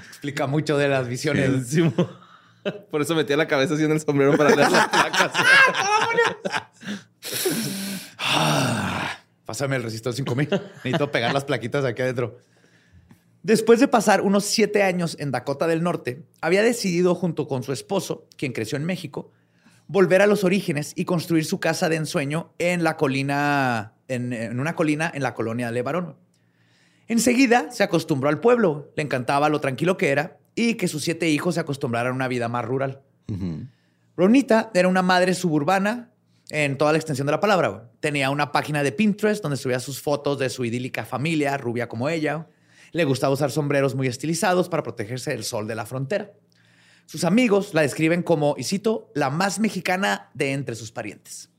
Explica 0.08 0.46
mucho 0.46 0.76
de 0.76 0.88
las 0.88 1.08
visiones. 1.08 1.74
Por 2.90 3.00
eso 3.00 3.14
metía 3.14 3.36
la 3.36 3.46
cabeza 3.46 3.74
así 3.74 3.84
en 3.84 3.92
el 3.92 4.00
sombrero 4.00 4.36
para 4.36 4.54
leer 4.54 4.70
las 4.70 4.88
placas. 4.90 5.32
Pásame 9.44 9.76
el 9.76 9.82
resistor 9.82 10.12
5000. 10.12 10.48
Necesito 10.84 11.10
pegar 11.10 11.32
las 11.32 11.44
plaquitas 11.44 11.84
aquí 11.84 12.02
adentro. 12.02 12.38
Después 13.42 13.78
de 13.78 13.86
pasar 13.86 14.22
unos 14.22 14.44
siete 14.44 14.82
años 14.82 15.16
en 15.20 15.30
Dakota 15.30 15.68
del 15.68 15.82
Norte, 15.82 16.24
había 16.40 16.62
decidido 16.62 17.14
junto 17.14 17.46
con 17.46 17.62
su 17.62 17.72
esposo, 17.72 18.26
quien 18.36 18.52
creció 18.52 18.76
en 18.76 18.84
México, 18.84 19.30
volver 19.86 20.20
a 20.20 20.26
los 20.26 20.42
orígenes 20.42 20.92
y 20.96 21.04
construir 21.04 21.44
su 21.44 21.60
casa 21.60 21.88
de 21.88 21.94
ensueño 21.94 22.52
en 22.58 22.82
la 22.82 22.96
colina, 22.96 23.94
en, 24.08 24.32
en 24.32 24.58
una 24.58 24.74
colina 24.74 25.12
en 25.14 25.22
la 25.22 25.34
colonia 25.34 25.66
de 25.66 25.72
Levarón. 25.74 26.16
Enseguida 27.06 27.70
se 27.70 27.84
acostumbró 27.84 28.28
al 28.30 28.40
pueblo, 28.40 28.90
le 28.96 29.04
encantaba 29.04 29.48
lo 29.48 29.60
tranquilo 29.60 29.96
que 29.96 30.08
era 30.08 30.38
y 30.56 30.74
que 30.74 30.88
sus 30.88 31.04
siete 31.04 31.28
hijos 31.28 31.54
se 31.54 31.60
acostumbraran 31.60 32.12
a 32.12 32.16
una 32.16 32.26
vida 32.26 32.48
más 32.48 32.64
rural. 32.64 33.02
Ronita 34.16 34.70
era 34.74 34.88
una 34.88 35.02
madre 35.02 35.34
suburbana 35.34 36.10
en 36.48 36.78
toda 36.78 36.92
la 36.92 36.98
extensión 36.98 37.26
de 37.26 37.32
la 37.32 37.40
palabra. 37.40 37.90
Tenía 38.00 38.30
una 38.30 38.50
página 38.50 38.82
de 38.82 38.90
Pinterest 38.90 39.42
donde 39.42 39.58
subía 39.58 39.78
sus 39.78 40.00
fotos 40.00 40.38
de 40.38 40.48
su 40.48 40.64
idílica 40.64 41.04
familia, 41.04 41.58
rubia 41.58 41.88
como 41.88 42.08
ella. 42.08 42.48
Le 42.92 43.04
gustaba 43.04 43.34
usar 43.34 43.50
sombreros 43.50 43.94
muy 43.94 44.06
estilizados 44.06 44.70
para 44.70 44.82
protegerse 44.82 45.30
del 45.30 45.44
sol 45.44 45.68
de 45.68 45.74
la 45.74 45.84
frontera. 45.84 46.32
Sus 47.04 47.24
amigos 47.24 47.74
la 47.74 47.82
describen 47.82 48.22
como, 48.22 48.54
y 48.56 48.64
cito, 48.64 49.12
la 49.14 49.28
más 49.28 49.60
mexicana 49.60 50.30
de 50.32 50.52
entre 50.52 50.74
sus 50.74 50.90
parientes. 50.90 51.50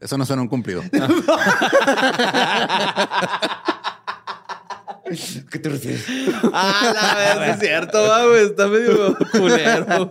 Eso 0.00 0.16
no 0.16 0.24
suena 0.24 0.40
un 0.40 0.48
cumplido. 0.48 0.82
¿Qué 5.50 5.58
te 5.58 5.68
refieres? 5.68 6.04
Ah, 6.52 6.92
la 6.94 7.14
verdad, 7.38 7.50
es 7.50 7.60
cierto, 7.60 8.28
güey. 8.28 8.44
Está 8.44 8.68
medio 8.68 9.16
culero. 9.32 10.10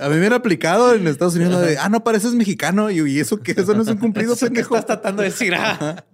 A 0.00 0.08
mí 0.08 0.16
me 0.16 0.26
han 0.26 0.32
aplicado 0.32 0.94
en 0.94 1.06
Estados 1.06 1.34
Unidos 1.34 1.60
de, 1.62 1.78
ah, 1.78 1.88
no 1.88 2.04
pareces 2.04 2.34
mexicano. 2.34 2.90
Y, 2.90 3.18
eso 3.18 3.40
que 3.40 3.52
eso 3.52 3.74
no 3.74 3.82
es 3.82 3.88
un 3.88 3.98
cumplido, 3.98 4.36
pendejo. 4.36 4.70
¿Qué 4.70 4.78
estás 4.78 4.86
tratando 4.86 5.22
de 5.22 5.30
decir? 5.30 5.54
Ah. 5.54 6.04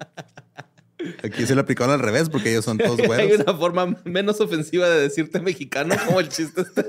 Aquí 1.22 1.44
se 1.46 1.54
lo 1.54 1.60
aplicaron 1.60 1.92
al 1.92 2.00
revés 2.00 2.30
porque 2.30 2.50
ellos 2.50 2.64
son 2.64 2.78
todos 2.78 2.96
güeros. 3.06 3.30
Hay 3.30 3.32
una 3.32 3.54
forma 3.54 3.96
menos 4.04 4.40
ofensiva 4.40 4.88
de 4.88 5.02
decirte 5.02 5.40
mexicano 5.40 5.94
como 6.06 6.20
el 6.20 6.28
chiste 6.28 6.62
este. 6.62 6.84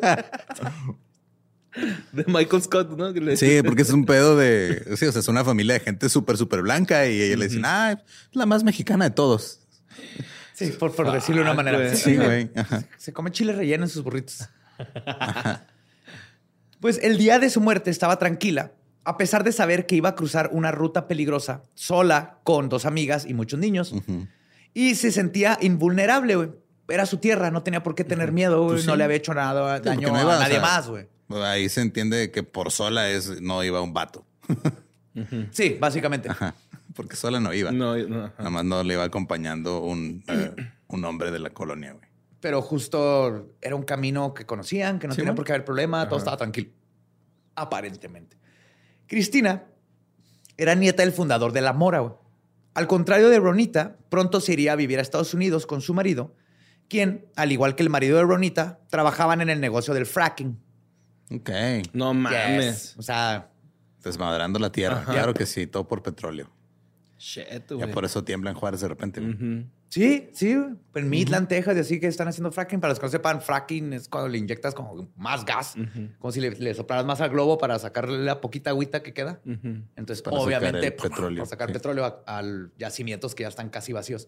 De 2.14 2.24
Michael 2.28 2.64
Scott, 2.64 2.98
¿no? 2.98 3.14
Sí, 3.36 3.62
porque 3.62 3.82
es 3.82 3.90
un 3.90 4.06
pedo 4.06 4.38
de... 4.38 4.96
Sí, 4.96 5.06
o 5.06 5.12
sea, 5.12 5.20
es 5.20 5.28
una 5.28 5.44
familia 5.44 5.74
de 5.74 5.82
gente 5.82 6.08
súper, 6.08 6.38
súper 6.38 6.62
blanca 6.62 7.06
y 7.06 7.22
ellos 7.22 7.38
le 7.38 7.48
dicen, 7.50 7.64
ah, 7.66 7.92
es 7.92 8.36
la 8.36 8.46
más 8.46 8.64
mexicana 8.64 9.04
de 9.04 9.12
todos. 9.12 9.60
Sí, 10.56 10.68
por, 10.68 11.12
decirlo 11.12 11.42
de 11.42 11.50
una 11.50 11.54
manera. 11.54 11.94
Sí, 11.96 12.16
güey. 12.16 12.50
Se 12.98 13.12
come 13.12 13.32
chile 13.32 13.52
relleno 13.54 13.84
en 13.84 13.90
sus 13.90 14.04
burritos. 14.04 14.48
Pues 16.80 17.00
el 17.02 17.18
día 17.18 17.40
de 17.40 17.50
su 17.50 17.62
muerte 17.62 17.90
estaba 17.90 18.20
tranquila, 18.20 18.74
a 19.06 19.18
pesar 19.18 19.44
de 19.44 19.52
saber 19.52 19.88
que 19.88 19.96
iba 19.96 20.10
a 20.10 20.16
cruzar 20.16 20.50
una 20.54 20.72
ruta 20.72 21.08
peligrosa, 21.08 21.64
sola, 21.74 22.38
con 22.44 22.70
dos 22.70 22.86
amigas 22.86 23.26
y 23.26 23.34
muchos 23.34 23.60
niños. 23.60 23.96
Y 24.74 24.96
se 24.96 25.12
sentía 25.12 25.58
invulnerable, 25.62 26.36
güey. 26.36 26.50
Era 26.88 27.08
su 27.08 27.18
tierra, 27.18 27.50
no 27.50 27.64
tenía 27.64 27.82
por 27.82 27.96
qué 27.96 28.04
tener 28.04 28.32
miedo, 28.32 28.62
güey. 28.62 28.76
Pues 28.76 28.86
no 28.86 28.96
le 28.96 29.04
había 29.04 29.18
hecho 29.18 29.34
nada, 29.34 29.80
daño 29.80 30.16
a 30.16 30.40
nadie 30.40 30.60
más, 30.60 30.88
güey. 30.88 31.08
Ahí 31.30 31.70
se 31.70 31.82
entiende 31.82 32.30
que 32.30 32.44
por 32.44 32.72
sola 32.72 33.10
es 33.10 33.42
no 33.42 33.64
iba 33.64 33.82
un 33.82 33.94
vato. 33.94 34.24
Sí, 35.52 35.78
básicamente 35.80 36.30
porque 36.96 37.16
sola 37.16 37.40
no 37.40 37.54
iba. 37.54 37.72
No, 37.72 37.96
no 37.98 38.32
Nada 38.38 38.50
más 38.50 38.66
no 38.66 38.84
le 38.84 38.94
iba 38.94 39.04
acompañando 39.04 39.82
un, 39.82 40.24
eh, 40.28 40.56
un 40.88 41.06
hombre 41.06 41.32
de 41.32 41.40
la 41.40 41.52
colonia, 41.52 41.94
güey. 41.94 42.08
Pero 42.40 42.62
justo 42.62 43.56
era 43.62 43.76
un 43.76 43.84
camino 43.84 44.34
que 44.34 44.46
conocían, 44.46 45.00
que 45.00 45.08
no 45.08 45.16
tenía 45.16 45.34
por 45.34 45.46
qué 45.46 45.54
haber 45.54 45.66
problema, 45.66 46.08
todo 46.08 46.20
estaba 46.20 46.38
tranquilo. 46.38 46.70
Aparentemente. 47.56 48.38
Cristina 49.08 49.64
era 50.56 50.76
nieta 50.76 51.02
del 51.02 51.12
fundador 51.12 51.52
de 51.54 51.62
La 51.62 51.74
Mora, 51.74 52.00
güey. 52.00 52.14
Al 52.76 52.88
contrario 52.88 53.30
de 53.30 53.40
Ronita, 53.40 53.98
pronto 54.10 54.42
se 54.42 54.54
iría 54.54 54.74
a 54.74 54.76
vivir 54.76 55.00
a 55.00 55.02
Estados 55.02 55.34
Unidos 55.34 55.66
con 55.66 55.82
su 55.82 55.94
marido, 55.94 56.36
quien, 56.88 57.26
al 57.36 57.52
igual 57.52 57.76
que 57.76 57.84
el 57.84 57.90
marido 57.90 58.18
de 58.18 58.24
Ronita, 58.24 58.80
trabajaban 58.90 59.42
en 59.42 59.50
el 59.50 59.60
negocio 59.60 59.94
del 59.94 60.06
fracking. 60.06 60.60
Ok. 61.32 61.50
No 61.94 62.14
mames. 62.14 62.96
O 62.98 63.02
sea... 63.02 63.50
Desmadrando 64.04 64.60
la 64.60 64.72
tierra. 64.72 65.04
Claro 65.04 65.34
que 65.34 65.48
sí, 65.48 65.66
todo 65.66 65.88
por 65.88 66.04
petróleo. 66.04 66.55
Shit, 67.18 67.72
Ya 67.80 67.88
por 67.92 68.04
eso 68.04 68.24
tiembla 68.24 68.52
en 68.52 68.58
Juárez 68.58 68.82
de 68.82 68.88
repente. 68.88 69.22
Sí, 69.90 70.30
sí. 70.34 70.58
En 70.94 71.10
Midland, 71.10 71.48
Texas, 71.48 71.78
y 71.78 71.80
así 71.80 72.00
que 72.00 72.08
están 72.08 72.28
haciendo 72.28 72.52
fracking. 72.52 72.82
Para 72.82 72.92
los 72.92 73.00
que 73.00 73.06
no 73.06 73.12
sepan, 73.12 73.42
fracking 73.42 73.94
es 73.94 74.10
cuando 74.10 74.28
le 74.28 74.38
inyectas 74.38 74.76
como 74.76 75.10
más 75.16 75.46
gas, 75.46 75.76
como 76.20 76.32
si 76.32 76.42
le, 76.42 76.74
soplaras 76.74 77.06
más 77.06 77.22
al 77.22 77.30
globo 77.30 77.58
para 77.58 77.80
sacarle 77.80 78.24
la 78.24 78.42
poquita 78.42 78.72
agüita 78.72 79.02
que 79.02 79.14
queda. 79.14 79.42
Entonces, 79.96 80.24
obviamente, 80.30 80.92
petróleo. 80.92 81.44
para 81.44 81.50
sacar 81.50 81.72
petróleo 81.74 82.24
a, 82.26 82.44
yacimientos 82.78 83.36
que 83.36 83.44
ya 83.44 83.50
están 83.50 83.70
casi 83.70 83.94
vacíos. 83.94 84.28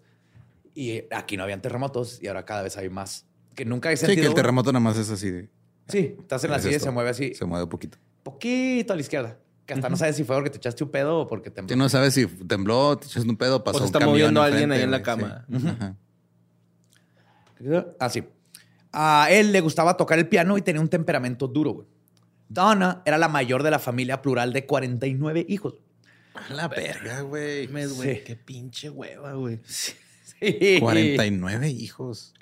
Y 0.74 1.04
aquí 1.12 1.38
no 1.38 1.44
habían 1.44 1.62
terremotos 1.62 2.22
y 2.22 2.28
ahora 2.28 2.46
cada 2.46 2.62
vez 2.62 2.78
hay 2.78 2.90
más. 2.90 3.26
Que 3.56 3.66
nunca 3.66 3.92
he 3.92 3.98
sentido. 3.98 4.16
Sí, 4.16 4.22
que 4.22 4.28
el 4.28 4.36
terremoto 4.36 4.72
nada 4.72 4.80
más 4.80 4.98
es 4.98 5.10
así. 5.10 5.32
De... 5.32 5.50
Sí, 5.88 6.16
estás 6.20 6.44
en 6.44 6.52
la 6.52 6.60
silla 6.60 6.78
y 6.78 6.80
se 6.80 6.92
mueve 6.92 7.10
así. 7.10 7.34
Se 7.34 7.46
mueve 7.46 7.64
un 7.64 7.70
poquito. 7.70 7.98
Poquito 8.24 8.94
a 8.94 8.96
la 8.96 9.02
izquierda. 9.02 9.40
Que 9.68 9.74
hasta 9.74 9.90
no 9.90 9.98
sabes 9.98 10.16
si 10.16 10.24
fue 10.24 10.38
porque 10.38 10.50
te 10.50 10.58
echaste 10.58 10.84
un 10.86 10.90
pedo 10.90 11.20
o 11.20 11.28
porque 11.28 11.52
tembló. 11.52 11.74
Sí, 11.74 11.78
no 11.78 11.90
sabes 11.90 12.14
si 12.14 12.26
tembló, 12.26 12.98
te 12.98 13.06
echaste 13.06 13.30
un 13.30 13.36
pedo, 13.36 13.66
pasó 13.66 13.80
o 13.80 13.82
se 13.82 13.86
está 13.88 14.00
moviendo 14.00 14.42
alguien 14.42 14.72
ahí 14.72 14.82
en 14.82 14.92
la 14.92 15.04
cama. 15.04 15.46
Ah, 18.00 18.10
sí. 18.10 18.24
A 18.94 19.28
él 19.30 19.52
le 19.52 19.60
gustaba 19.60 19.98
tocar 19.98 20.18
el 20.20 20.30
piano 20.30 20.58
y 20.58 20.62
tenía 20.62 20.82
un 20.82 20.88
temperamento 20.88 21.48
duro, 21.50 21.72
güey. 21.72 21.88
Donna 22.48 23.02
era 23.06 23.18
la 23.18 23.28
mayor 23.28 23.62
de 23.62 23.72
la 23.72 23.80
familia 23.80 24.22
plural 24.22 24.54
de 24.54 24.66
49 24.66 25.46
hijos. 25.50 25.76
La 26.50 26.70
verga, 26.70 27.22
güey. 27.22 27.68
Sí. 27.68 28.22
Qué 28.26 28.36
pinche 28.38 28.90
hueva, 28.90 29.34
güey. 29.34 29.60
Sí. 30.40 30.78
49 30.80 31.70
hijos. 31.70 32.34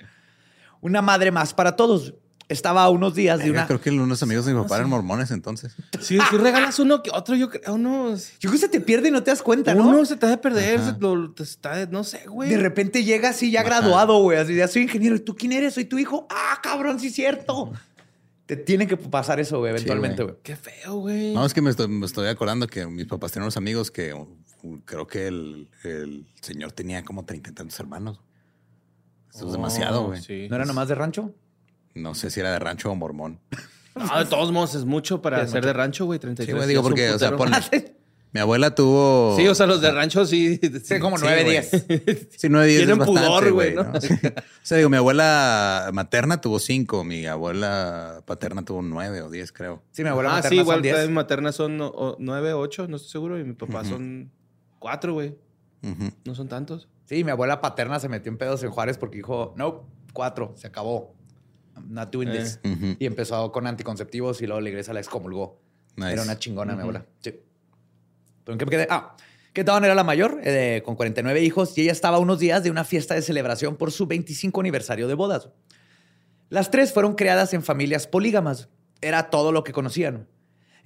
Una 0.82 1.00
madre 1.00 1.30
más 1.30 1.54
para 1.54 1.76
todos. 1.76 2.12
Estaba 2.48 2.84
a 2.84 2.90
unos 2.90 3.14
días 3.16 3.40
de 3.40 3.50
una. 3.50 3.66
Creo 3.66 3.80
que 3.80 3.90
unos 3.90 4.22
amigos 4.22 4.46
de 4.46 4.54
mi 4.54 4.62
papá 4.62 4.76
eran 4.76 4.88
mormones 4.88 5.32
entonces. 5.32 5.74
Sí, 6.00 6.16
tú 6.30 6.38
regalas 6.38 6.78
uno 6.78 7.02
que 7.02 7.10
otro, 7.10 7.34
yo 7.34 7.50
creo, 7.50 7.74
uno. 7.74 8.14
Yo 8.14 8.22
creo 8.38 8.52
que 8.52 8.58
se 8.58 8.68
te 8.68 8.80
pierde 8.80 9.08
y 9.08 9.10
no 9.10 9.24
te 9.24 9.32
das 9.32 9.42
cuenta, 9.42 9.74
¿no? 9.74 9.88
Uno 9.88 10.04
se 10.04 10.16
te 10.16 10.26
de 10.26 10.38
perder, 10.38 10.80
se 10.80 10.94
lo, 11.00 11.34
está, 11.36 11.86
no 11.86 12.04
sé, 12.04 12.26
güey. 12.28 12.48
De 12.48 12.56
repente 12.56 13.02
llega 13.02 13.30
así 13.30 13.50
ya 13.50 13.64
graduado, 13.64 14.20
güey. 14.22 14.38
Así 14.38 14.54
ya 14.54 14.68
soy 14.68 14.82
ingeniero. 14.82 15.16
¿Y 15.16 15.20
tú 15.20 15.34
quién 15.34 15.52
eres? 15.52 15.74
Soy 15.74 15.86
tu 15.86 15.98
hijo. 15.98 16.28
Ah, 16.30 16.60
cabrón, 16.62 17.00
sí 17.00 17.08
es 17.08 17.14
cierto. 17.14 17.72
Te 18.46 18.56
tiene 18.56 18.86
que 18.86 18.96
pasar 18.96 19.40
eso, 19.40 19.58
güey, 19.58 19.70
eventualmente, 19.70 20.22
güey. 20.22 20.36
Qué 20.44 20.54
feo, 20.54 21.00
güey. 21.00 21.34
No, 21.34 21.44
es 21.44 21.52
que 21.52 21.60
me 21.60 21.70
estoy, 21.70 22.28
acordando 22.28 22.68
que 22.68 22.86
mis 22.86 23.06
papás 23.06 23.32
tenían 23.32 23.46
unos 23.46 23.56
amigos 23.56 23.90
que 23.90 24.14
creo 24.84 25.08
que 25.08 25.26
el, 25.26 25.68
señor 26.40 26.70
tenía 26.70 27.04
como 27.04 27.24
treinta 27.24 27.50
y 27.50 27.54
tantos 27.54 27.78
hermanos. 27.80 28.20
Eso 29.34 29.46
es 29.46 29.52
demasiado, 29.52 30.04
oh, 30.04 30.06
güey. 30.06 30.48
¿No 30.48 30.54
era 30.54 30.64
nomás 30.64 30.86
de 30.86 30.94
rancho? 30.94 31.34
No 31.96 32.14
sé 32.14 32.30
si 32.30 32.40
era 32.40 32.52
de 32.52 32.58
rancho 32.58 32.90
o 32.90 32.94
mormón. 32.94 33.40
No, 33.94 34.18
de 34.18 34.26
todos 34.26 34.52
modos 34.52 34.74
es 34.74 34.84
mucho 34.84 35.22
para 35.22 35.46
ser 35.46 35.64
de 35.64 35.72
rancho, 35.72 36.04
güey. 36.04 36.18
33. 36.18 36.46
Sí, 36.46 36.56
güey, 36.56 36.68
digo 36.68 36.82
porque, 36.82 37.10
o 37.10 37.18
sea, 37.18 37.32
Mi 38.36 38.40
abuela 38.40 38.74
tuvo. 38.74 39.34
Sí, 39.34 39.48
o 39.48 39.54
sea, 39.54 39.66
los 39.66 39.80
de 39.80 39.90
rancho 39.90 40.26
sí. 40.26 40.60
Sí, 40.84 40.98
como 40.98 41.16
9, 41.16 41.44
10. 41.44 42.30
Sí, 42.36 42.48
9, 42.50 42.66
10. 42.66 42.84
Tienen 42.84 42.98
pudor, 42.98 43.50
güey. 43.50 43.74
¿no? 43.74 43.82
O 43.92 44.68
sea, 44.68 44.76
digo, 44.76 44.90
mi 44.90 44.98
abuela 44.98 45.88
materna 45.94 46.38
tuvo 46.38 46.58
5, 46.58 47.02
mi 47.02 47.24
abuela 47.24 48.22
paterna 48.26 48.62
tuvo 48.62 48.82
9 48.82 49.22
o 49.22 49.30
10, 49.30 49.52
creo. 49.52 49.82
Sí, 49.92 50.02
mi 50.02 50.10
abuela 50.10 50.32
ah, 50.32 50.32
materna. 50.34 50.48
Ah, 50.48 50.50
sí, 50.50 50.60
igual 50.60 51.08
mi 51.08 51.14
materna 51.14 51.52
son 51.52 51.78
9, 51.78 52.52
8, 52.52 52.88
no 52.88 52.96
estoy 52.96 53.10
seguro. 53.10 53.40
Y 53.40 53.44
mi 53.44 53.54
papá 53.54 53.84
son 53.84 54.30
4, 54.80 55.14
güey. 55.14 55.34
No 56.26 56.34
son 56.34 56.48
tantos. 56.48 56.88
Sí, 57.06 57.24
mi 57.24 57.30
abuela 57.30 57.62
paterna 57.62 58.00
se 58.00 58.10
metió 58.10 58.30
en 58.30 58.36
pedos 58.36 58.62
en 58.62 58.70
Juárez 58.70 58.98
porque 58.98 59.16
dijo, 59.16 59.54
no, 59.56 59.88
4, 60.12 60.52
se 60.56 60.66
acabó. 60.66 61.15
Not 61.88 62.12
doing 62.12 62.30
this. 62.30 62.60
Eh. 62.62 62.96
Y 62.98 63.06
empezó 63.06 63.50
con 63.52 63.66
anticonceptivos 63.66 64.40
y 64.42 64.46
luego 64.46 64.60
la 64.60 64.68
iglesia 64.68 64.92
la 64.92 65.00
excomulgó. 65.00 65.60
Era 65.96 66.22
una 66.22 66.38
chingona 66.38 66.74
mi 66.74 66.82
abuela. 66.82 67.06
Sí. 67.20 67.34
¿En 68.46 68.58
qué 68.58 68.64
me 68.64 68.70
quedé? 68.70 68.86
Ah, 68.90 69.16
que 69.52 69.64
Dawn 69.64 69.84
era 69.84 69.94
la 69.94 70.04
mayor, 70.04 70.40
eh, 70.44 70.82
con 70.84 70.96
49 70.96 71.42
hijos, 71.42 71.76
y 71.78 71.82
ella 71.82 71.92
estaba 71.92 72.18
unos 72.18 72.38
días 72.38 72.62
de 72.62 72.70
una 72.70 72.84
fiesta 72.84 73.14
de 73.14 73.22
celebración 73.22 73.76
por 73.76 73.90
su 73.90 74.06
25 74.06 74.60
aniversario 74.60 75.08
de 75.08 75.14
bodas. 75.14 75.48
Las 76.50 76.70
tres 76.70 76.92
fueron 76.92 77.14
creadas 77.14 77.54
en 77.54 77.62
familias 77.62 78.06
polígamas. 78.06 78.68
Era 79.00 79.30
todo 79.30 79.52
lo 79.52 79.64
que 79.64 79.72
conocían. 79.72 80.28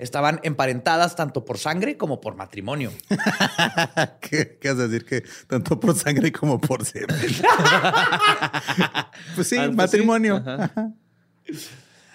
Estaban 0.00 0.40
emparentadas 0.44 1.14
tanto 1.14 1.44
por 1.44 1.58
sangre 1.58 1.98
como 1.98 2.22
por 2.22 2.34
matrimonio. 2.34 2.90
¿Qué, 4.22 4.56
¿Qué, 4.58 4.68
vas 4.70 4.78
a 4.78 4.88
decir? 4.88 5.04
Que 5.04 5.22
tanto 5.46 5.78
por 5.78 5.94
sangre 5.94 6.32
como 6.32 6.58
por 6.58 6.86
semen. 6.86 7.08
pues 9.34 9.46
sí, 9.46 9.58
matrimonio. 9.74 10.42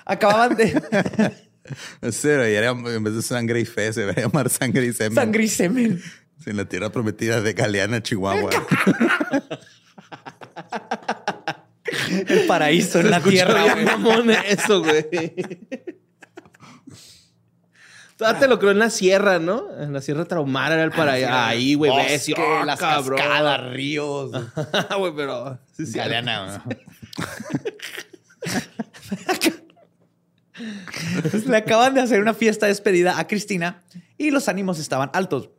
Acababan 0.03 0.55
de... 0.57 0.81
Sí, 2.11 2.27
en 2.29 3.03
vez 3.03 3.15
de 3.15 3.23
sangre 3.23 3.59
y 3.59 3.65
fe, 3.65 3.91
se 3.91 4.01
debería 4.01 4.25
llamar 4.25 4.51
sangre 4.51 4.85
y 4.85 4.93
semen. 4.93 5.15
Sangre 5.15 5.45
y 5.45 5.47
semen. 5.47 5.99
en 6.45 6.57
la 6.57 6.65
tierra 6.65 6.91
prometida 6.91 7.41
de 7.41 7.53
Galeana, 7.53 8.03
Chihuahua. 8.03 8.51
El 12.27 12.45
paraíso 12.45 12.99
en 12.99 13.09
la 13.09 13.19
tierra. 13.19 13.65
Eso, 14.47 14.83
güey. 14.83 15.33
Todavía 18.17 18.39
te 18.39 18.47
lo 18.47 18.59
creo 18.59 18.71
en 18.71 18.79
la 18.79 18.89
sierra, 18.89 19.39
¿no? 19.39 19.65
En 19.77 19.91
la 19.91 19.99
sierra 20.01 20.23
Traumara 20.23 20.75
era 20.75 20.83
el 20.85 20.91
paraíso. 20.91 21.29
Ahí, 21.29 21.73
güey, 21.73 21.91
ves. 21.95 22.31
Oh, 22.37 22.63
las 22.63 22.79
cabrón. 22.79 23.19
cascadas, 23.19 23.71
ríos. 23.71 24.31
güey, 24.97 25.13
pero... 25.15 25.59
Galeana, 25.77 26.63
Le 31.45 31.57
acaban 31.57 31.93
de 31.93 31.99
hacer 32.01 32.21
una 32.21 32.33
fiesta 32.33 32.65
de 32.65 32.71
despedida 32.71 33.19
a 33.19 33.27
Cristina 33.27 33.83
y 34.17 34.31
los 34.31 34.47
ánimos 34.47 34.79
estaban 34.79 35.09
altos. 35.13 35.49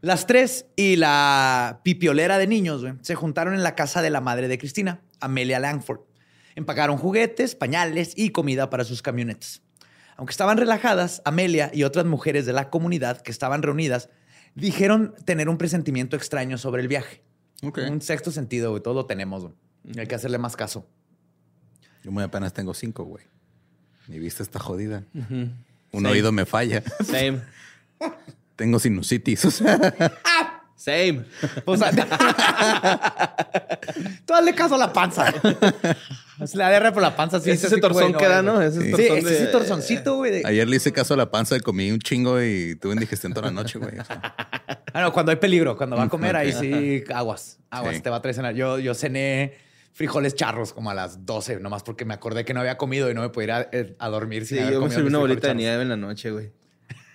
Las 0.00 0.26
tres 0.26 0.66
y 0.74 0.96
la 0.96 1.80
pipiolera 1.84 2.38
de 2.38 2.46
niños 2.46 2.82
se 3.02 3.14
juntaron 3.14 3.54
en 3.54 3.62
la 3.62 3.74
casa 3.74 4.00
de 4.00 4.08
la 4.10 4.20
madre 4.22 4.48
de 4.48 4.58
Cristina, 4.58 5.02
Amelia 5.20 5.60
Langford. 5.60 6.00
Empacaron 6.54 6.96
juguetes, 6.96 7.54
pañales 7.54 8.14
y 8.16 8.30
comida 8.30 8.70
para 8.70 8.84
sus 8.84 9.02
camionetas. 9.02 9.61
Aunque 10.22 10.30
estaban 10.30 10.56
relajadas, 10.56 11.20
Amelia 11.24 11.72
y 11.74 11.82
otras 11.82 12.06
mujeres 12.06 12.46
de 12.46 12.52
la 12.52 12.70
comunidad 12.70 13.20
que 13.22 13.32
estaban 13.32 13.60
reunidas 13.60 14.08
dijeron 14.54 15.16
tener 15.24 15.48
un 15.48 15.58
presentimiento 15.58 16.14
extraño 16.14 16.58
sobre 16.58 16.80
el 16.80 16.86
viaje. 16.86 17.24
Un 17.60 18.00
sexto 18.00 18.30
sentido, 18.30 18.70
güey. 18.70 18.80
Todo 18.80 18.94
lo 18.94 19.06
tenemos, 19.06 19.50
Hay 19.98 20.06
que 20.06 20.14
hacerle 20.14 20.38
más 20.38 20.54
caso. 20.54 20.86
Yo 22.04 22.12
muy 22.12 22.22
apenas 22.22 22.52
tengo 22.52 22.72
cinco, 22.72 23.02
güey. 23.02 23.24
Mi 24.06 24.20
vista 24.20 24.44
está 24.44 24.60
jodida. 24.60 25.02
Un 25.90 26.06
oído 26.06 26.30
me 26.30 26.46
falla. 26.46 26.84
Same. 27.04 27.42
Tengo 28.54 28.78
sinusitis. 28.78 29.44
O 29.44 29.50
sea, 29.50 29.76
tú 34.26 34.34
hazle 34.34 34.54
caso 34.54 34.74
a 34.74 34.78
la 34.78 34.92
panza. 34.92 35.32
Se 36.44 36.56
le 36.56 36.64
agarra 36.64 36.92
por 36.92 37.02
la 37.02 37.14
panza. 37.14 37.40
Sí, 37.40 37.50
ese, 37.50 37.78
torzón 37.78 38.14
queda, 38.14 38.42
¿no? 38.42 38.60
Ese 38.60 38.94
sí, 38.94 39.02
ese, 39.02 39.46
torzoncito, 39.46 40.16
güey. 40.16 40.42
Ayer 40.44 40.68
le 40.68 40.76
hice 40.76 40.92
caso 40.92 41.14
a 41.14 41.16
la 41.16 41.30
panza 41.30 41.56
y 41.56 41.60
comí 41.60 41.90
un 41.90 42.00
chingo 42.00 42.42
y 42.42 42.76
tuve 42.76 42.94
indigestión 42.94 43.32
toda 43.32 43.46
la 43.46 43.52
noche, 43.52 43.78
güey. 43.78 43.92
Ah, 44.08 44.92
no, 45.02 45.12
cuando 45.12 45.30
hay 45.30 45.36
peligro, 45.36 45.76
cuando 45.76 45.96
va 45.96 46.04
a 46.04 46.08
comer, 46.08 46.36
ahí 46.36 46.52
sí, 46.52 47.04
aguas. 47.14 47.58
Aguas, 47.70 48.02
te 48.02 48.10
va 48.10 48.16
a 48.16 48.22
traicionar. 48.22 48.54
Yo, 48.54 48.78
yo 48.78 48.94
cené 48.94 49.54
frijoles 49.92 50.34
charros 50.34 50.72
como 50.72 50.90
a 50.90 50.94
las 50.94 51.24
12, 51.26 51.60
nomás 51.60 51.82
porque 51.82 52.04
me 52.04 52.14
acordé 52.14 52.44
que 52.44 52.54
no 52.54 52.60
había 52.60 52.76
comido 52.76 53.10
y 53.10 53.14
no 53.14 53.20
me 53.20 53.28
podía 53.28 53.44
ir 53.44 53.52
a, 53.52 53.68
eh, 53.72 54.10
dormir 54.10 54.46
sin 54.46 54.58
sí, 54.58 54.72
yo 54.72 54.80
me 54.80 54.90
subí 54.90 55.06
una 55.06 55.18
bolita 55.18 55.48
de 55.48 55.54
nieve 55.54 55.82
en 55.82 55.90
la 55.90 55.96
noche, 55.96 56.30
güey. 56.30 56.50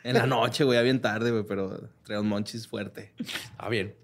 En 0.08 0.14
la 0.14 0.26
noche, 0.26 0.64
güey, 0.64 0.82
bien 0.84 1.02
tarde, 1.02 1.32
güey, 1.32 1.44
pero 1.44 1.90
traía 2.04 2.22
un 2.22 2.30
monchis 2.30 2.68
fuerte. 2.68 3.14
Ah, 3.58 3.70
bien. 3.70 3.96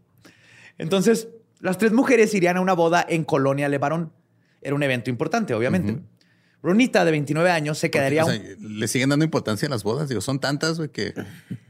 Entonces, 0.78 1.30
las 1.60 1.78
tres 1.78 1.94
mujeres 1.94 2.34
irían 2.34 2.58
a 2.58 2.62
una 2.62 2.74
boda 2.74 3.06
en 3.08 3.24
Colonia 3.24 3.70
Levarón. 3.70 4.12
Era 4.62 4.76
un 4.76 4.84
evento 4.84 5.10
importante, 5.10 5.54
obviamente. 5.54 6.02
Brunita, 6.62 7.06
de 7.06 7.12
29 7.12 7.52
años, 7.52 7.78
se 7.78 7.92
quedaría... 7.92 8.26
le 8.60 8.88
siguen 8.88 9.10
dando 9.10 9.24
importancia 9.24 9.68
a 9.68 9.70
las 9.70 9.84
bodas. 9.84 10.10
Digo, 10.10 10.22
son 10.22 10.40
tantas, 10.40 10.78
güey, 10.78 10.90
que... 10.90 11.14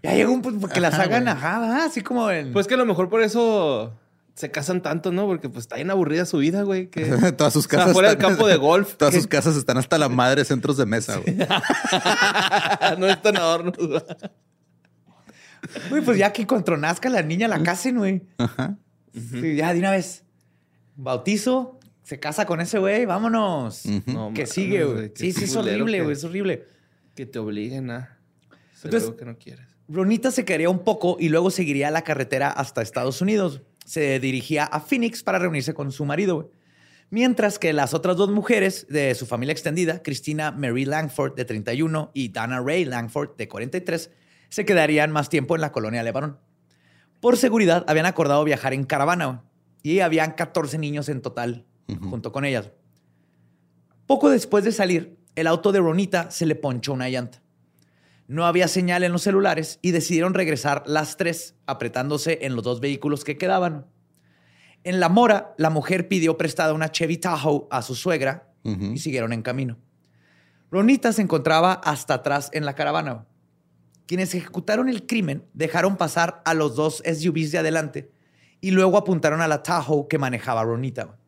Ya 0.02 0.14
llega 0.16 0.30
un 0.30 0.42
punto 0.42 0.68
que 0.68 0.80
las 0.80 0.94
hagan, 0.96 1.28
ajá, 1.28 1.86
así 1.86 2.02
como 2.02 2.32
en... 2.32 2.54
Pues 2.54 2.68
que 2.68 2.76
a 2.76 2.78
lo 2.78 2.86
mejor 2.86 3.10
por 3.10 3.22
eso 3.22 4.00
se 4.36 4.50
casan 4.50 4.82
tanto, 4.82 5.12
¿no? 5.12 5.28
Porque 5.28 5.50
pues 5.50 5.66
está 5.66 5.76
bien 5.76 5.92
aburrida 5.92 6.26
su 6.26 6.38
vida, 6.38 6.64
güey. 6.64 6.88
Que... 6.88 7.06
todas 7.38 7.54
sus 7.54 7.68
casas. 7.68 7.94
fuera 7.94 8.10
del 8.10 8.18
campo 8.18 8.48
de 8.48 8.58
golf. 8.58 8.94
Todas 8.98 9.14
sus 9.14 9.28
casas 9.28 9.56
están 9.56 9.78
hasta 9.78 9.98
la 9.98 10.10
madre 10.10 10.44
centros 10.46 10.78
de 10.78 10.86
mesa, 10.86 11.18
güey. 11.18 11.38
no 12.98 13.08
están 13.08 13.38
adornos. 13.38 13.76
Güey, 15.90 16.04
pues 16.04 16.18
ya 16.18 16.34
que 16.34 16.46
cuando 16.48 16.76
nazca 16.78 17.10
la 17.10 17.22
niña 17.22 17.48
la 17.48 17.62
casen, 17.62 17.98
güey. 17.98 18.24
Ajá. 18.38 18.78
ya 19.14 19.74
de 19.74 19.80
una 19.80 19.92
vez. 19.92 20.24
Bautizo, 20.96 21.80
se 22.04 22.20
casa 22.20 22.46
con 22.46 22.62
ese 22.62 22.80
güey, 22.80 23.06
vámonos. 23.06 23.84
que 24.34 24.46
sigue, 24.48 24.84
güey. 24.84 25.12
Sí, 25.16 25.32
sí, 25.32 25.46
es 25.46 25.56
horrible, 25.56 26.02
güey. 26.02 26.14
Es 26.14 26.24
horrible. 26.24 26.66
Que 27.16 27.26
te 27.28 27.38
obliguen 27.38 27.92
a 27.92 28.18
hacer 28.74 28.96
algo 28.96 29.16
que 29.16 29.26
no 29.26 29.38
quieres. 29.38 29.68
Ronita 29.88 30.32
se 30.32 30.46
quedaría 30.46 30.70
un 30.70 30.80
poco 30.80 31.18
y 31.20 31.30
luego 31.30 31.52
seguiría 31.52 31.92
la 31.92 32.04
carretera 32.04 32.50
hasta 32.50 32.82
Estados 32.82 33.22
Unidos 33.22 33.62
se 33.86 34.20
dirigía 34.20 34.66
a 34.66 34.80
Phoenix 34.80 35.24
para 35.24 35.40
reunirse 35.40 35.74
con 35.74 35.92
su 35.92 36.06
marido. 36.06 36.52
Mientras 37.10 37.60
que 37.60 37.74
las 37.74 37.94
otras 37.94 38.18
dos 38.18 38.32
mujeres 38.32 38.88
de 38.90 39.14
su 39.14 39.28
familia 39.28 39.52
extendida, 39.52 40.02
Christina 40.02 40.52
Mary 40.52 40.86
Langford, 40.86 41.36
de 41.36 41.46
31, 41.46 42.10
y 42.14 42.30
Dana 42.30 42.60
Ray 42.60 42.86
Langford, 42.86 43.36
de 43.38 43.48
43, 43.48 44.10
se 44.50 44.66
quedarían 44.66 45.12
más 45.12 45.30
tiempo 45.30 45.54
en 45.54 45.62
la 45.62 45.72
colonia 45.72 46.02
Lebanon. 46.02 46.40
Por 47.20 47.38
seguridad, 47.38 47.86
habían 47.88 48.08
acordado 48.08 48.44
viajar 48.44 48.74
en 48.74 48.84
caravana 48.84 49.44
y 49.84 50.00
habían 50.00 50.32
14 50.32 50.80
niños 50.80 51.08
en 51.08 51.22
total 51.22 51.66
junto 52.10 52.32
con 52.32 52.46
ellas. 52.46 52.72
Poco 54.08 54.30
después 54.30 54.64
de 54.64 54.72
salir, 54.72 55.20
el 55.36 55.46
auto 55.46 55.72
de 55.72 55.80
Ronita 55.80 56.32
se 56.32 56.48
le 56.48 56.56
ponchó 56.56 56.94
una 56.94 57.10
llanta. 57.10 57.43
No 58.34 58.48
había 58.48 58.68
señal 58.68 59.04
en 59.04 59.12
los 59.12 59.22
celulares 59.22 59.78
y 59.84 59.92
decidieron 59.92 60.34
regresar 60.34 60.82
las 60.88 61.18
tres, 61.18 61.54
apretándose 61.68 62.40
en 62.42 62.56
los 62.56 62.64
dos 62.64 62.80
vehículos 62.80 63.24
que 63.24 63.38
quedaban. 63.38 63.86
En 64.84 65.00
La 65.00 65.08
Mora, 65.08 65.54
la 65.60 65.70
mujer 65.70 66.08
pidió 66.08 66.36
prestada 66.36 66.74
una 66.74 66.92
Chevy 66.92 67.18
Tahoe 67.18 67.68
a 67.70 67.84
su 67.84 67.94
suegra 67.94 68.52
y 68.64 68.98
siguieron 68.98 69.34
en 69.34 69.44
camino. 69.44 69.78
Ronita 70.72 71.14
se 71.14 71.22
encontraba 71.22 71.74
hasta 71.74 72.16
atrás 72.16 72.50
en 72.54 72.66
la 72.66 72.74
caravana. 72.74 73.28
Quienes 74.08 74.34
ejecutaron 74.34 74.90
el 74.90 75.06
crimen 75.06 75.46
dejaron 75.54 75.96
pasar 75.96 76.42
a 76.44 76.56
los 76.56 76.76
dos 76.76 77.04
SUVs 77.06 77.52
de 77.52 77.60
adelante 77.60 78.12
y 78.62 78.72
luego 78.72 78.98
apuntaron 78.98 79.42
a 79.42 79.48
la 79.48 79.62
Tahoe 79.62 80.08
que 80.10 80.18
manejaba 80.18 80.64
Ronita. 80.64 81.20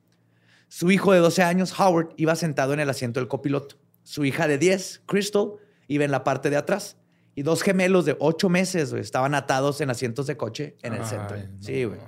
Su 0.70 0.90
hijo 0.90 1.14
de 1.14 1.20
12 1.20 1.44
años, 1.44 1.80
Howard, 1.80 2.16
iba 2.18 2.36
sentado 2.36 2.74
en 2.74 2.80
el 2.80 2.90
asiento 2.90 3.20
del 3.20 3.30
copiloto. 3.30 3.76
Su 4.02 4.26
hija 4.26 4.48
de 4.48 4.58
10, 4.58 5.04
Crystal, 5.06 5.60
iba 5.88 6.06
en 6.06 6.12
la 6.12 6.24
parte 6.24 6.50
de 6.50 6.58
atrás. 6.58 6.98
Y 7.36 7.44
dos 7.44 7.64
gemelos 7.64 8.06
de 8.06 8.16
ocho 8.20 8.48
meses 8.48 8.94
estaban 8.94 9.36
atados 9.36 9.82
en 9.82 9.90
asientos 9.90 10.28
de 10.28 10.38
coche 10.38 10.78
en 10.82 10.94
el 10.94 11.06
centro. 11.06 11.38
Sí, 11.60 11.84
güey. 11.84 12.00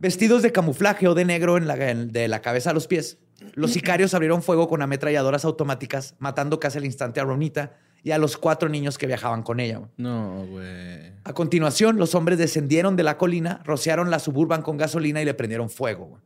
Vestidos 0.00 0.42
de 0.42 0.50
camuflaje 0.50 1.06
o 1.06 1.14
de 1.14 1.24
negro 1.24 1.56
en 1.56 1.68
la, 1.68 1.76
de 1.76 2.26
la 2.26 2.42
cabeza 2.42 2.70
a 2.70 2.72
los 2.72 2.88
pies, 2.88 3.18
los 3.54 3.70
sicarios 3.72 4.14
abrieron 4.14 4.42
fuego 4.42 4.68
con 4.68 4.82
ametralladoras 4.82 5.44
automáticas, 5.44 6.16
matando 6.18 6.58
casi 6.58 6.78
al 6.78 6.84
instante 6.84 7.20
a 7.20 7.24
Ronita 7.24 7.76
y 8.02 8.10
a 8.10 8.18
los 8.18 8.36
cuatro 8.36 8.68
niños 8.68 8.98
que 8.98 9.06
viajaban 9.06 9.44
con 9.44 9.60
ella. 9.60 9.80
No, 9.96 10.44
güey. 10.46 11.12
A 11.22 11.32
continuación, 11.32 11.98
los 11.98 12.16
hombres 12.16 12.38
descendieron 12.38 12.96
de 12.96 13.04
la 13.04 13.16
colina, 13.16 13.60
rociaron 13.64 14.10
la 14.10 14.18
suburban 14.18 14.62
con 14.62 14.76
gasolina 14.76 15.22
y 15.22 15.24
le 15.24 15.34
prendieron 15.34 15.70
fuego. 15.70 16.18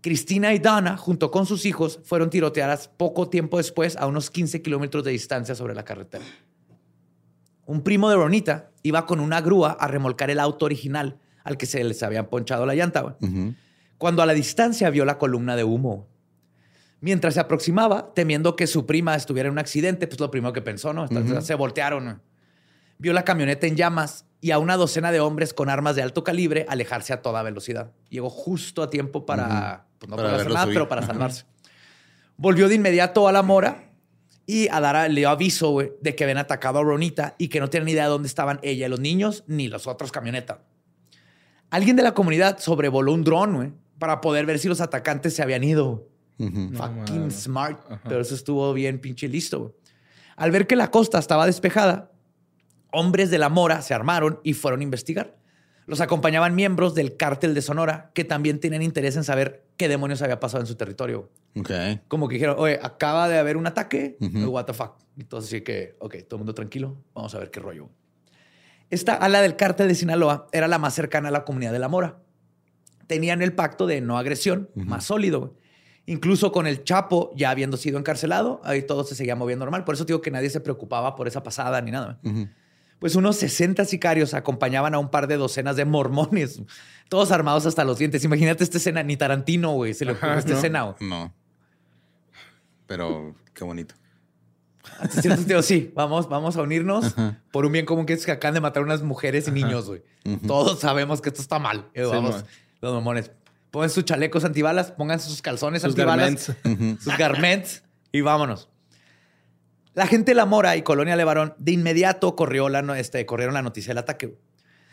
Cristina 0.00 0.54
y 0.54 0.58
Dana, 0.58 0.96
junto 0.96 1.30
con 1.30 1.46
sus 1.46 1.66
hijos, 1.66 2.00
fueron 2.04 2.30
tiroteadas 2.30 2.88
poco 2.88 3.28
tiempo 3.28 3.58
después 3.58 3.96
a 3.96 4.06
unos 4.06 4.30
15 4.30 4.62
kilómetros 4.62 5.04
de 5.04 5.10
distancia 5.10 5.54
sobre 5.54 5.74
la 5.74 5.84
carretera. 5.84 6.24
Un 7.66 7.82
primo 7.82 8.08
de 8.08 8.16
Ronita 8.16 8.70
iba 8.82 9.06
con 9.06 9.20
una 9.20 9.40
grúa 9.40 9.72
a 9.78 9.86
remolcar 9.86 10.30
el 10.30 10.40
auto 10.40 10.64
original 10.64 11.18
al 11.44 11.56
que 11.56 11.66
se 11.66 11.84
les 11.84 12.02
habían 12.02 12.26
ponchado 12.26 12.66
la 12.66 12.74
llanta. 12.74 13.16
Cuando 13.98 14.22
a 14.22 14.26
la 14.26 14.32
distancia 14.32 14.88
vio 14.90 15.04
la 15.04 15.18
columna 15.18 15.54
de 15.56 15.64
humo. 15.64 16.08
Mientras 17.02 17.34
se 17.34 17.40
aproximaba, 17.40 18.12
temiendo 18.14 18.56
que 18.56 18.66
su 18.66 18.86
prima 18.86 19.14
estuviera 19.14 19.48
en 19.48 19.52
un 19.52 19.58
accidente, 19.58 20.06
pues 20.06 20.20
lo 20.20 20.30
primero 20.30 20.52
que 20.52 20.62
pensó, 20.62 20.92
¿no? 20.92 21.06
Se 21.42 21.54
voltearon. 21.54 22.20
Vio 22.98 23.12
la 23.12 23.24
camioneta 23.24 23.66
en 23.66 23.76
llamas 23.76 24.26
y 24.40 24.52
a 24.52 24.58
una 24.58 24.76
docena 24.76 25.12
de 25.12 25.20
hombres 25.20 25.52
con 25.52 25.68
armas 25.68 25.96
de 25.96 26.02
alto 26.02 26.24
calibre 26.24 26.66
alejarse 26.68 27.12
a 27.12 27.22
toda 27.22 27.42
velocidad. 27.42 27.92
Llegó 28.08 28.30
justo 28.30 28.82
a 28.82 28.90
tiempo 28.90 29.26
para, 29.26 29.86
pues 29.98 30.08
no 30.08 30.16
para, 30.16 30.34
hacer 30.34 30.50
nada, 30.50 30.66
pero 30.66 30.88
para 30.88 31.02
salvarse. 31.02 31.44
Volvió 32.36 32.68
de 32.68 32.76
inmediato 32.76 33.28
a 33.28 33.32
la 33.32 33.42
mora 33.42 33.90
y 34.46 34.68
a 34.68 34.80
dar 34.80 35.10
le 35.10 35.20
dio 35.20 35.28
aviso 35.28 35.78
de 36.00 36.16
que 36.16 36.24
habían 36.24 36.38
atacado 36.38 36.78
a 36.78 36.82
Ronita 36.82 37.34
y 37.38 37.48
que 37.48 37.60
no 37.60 37.68
tenían 37.68 37.86
ni 37.86 37.92
idea 37.92 38.04
de 38.04 38.10
dónde 38.10 38.28
estaban 38.28 38.58
ella 38.62 38.86
y 38.86 38.88
los 38.88 39.00
niños 39.00 39.44
ni 39.46 39.68
los 39.68 39.86
otros 39.86 40.10
camionetas. 40.10 40.58
Alguien 41.70 41.96
de 41.96 42.02
la 42.02 42.14
comunidad 42.14 42.58
sobrevoló 42.58 43.12
un 43.12 43.22
dron 43.22 43.76
para 43.98 44.20
poder 44.20 44.46
ver 44.46 44.58
si 44.58 44.68
los 44.68 44.80
atacantes 44.80 45.34
se 45.34 45.42
habían 45.42 45.62
ido. 45.62 46.08
Fucking 46.38 47.30
smart. 47.30 47.78
Pero 48.04 48.22
eso 48.22 48.34
estuvo 48.34 48.72
bien 48.72 48.98
pinche 48.98 49.28
listo. 49.28 49.76
Al 50.36 50.50
ver 50.50 50.66
que 50.66 50.74
la 50.74 50.90
costa 50.90 51.18
estaba 51.18 51.44
despejada, 51.44 52.09
hombres 52.92 53.30
de 53.30 53.38
la 53.38 53.48
Mora 53.48 53.82
se 53.82 53.94
armaron 53.94 54.40
y 54.42 54.54
fueron 54.54 54.80
a 54.80 54.84
investigar. 54.84 55.36
Los 55.86 56.00
acompañaban 56.00 56.54
miembros 56.54 56.94
del 56.94 57.16
cártel 57.16 57.52
de 57.52 57.62
Sonora 57.62 58.12
que 58.14 58.24
también 58.24 58.60
tenían 58.60 58.82
interés 58.82 59.16
en 59.16 59.24
saber 59.24 59.64
qué 59.76 59.88
demonios 59.88 60.22
había 60.22 60.38
pasado 60.38 60.62
en 60.62 60.68
su 60.68 60.76
territorio. 60.76 61.30
Okay. 61.58 62.00
Como 62.06 62.28
que 62.28 62.34
dijeron, 62.34 62.54
oye, 62.58 62.78
acaba 62.80 63.28
de 63.28 63.38
haber 63.38 63.56
un 63.56 63.66
ataque. 63.66 64.16
What 64.20 64.66
the 64.66 64.72
fuck. 64.72 64.92
Entonces, 65.18 65.50
sí 65.50 65.62
que, 65.62 65.96
ok, 65.98 66.18
todo 66.28 66.36
el 66.36 66.38
mundo 66.38 66.54
tranquilo. 66.54 66.96
Vamos 67.12 67.34
a 67.34 67.40
ver 67.40 67.50
qué 67.50 67.58
rollo. 67.58 67.88
Esta 68.88 69.14
ala 69.14 69.42
del 69.42 69.56
cártel 69.56 69.88
de 69.88 69.96
Sinaloa 69.96 70.46
era 70.52 70.68
la 70.68 70.78
más 70.78 70.94
cercana 70.94 71.28
a 71.28 71.32
la 71.32 71.44
comunidad 71.44 71.72
de 71.72 71.80
la 71.80 71.88
Mora. 71.88 72.18
Tenían 73.08 73.42
el 73.42 73.52
pacto 73.52 73.88
de 73.88 74.00
no 74.00 74.16
agresión 74.16 74.70
más 74.74 75.04
sólido. 75.04 75.56
Incluso 76.06 76.52
con 76.52 76.68
el 76.68 76.84
Chapo 76.84 77.32
ya 77.34 77.50
habiendo 77.50 77.76
sido 77.76 77.98
encarcelado, 77.98 78.60
ahí 78.62 78.82
todo 78.82 79.02
se 79.02 79.16
seguía 79.16 79.34
moviendo 79.34 79.64
normal. 79.64 79.84
Por 79.84 79.96
eso 79.96 80.04
digo 80.04 80.20
que 80.20 80.30
nadie 80.30 80.50
se 80.50 80.60
preocupaba 80.60 81.16
por 81.16 81.26
esa 81.26 81.42
pasada 81.42 81.80
ni 81.80 81.90
nada 81.90 82.20
pues 83.00 83.16
unos 83.16 83.36
60 83.36 83.84
sicarios 83.86 84.34
acompañaban 84.34 84.94
a 84.94 84.98
un 84.98 85.10
par 85.10 85.26
de 85.26 85.36
docenas 85.36 85.74
de 85.74 85.86
mormones, 85.86 86.62
todos 87.08 87.32
armados 87.32 87.66
hasta 87.66 87.82
los 87.82 87.98
dientes. 87.98 88.22
Imagínate 88.24 88.62
esta 88.62 88.78
escena, 88.78 89.02
ni 89.02 89.16
Tarantino, 89.16 89.72
güey, 89.72 89.94
se 89.94 90.04
le 90.04 90.12
ocurre 90.12 90.38
esta 90.38 90.52
escena. 90.52 90.94
No. 91.00 91.34
Pero 92.86 93.34
qué 93.54 93.64
bonito. 93.64 93.94
sí, 95.62 95.92
vamos, 95.94 96.28
vamos 96.28 96.56
a 96.56 96.62
unirnos 96.62 97.14
por 97.50 97.64
un 97.64 97.72
bien 97.72 97.86
común 97.86 98.06
que 98.06 98.12
es 98.12 98.24
que 98.24 98.32
acaban 98.32 98.54
de 98.54 98.60
matar 98.60 98.82
unas 98.82 99.02
mujeres 99.02 99.48
y 99.48 99.50
niños, 99.50 99.86
güey. 99.86 100.02
Todos 100.46 100.80
sabemos 100.80 101.22
que 101.22 101.30
esto 101.30 101.40
está 101.40 101.58
mal. 101.58 101.88
Eh, 101.94 102.04
vamos, 102.04 102.44
los 102.80 102.92
mormones. 102.94 103.30
Pongan 103.70 103.88
sus 103.88 104.04
chalecos 104.04 104.44
antibalas, 104.44 104.90
pongan 104.90 105.20
sus 105.20 105.40
calzones 105.40 105.84
antibalas, 105.84 106.52
sus 107.00 107.16
garments 107.16 107.82
y 108.12 108.20
vámonos. 108.20 108.68
La 109.92 110.06
gente 110.06 110.30
de 110.30 110.34
La 110.36 110.46
Mora 110.46 110.76
y 110.76 110.82
Colonia 110.82 111.16
Levarón 111.16 111.54
de 111.58 111.72
inmediato 111.72 112.36
corrió 112.36 112.68
la, 112.68 112.98
este, 112.98 113.26
corrieron 113.26 113.54
la 113.54 113.62
noticia 113.62 113.90
del 113.90 113.98
ataque. 113.98 114.36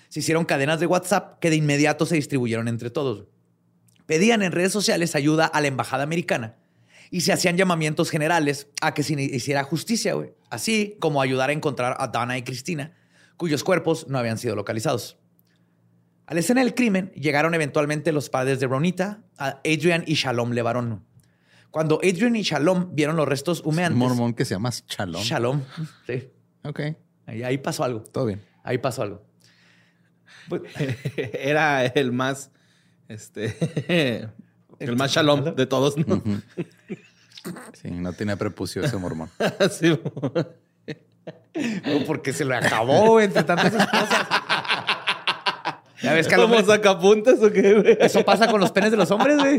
Se 0.09 0.21
hicieron 0.21 0.45
cadenas 0.45 0.79
de 0.79 0.87
WhatsApp 0.87 1.37
que 1.39 1.51
de 1.51 1.55
inmediato 1.55 2.07
se 2.07 2.15
distribuyeron 2.15 2.67
entre 2.67 2.89
todos. 2.89 3.25
Pedían 4.07 4.41
en 4.41 4.51
redes 4.51 4.71
sociales 4.71 5.15
ayuda 5.15 5.45
a 5.45 5.61
la 5.61 5.67
embajada 5.67 6.03
americana 6.03 6.55
y 7.11 7.21
se 7.21 7.31
hacían 7.31 7.57
llamamientos 7.57 8.09
generales 8.09 8.69
a 8.81 8.93
que 8.93 9.03
se 9.03 9.21
hiciera 9.21 9.63
justicia, 9.63 10.15
así 10.49 10.97
como 10.99 11.21
ayudar 11.21 11.51
a 11.51 11.53
encontrar 11.53 11.95
a 11.99 12.07
Dana 12.07 12.37
y 12.37 12.43
Cristina, 12.43 12.93
cuyos 13.35 13.63
cuerpos 13.63 14.07
no 14.07 14.17
habían 14.17 14.39
sido 14.39 14.55
localizados. 14.55 15.17
A 16.25 16.33
la 16.33 16.39
escena 16.39 16.61
del 16.61 16.73
crimen 16.73 17.11
llegaron 17.13 17.53
eventualmente 17.53 18.11
los 18.11 18.29
padres 18.29 18.59
de 18.59 18.67
Ronita, 18.67 19.21
Adrian 19.37 20.03
y 20.07 20.15
Shalom 20.15 20.51
Levarón. 20.51 21.05
Cuando 21.71 21.99
Adrian 22.03 22.35
y 22.35 22.43
Shalom 22.43 22.95
vieron 22.95 23.15
los 23.15 23.27
restos 23.27 23.61
humeantes. 23.63 24.01
Un 24.01 24.07
mormón 24.07 24.33
que 24.33 24.45
se 24.45 24.55
llama 24.55 24.71
Shalom. 24.71 25.21
Shalom, 25.21 25.63
sí. 26.05 26.29
Ok. 26.63 26.81
Ahí, 27.25 27.57
pasó 27.57 27.83
algo. 27.83 28.01
Todo 28.01 28.25
bien. 28.25 28.41
Ahí 28.63 28.77
pasó 28.77 29.03
algo. 29.03 29.25
Pues, 30.47 30.61
era 31.33 31.85
el 31.85 32.11
más, 32.11 32.51
este, 33.09 34.29
el 34.79 34.95
más 34.95 35.11
Shalom 35.11 35.55
de 35.55 35.65
todos, 35.65 35.97
¿no? 35.97 36.21
Sí, 37.81 37.89
no 37.91 38.11
tenía 38.11 38.35
prepucio 38.35 38.83
ese 38.83 38.97
mormón. 38.97 39.29
sí. 39.71 39.97
porque 42.05 42.33
se 42.33 42.43
lo 42.43 42.57
acabó 42.57 43.21
entre 43.21 43.41
tantas 43.43 43.73
esposas. 43.73 44.27
¿Ya 46.03 46.11
ves 46.11 46.27
que 46.27 46.35
¿Cómo 46.35 46.61
sacapuntas 46.61 47.41
o 47.41 47.49
qué, 47.49 47.73
güey? 47.73 47.97
Eso 48.01 48.25
pasa 48.25 48.51
con 48.51 48.59
los 48.59 48.73
penes 48.73 48.91
de 48.91 48.97
los 48.97 49.09
hombres, 49.11 49.37
güey 49.37 49.57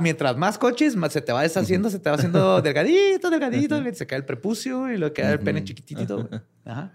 mientras 0.00 0.36
más 0.36 0.58
coches, 0.58 0.96
más 0.96 1.12
se 1.12 1.20
te 1.20 1.32
va 1.32 1.42
deshaciendo, 1.42 1.90
se 1.90 1.98
te 1.98 2.10
va 2.10 2.16
haciendo 2.16 2.62
delgadito, 2.62 3.30
delgadito, 3.30 3.82
se 3.94 4.06
cae 4.06 4.18
el 4.18 4.24
prepucio 4.24 4.92
y 4.92 4.96
lo 4.98 5.12
queda 5.12 5.32
el 5.32 5.40
pene 5.40 5.64
chiquitito. 5.64 6.28
Ajá. 6.64 6.92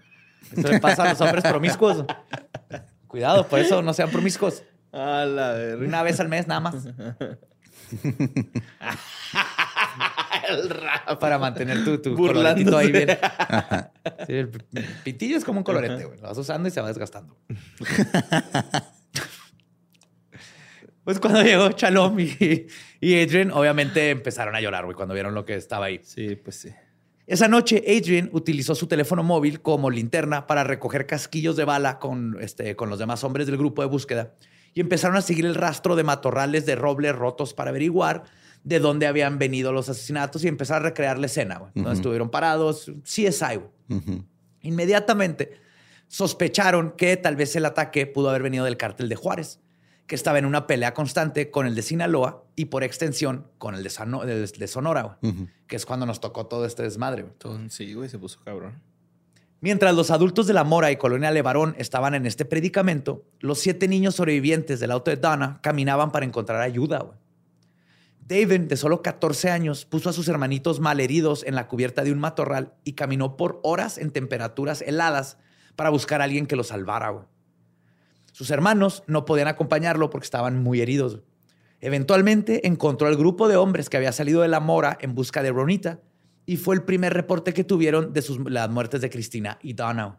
Eso 0.56 0.68
le 0.68 0.80
pasa 0.80 1.04
a 1.04 1.10
los 1.10 1.20
hombres 1.20 1.44
promiscuos. 1.44 2.04
Cuidado, 3.06 3.46
por 3.48 3.58
eso 3.58 3.82
no 3.82 3.92
sean 3.94 4.10
promiscuos. 4.10 4.62
A 4.92 5.24
la 5.24 5.76
Una 5.78 6.02
vez 6.02 6.20
al 6.20 6.28
mes 6.28 6.46
nada 6.46 6.60
más. 6.60 6.74
el 10.48 11.18
Para 11.18 11.38
mantener 11.38 11.84
tu, 11.84 11.98
tu 12.00 12.14
coloretito 12.14 12.76
ahí 12.76 12.92
bien. 12.92 13.18
el 14.28 14.50
pitillo 15.02 15.36
es 15.36 15.44
como 15.44 15.58
un 15.58 15.64
colorete, 15.64 16.04
güey. 16.04 16.20
Lo 16.20 16.28
vas 16.28 16.38
usando 16.38 16.68
y 16.68 16.70
se 16.70 16.80
va 16.80 16.88
desgastando. 16.88 17.36
Pues 21.04 21.20
cuando 21.20 21.42
llegó 21.44 21.70
Chalom 21.72 22.18
y, 22.18 22.66
Adrian, 23.02 23.50
obviamente 23.52 24.10
empezaron 24.10 24.56
a 24.56 24.60
llorar, 24.60 24.84
güey, 24.84 24.96
cuando 24.96 25.14
vieron 25.14 25.34
lo 25.34 25.44
que 25.44 25.54
estaba 25.54 25.86
ahí. 25.86 26.00
Sí, 26.02 26.36
pues 26.36 26.56
sí. 26.56 26.70
Esa 27.26 27.48
noche, 27.48 27.82
Adrian 27.86 28.28
utilizó 28.32 28.74
su 28.74 28.86
teléfono 28.86 29.22
móvil 29.22 29.62
como 29.62 29.90
linterna 29.90 30.46
para 30.46 30.64
recoger 30.64 31.06
casquillos 31.06 31.56
de 31.56 31.64
bala 31.64 31.98
con, 31.98 32.36
este, 32.40 32.76
con 32.76 32.90
los 32.90 32.98
demás 32.98 33.24
hombres 33.24 33.46
del 33.46 33.56
grupo 33.56 33.82
de 33.82 33.88
búsqueda 33.88 34.34
y 34.74 34.80
empezaron 34.80 35.16
a 35.16 35.22
seguir 35.22 35.46
el 35.46 35.54
rastro 35.54 35.96
de 35.96 36.02
matorrales 36.02 36.66
de 36.66 36.74
roble 36.74 37.12
rotos 37.12 37.54
para 37.54 37.70
averiguar 37.70 38.24
de 38.62 38.80
dónde 38.80 39.06
habían 39.06 39.38
venido 39.38 39.72
los 39.72 39.88
asesinatos 39.88 40.44
y 40.44 40.48
empezar 40.48 40.82
a 40.82 40.84
recrear 40.84 41.18
la 41.18 41.26
escena, 41.26 41.58
güey. 41.58 41.92
Estuvieron 41.92 42.30
parados, 42.30 42.90
CSI, 43.04 43.56
güey. 43.56 44.24
Inmediatamente 44.60 45.52
sospecharon 46.08 46.92
que 46.92 47.16
tal 47.16 47.36
vez 47.36 47.54
el 47.56 47.66
ataque 47.66 48.06
pudo 48.06 48.30
haber 48.30 48.42
venido 48.42 48.64
del 48.64 48.76
cártel 48.76 49.08
de 49.08 49.16
Juárez 49.16 49.60
que 50.06 50.14
estaba 50.14 50.38
en 50.38 50.44
una 50.44 50.66
pelea 50.66 50.92
constante 50.94 51.50
con 51.50 51.66
el 51.66 51.74
de 51.74 51.82
Sinaloa 51.82 52.44
y 52.56 52.66
por 52.66 52.84
extensión 52.84 53.46
con 53.58 53.74
el 53.74 53.82
de, 53.82 54.66
Sonora, 54.68 55.18
que 55.66 55.76
es 55.76 55.86
cuando 55.86 56.06
nos 56.06 56.20
tocó 56.20 56.46
todo 56.46 56.66
este 56.66 56.82
desmadre. 56.82 57.26
sí, 57.68 57.94
güey, 57.94 58.08
se 58.08 58.18
puso 58.18 58.40
cabrón. 58.44 58.82
Mientras 59.60 59.94
los 59.94 60.10
adultos 60.10 60.46
de 60.46 60.52
la 60.52 60.62
Mora 60.62 60.90
y 60.90 60.96
Colonia 60.96 61.30
Levarón 61.30 61.74
estaban 61.78 62.14
en 62.14 62.26
este 62.26 62.44
predicamento, 62.44 63.24
los 63.40 63.60
siete 63.60 63.88
niños 63.88 64.16
sobrevivientes 64.16 64.78
del 64.78 64.90
auto 64.90 65.10
de 65.10 65.16
Donna 65.16 65.58
caminaban 65.62 66.12
para 66.12 66.26
encontrar 66.26 66.60
ayuda. 66.60 67.06
David, 68.26 68.60
de 68.60 68.76
solo 68.76 69.00
14 69.00 69.50
años, 69.50 69.86
puso 69.86 70.10
a 70.10 70.12
sus 70.12 70.28
hermanitos 70.28 70.80
malheridos 70.80 71.44
en 71.44 71.54
la 71.54 71.66
cubierta 71.66 72.04
de 72.04 72.12
un 72.12 72.18
matorral 72.18 72.74
y 72.84 72.92
caminó 72.92 73.38
por 73.38 73.60
horas 73.62 73.96
en 73.96 74.10
temperaturas 74.10 74.82
heladas 74.82 75.38
para 75.76 75.88
buscar 75.88 76.20
a 76.20 76.24
alguien 76.24 76.46
que 76.46 76.56
lo 76.56 76.64
salvara. 76.64 77.26
Sus 78.34 78.50
hermanos 78.50 79.04
no 79.06 79.24
podían 79.26 79.46
acompañarlo 79.46 80.10
porque 80.10 80.24
estaban 80.24 80.60
muy 80.60 80.80
heridos. 80.80 81.20
Eventualmente 81.80 82.66
encontró 82.66 83.06
al 83.06 83.16
grupo 83.16 83.46
de 83.46 83.54
hombres 83.54 83.88
que 83.88 83.96
había 83.96 84.10
salido 84.10 84.42
de 84.42 84.48
la 84.48 84.58
mora 84.58 84.98
en 85.00 85.14
busca 85.14 85.40
de 85.40 85.52
Ronita 85.52 86.00
y 86.44 86.56
fue 86.56 86.74
el 86.74 86.82
primer 86.82 87.14
reporte 87.14 87.54
que 87.54 87.62
tuvieron 87.62 88.12
de 88.12 88.22
sus, 88.22 88.40
las 88.50 88.68
muertes 88.68 89.00
de 89.02 89.08
Cristina 89.08 89.60
y 89.62 89.74
Donna. 89.74 90.18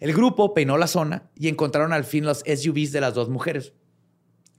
El 0.00 0.12
grupo 0.12 0.52
peinó 0.52 0.76
la 0.76 0.86
zona 0.86 1.30
y 1.34 1.48
encontraron 1.48 1.94
al 1.94 2.04
fin 2.04 2.26
los 2.26 2.40
SUVs 2.40 2.92
de 2.92 3.00
las 3.00 3.14
dos 3.14 3.30
mujeres. 3.30 3.72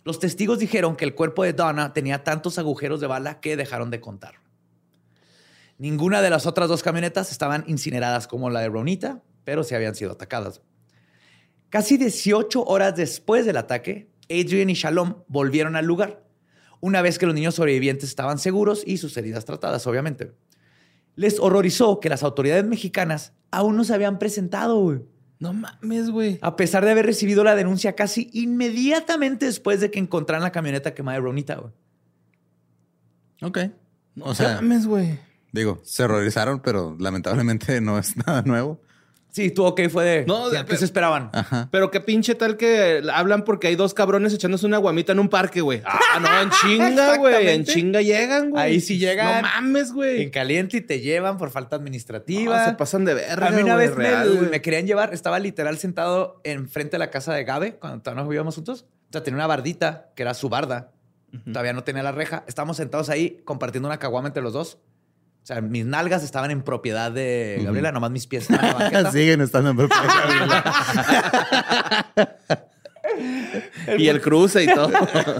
Los 0.04 0.18
testigos 0.18 0.58
dijeron 0.58 0.95
que 0.95 1.06
el 1.06 1.14
cuerpo 1.14 1.43
de 1.43 1.54
Donna 1.54 1.93
tenía 1.93 2.24
tantos 2.24 2.58
agujeros 2.58 3.00
de 3.00 3.06
bala 3.06 3.41
que 3.41 3.58
dejaron 3.58 3.91
de 3.91 4.02
contar. 4.02 4.39
Ninguna 5.78 6.24
de 6.24 6.32
las 6.32 6.47
otras 6.47 6.68
dos 6.68 6.82
camionetas 6.82 7.32
estaban 7.32 7.64
incineradas 7.68 8.28
como 8.28 8.50
la 8.50 8.62
de 8.62 8.70
Ronita, 8.70 9.22
pero 9.43 9.64
sí 9.64 9.76
habían 9.76 9.93
sido 9.93 10.14
atacadas. 10.14 10.64
Casi 11.70 11.97
18 11.97 12.63
horas 12.65 12.95
después 12.95 13.45
del 13.45 13.57
ataque, 13.57 14.09
Adrian 14.30 14.70
y 14.70 14.74
Shalom 14.74 15.24
volvieron 15.28 15.76
al 15.76 15.86
lugar, 15.86 16.24
una 16.80 17.01
vez 17.01 17.20
que 17.20 17.26
los 17.26 17.36
niños 17.36 17.55
sobrevivientes 17.55 18.09
estaban 18.09 18.39
seguros 18.39 18.84
y 18.86 18.97
sus 18.97 19.15
heridas 19.17 19.45
tratadas, 19.45 19.86
obviamente. 19.86 20.34
Les 21.15 21.39
horrorizó 21.39 21.99
que 21.99 22.09
las 22.09 22.24
autoridades 22.24 22.65
mexicanas 22.65 23.34
aún 23.51 23.76
no 23.76 23.84
se 23.84 23.93
habían 23.93 24.20
presentado. 24.20 25.03
No 25.39 25.53
mames, 25.53 26.09
güey. 26.09 26.39
A 26.41 26.55
pesar 26.55 26.86
de 26.86 26.91
haber 26.91 27.05
recibido 27.05 27.43
la 27.43 27.55
denuncia 27.55 27.95
casi 27.95 28.30
inmediatamente 28.34 29.45
después 29.45 29.80
de 29.80 29.91
que 29.91 29.99
encontraran 29.99 30.43
la 30.43 30.51
camioneta 30.51 30.93
quemada 30.93 31.17
de 31.17 31.22
Ronita, 31.22 31.55
güey. 31.55 31.74
Ok. 33.41 33.57
No 34.15 34.26
o 34.26 34.36
sea, 34.36 34.55
mames, 34.55 34.86
güey. 34.86 35.20
Digo, 35.51 35.82
se 35.84 36.03
horrorizaron, 36.03 36.61
pero 36.61 36.95
lamentablemente 36.99 37.80
no 37.82 37.97
es 37.97 38.15
nada 38.28 38.41
nuevo. 38.41 38.82
Sí, 39.32 39.52
tú 39.52 39.64
ok, 39.64 39.82
fue 39.90 40.06
de. 40.06 40.26
No, 40.26 40.46
¿qué 40.68 40.76
se 40.76 40.86
esperaban? 40.86 41.32
Pero 41.72 41.92
qué 41.92 42.02
pinche 42.02 42.34
tal 42.36 42.58
que 42.58 43.04
hablan 43.14 43.44
porque 43.44 43.68
hay 43.68 43.76
dos 43.76 43.94
cabrones 43.94 44.34
echándose 44.34 44.66
una 44.66 44.78
guamita 44.78 45.12
en 45.12 45.20
un 45.20 45.30
parque, 45.30 45.62
güey. 45.62 45.82
Ah, 45.86 46.20
no, 46.20 46.42
en 46.42 46.50
chinga, 46.50 47.18
güey. 47.18 47.50
En 47.50 47.64
chinga 47.64 48.02
llegan, 48.02 48.50
güey. 48.50 48.64
Ahí 48.64 48.82
sí 48.82 48.98
llegan. 48.98 49.44
No 49.44 49.48
mames, 49.48 49.94
güey. 49.94 50.24
En 50.24 50.30
caliente 50.32 50.78
y 50.78 50.82
te 50.82 51.00
llevan 51.00 51.38
por 51.38 51.52
falta 51.52 51.76
administrativa. 51.76 52.66
se 52.66 52.74
pasan 52.74 53.06
de 53.06 53.14
verga. 53.14 53.48
A 53.48 53.52
mí 53.52 53.62
una 53.62 53.76
vez 53.76 53.96
me, 53.96 54.62
querían 54.62 54.88
llevar, 54.88 55.14
estaba 55.14 55.40
literal 55.40 55.78
sentado 55.78 56.42
enfrente 56.44 56.92
de 56.92 57.00
la 57.00 57.12
casa 57.12 57.34
de 57.34 57.44
Gabe 57.44 57.76
cuando 57.76 58.02
todavía 58.02 58.24
nos 58.24 58.30
vivíamos 58.30 58.56
juntos. 58.56 58.86
O 59.10 59.12
sea, 59.12 59.24
tenía 59.24 59.38
una 59.38 59.48
bardita 59.48 60.10
que 60.16 60.24
era 60.24 60.34
su 60.34 60.50
barda. 60.50 60.92
Todavía 61.46 61.74
no 61.74 61.84
tenía 61.84 62.02
la 62.02 62.12
reja. 62.12 62.44
Estábamos 62.48 62.78
sentados 62.78 63.10
ahí 63.10 63.42
compartiendo 63.46 63.88
una 63.88 64.00
caguama 64.00 64.28
entre 64.28 64.42
los 64.42 64.54
dos. 64.54 64.80
O 65.50 65.52
sea, 65.52 65.62
mis 65.62 65.84
nalgas 65.84 66.24
estaban 66.24 66.52
en 66.52 66.62
propiedad 66.62 67.12
de 67.12 67.60
Gabriela, 67.64 67.91
nomás 67.91 68.12
mis 68.12 68.28
pies 68.28 68.47
estaban 68.47 68.93
en 68.93 69.12
Siguen 69.12 69.41
estando 69.41 69.72
en 69.72 69.78
propiedad 69.78 70.04
de 70.04 70.10
Gabriela. 70.38 70.64
y 73.97 74.08
el 74.10 74.22
cruce 74.22 74.66
y 74.66 74.68
todo. 74.68 74.91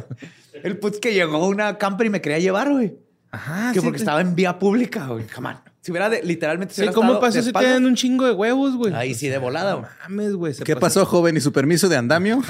el 0.64 0.80
putz 0.80 1.00
que 1.00 1.14
llegó 1.14 1.46
una 1.46 1.78
camper 1.78 2.08
y 2.08 2.10
me 2.10 2.22
quería 2.22 2.40
llevar, 2.40 2.72
güey. 2.72 2.98
Ajá. 3.30 3.72
Que 3.72 3.84
porque 3.84 4.00
estaba 4.00 4.22
en 4.22 4.34
vía 4.34 4.58
pública, 4.58 5.06
güey. 5.06 5.28
Come 5.28 5.56
Si 5.82 5.92
hubiera 5.92 6.10
literalmente. 6.10 6.74
sí, 6.74 6.88
¿cómo 6.88 7.20
pasó 7.20 7.44
si 7.44 7.54
tienen 7.54 7.86
un 7.86 7.94
chingo 7.94 8.26
de 8.26 8.32
huevos, 8.32 8.78
güey? 8.78 8.92
Ahí 8.96 9.14
sí, 9.14 9.28
de 9.28 9.38
volada, 9.38 9.76
güey. 9.76 9.92
Mames, 10.02 10.34
güey. 10.34 10.56
¿Qué 10.56 10.76
pasó, 10.76 11.06
joven? 11.06 11.38
¿Y 11.38 11.40
su 11.40 11.54
permiso 11.54 11.88
de 11.88 11.98
andamio? 11.98 12.42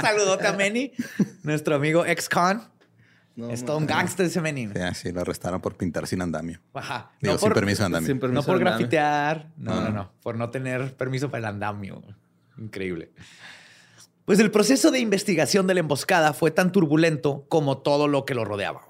Saludote 0.00 0.48
a 0.48 0.54
Manny, 0.54 0.90
nuestro 1.44 1.76
amigo 1.76 2.04
ex-con. 2.04 2.62
No, 3.36 3.50
es 3.50 3.64
todo 3.64 3.76
un 3.76 3.86
gangster 3.86 4.26
ese 4.26 4.40
menino. 4.40 4.72
Sí, 4.74 4.94
sí, 4.94 5.12
lo 5.12 5.20
arrestaron 5.20 5.60
por 5.60 5.76
pintar 5.76 6.06
sin 6.06 6.22
andamio. 6.22 6.58
Ajá. 6.72 7.12
Digo, 7.20 7.36
sin 7.36 7.52
permiso 7.52 7.82
de 7.82 7.86
andamio. 7.86 8.14
no 8.28 8.42
por 8.42 8.58
grafitear. 8.58 9.52
No, 9.58 9.78
no, 9.82 9.90
no, 9.90 10.12
Por 10.22 10.36
no 10.36 10.48
tener 10.48 10.96
permiso 10.96 11.30
para 11.30 11.40
el 11.40 11.44
andamio. 11.44 12.02
Increíble. 12.56 13.12
Pues 14.24 14.40
el 14.40 14.50
proceso 14.50 14.90
de 14.90 15.00
investigación 15.00 15.66
de 15.66 15.74
la 15.74 15.80
emboscada 15.80 16.32
fue 16.32 16.50
tan 16.50 16.72
turbulento 16.72 17.44
como 17.48 17.78
todo 17.78 18.08
lo 18.08 18.24
que 18.24 18.34
lo 18.34 18.46
rodeaba. 18.46 18.88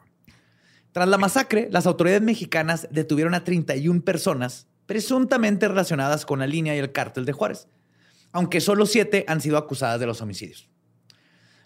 Tras 0.93 1.09
la 1.09 1.19
masacre, 1.19 1.69
las 1.71 1.87
autoridades 1.87 2.23
mexicanas 2.23 2.89
detuvieron 2.91 3.35
a 3.35 3.45
31 3.45 4.03
personas 4.03 4.69
presuntamente 4.87 5.67
relacionadas 5.69 6.25
con 6.25 6.39
la 6.39 6.47
línea 6.47 6.75
y 6.75 6.79
el 6.79 6.93
cártel 6.93 7.27
de 7.27 7.33
Juárez, 7.33 7.69
aunque 8.33 8.61
solo 8.61 8.87
siete 8.87 9.25
han 9.27 9.41
sido 9.41 9.59
acusadas 9.59 9.99
de 9.99 10.07
los 10.07 10.23
homicidios. 10.23 10.71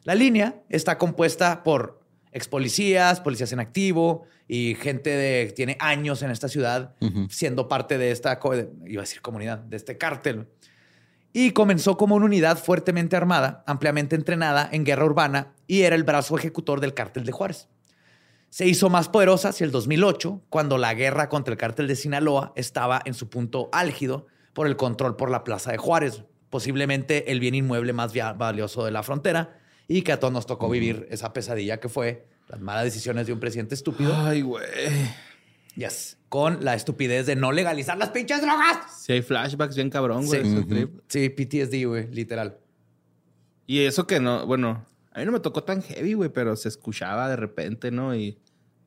La 0.02 0.14
línea 0.14 0.62
está 0.70 0.98
compuesta 0.98 1.62
por 1.62 1.99
ex 2.32 2.48
policías, 2.48 3.20
policías 3.20 3.52
en 3.52 3.60
activo 3.60 4.24
y 4.46 4.76
gente 4.80 5.10
de 5.10 5.52
tiene 5.54 5.76
años 5.80 6.22
en 6.22 6.30
esta 6.30 6.48
ciudad 6.48 6.94
siendo 7.28 7.68
parte 7.68 7.98
de 7.98 8.10
esta, 8.10 8.38
iba 8.86 9.00
a 9.00 9.04
decir 9.04 9.22
comunidad, 9.22 9.58
de 9.58 9.76
este 9.76 9.98
cártel. 9.98 10.46
Y 11.32 11.52
comenzó 11.52 11.96
como 11.96 12.16
una 12.16 12.26
unidad 12.26 12.58
fuertemente 12.58 13.16
armada, 13.16 13.62
ampliamente 13.66 14.16
entrenada 14.16 14.68
en 14.72 14.84
guerra 14.84 15.04
urbana 15.04 15.54
y 15.66 15.82
era 15.82 15.94
el 15.94 16.02
brazo 16.02 16.36
ejecutor 16.36 16.80
del 16.80 16.94
cártel 16.94 17.24
de 17.24 17.32
Juárez. 17.32 17.68
Se 18.48 18.66
hizo 18.66 18.90
más 18.90 19.08
poderosa 19.08 19.50
hacia 19.50 19.64
el 19.64 19.70
2008, 19.70 20.42
cuando 20.48 20.76
la 20.76 20.92
guerra 20.94 21.28
contra 21.28 21.52
el 21.52 21.58
cártel 21.58 21.86
de 21.86 21.94
Sinaloa 21.94 22.52
estaba 22.56 23.00
en 23.04 23.14
su 23.14 23.30
punto 23.30 23.68
álgido 23.72 24.26
por 24.52 24.66
el 24.66 24.74
control 24.74 25.14
por 25.14 25.30
la 25.30 25.44
plaza 25.44 25.70
de 25.70 25.78
Juárez, 25.78 26.24
posiblemente 26.50 27.30
el 27.30 27.38
bien 27.38 27.54
inmueble 27.54 27.92
más 27.92 28.12
valioso 28.36 28.84
de 28.84 28.90
la 28.90 29.04
frontera, 29.04 29.59
y 29.90 30.02
que 30.02 30.12
a 30.12 30.20
todos 30.20 30.32
nos 30.32 30.46
tocó 30.46 30.70
vivir 30.70 31.08
esa 31.10 31.32
pesadilla 31.32 31.80
que 31.80 31.88
fue 31.88 32.24
las 32.48 32.60
malas 32.60 32.84
decisiones 32.84 33.26
de 33.26 33.32
un 33.32 33.40
presidente 33.40 33.74
estúpido. 33.74 34.14
Ay, 34.14 34.40
güey. 34.40 34.64
Yes. 35.74 36.16
Con 36.28 36.64
la 36.64 36.76
estupidez 36.76 37.26
de 37.26 37.34
no 37.34 37.50
legalizar 37.50 37.98
las 37.98 38.10
pinches 38.10 38.40
drogas. 38.40 39.02
Sí, 39.02 39.14
hay 39.14 39.22
flashbacks 39.22 39.74
bien 39.74 39.90
cabrón, 39.90 40.26
güey. 40.26 40.42
Sí, 41.08 41.28
PTSD, 41.28 41.88
güey, 41.88 42.06
literal. 42.12 42.58
Y 43.66 43.80
eso 43.80 44.06
que 44.06 44.20
no, 44.20 44.46
bueno, 44.46 44.86
a 45.12 45.18
mí 45.18 45.24
no 45.24 45.32
me 45.32 45.40
tocó 45.40 45.64
tan 45.64 45.82
heavy, 45.82 46.14
güey, 46.14 46.30
pero 46.30 46.54
se 46.54 46.68
escuchaba 46.68 47.28
de 47.28 47.34
repente, 47.34 47.90
¿no? 47.90 48.14
Y 48.14 48.38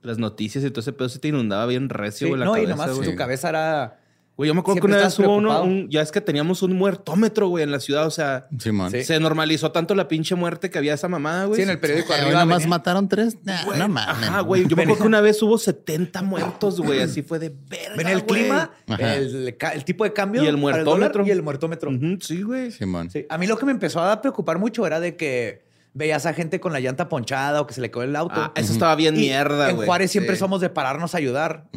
las 0.03 0.19
noticias 0.19 0.63
y 0.63 0.69
todo 0.69 0.79
ese 0.79 0.93
pedo 0.93 1.09
se 1.09 1.19
te 1.19 1.27
inundaba 1.27 1.65
bien 1.65 1.89
recio, 1.89 2.29
güey, 2.29 2.39
la 2.39 2.45
no, 2.45 2.57
y 2.57 2.65
nomás 2.65 2.97
tu 2.97 3.15
cabeza 3.17 3.49
era 3.49 3.99
Güey, 4.35 4.47
yo 4.47 4.55
me 4.55 4.61
acuerdo 4.61 4.81
que 4.81 4.87
una 4.87 4.97
vez 4.97 5.19
hubo 5.19 5.35
uno, 5.35 5.87
ya 5.89 6.01
es 6.01 6.11
que 6.11 6.19
teníamos 6.19 6.63
un 6.63 6.75
muertómetro, 6.75 7.49
güey, 7.49 7.63
en 7.63 7.71
la 7.71 7.79
ciudad. 7.79 8.07
O 8.07 8.11
sea, 8.11 8.47
se 8.57 9.19
normalizó 9.19 9.71
tanto 9.71 9.93
la 9.93 10.07
pinche 10.07 10.33
muerte 10.33 10.71
que 10.71 10.79
había 10.79 10.95
esa 10.95 11.07
mamada, 11.07 11.45
güey. 11.45 11.57
Sí, 11.57 11.63
en 11.63 11.69
el 11.69 11.79
periódico 11.79 12.13
arriba. 12.13 12.31
Nada 12.31 12.45
más 12.45 12.65
mataron 12.65 13.07
tres. 13.07 13.37
no 13.43 13.87
mames. 13.87 14.25
Ajá, 14.27 14.41
güey. 14.41 14.67
Yo 14.67 14.75
me 14.75 14.83
acuerdo 14.83 15.03
que 15.03 15.07
una 15.07 15.21
vez 15.21 15.41
hubo 15.43 15.57
70 15.57 16.23
muertos, 16.23 16.81
güey. 16.81 17.01
Así 17.01 17.21
fue 17.21 17.37
de 17.37 17.49
verga. 17.49 17.95
Ven 17.95 18.07
el 18.07 18.25
clima, 18.25 18.71
el, 18.97 19.85
tipo 19.85 20.03
de 20.03 20.13
cambio. 20.13 20.43
Y 20.43 20.47
el 20.47 20.57
muertómetro. 20.57 21.25
y 21.25 21.31
el 21.31 21.43
muertómetro. 21.43 21.91
sí, 22.21 22.41
güey. 22.41 22.71
Sí, 22.71 22.85
A 23.29 23.37
mí 23.37 23.45
lo 23.45 23.57
que 23.57 23.65
me 23.65 23.71
empezó 23.71 24.01
a 24.01 24.19
preocupar 24.19 24.57
mucho 24.57 24.87
era 24.87 24.99
de 24.99 25.15
que 25.15 25.63
veías 25.93 26.25
a 26.25 26.33
gente 26.33 26.59
con 26.59 26.73
la 26.73 26.79
llanta 26.79 27.07
ponchada 27.07 27.61
o 27.61 27.67
que 27.67 27.73
se 27.75 27.81
le 27.81 27.91
quedó 27.91 28.01
el 28.01 28.15
auto. 28.15 28.33
Ah, 28.35 28.51
eso 28.55 28.73
estaba 28.73 28.95
bien 28.95 29.15
mierda, 29.15 29.71
güey. 29.71 29.81
En 29.81 29.85
Juárez 29.85 30.11
siempre 30.11 30.35
somos 30.35 30.59
de 30.59 30.69
pararnos 30.69 31.13
a 31.13 31.17
ayudar 31.19 31.67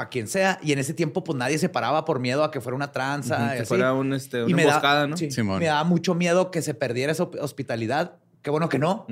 a 0.00 0.08
quien 0.08 0.28
sea. 0.28 0.58
Y 0.62 0.72
en 0.72 0.78
ese 0.78 0.94
tiempo, 0.94 1.24
pues 1.24 1.38
nadie 1.38 1.58
se 1.58 1.68
paraba 1.68 2.04
por 2.04 2.20
miedo 2.20 2.44
a 2.44 2.50
que 2.50 2.60
fuera 2.60 2.76
una 2.76 2.92
tranza. 2.92 3.54
que 3.56 3.64
fuera 3.64 3.92
un, 3.92 4.12
este, 4.12 4.44
una 4.44 4.62
emboscada, 4.62 5.06
¿no? 5.06 5.16
Sí, 5.16 5.28
me 5.42 5.66
daba 5.66 5.84
mucho 5.84 6.14
miedo 6.14 6.50
que 6.50 6.62
se 6.62 6.74
perdiera 6.74 7.12
esa 7.12 7.24
hospitalidad. 7.24 8.16
Qué 8.42 8.50
bueno 8.50 8.68
que 8.68 8.78
no. 8.78 9.06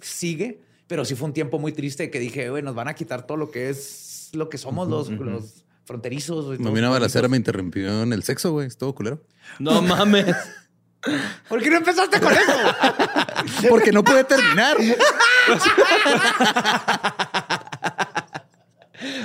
Sigue. 0.00 0.60
Pero 0.86 1.04
sí 1.04 1.14
fue 1.14 1.28
un 1.28 1.32
tiempo 1.32 1.58
muy 1.58 1.72
triste 1.72 2.10
que 2.10 2.18
dije, 2.18 2.50
güey, 2.50 2.62
nos 2.62 2.74
van 2.74 2.88
a 2.88 2.94
quitar 2.94 3.26
todo 3.26 3.38
lo 3.38 3.50
que 3.50 3.70
es 3.70 4.30
lo 4.32 4.48
que 4.48 4.58
somos 4.58 4.88
los, 4.88 5.08
los 5.10 5.64
fronterizos. 5.84 6.58
Me 6.58 6.70
vino 6.70 6.88
a 6.88 6.90
balacera, 6.90 7.28
me 7.28 7.36
interrumpió 7.36 8.02
en 8.02 8.12
el 8.12 8.22
sexo, 8.22 8.52
güey. 8.52 8.66
Estuvo 8.66 8.94
culero. 8.94 9.22
No 9.58 9.80
mames. 9.82 10.34
¿Por 11.48 11.60
qué 11.60 11.70
no 11.70 11.78
empezaste 11.78 12.20
con 12.20 12.32
eso? 12.32 13.68
Porque 13.68 13.90
no 13.90 14.04
puede 14.04 14.24
terminar. 14.24 14.76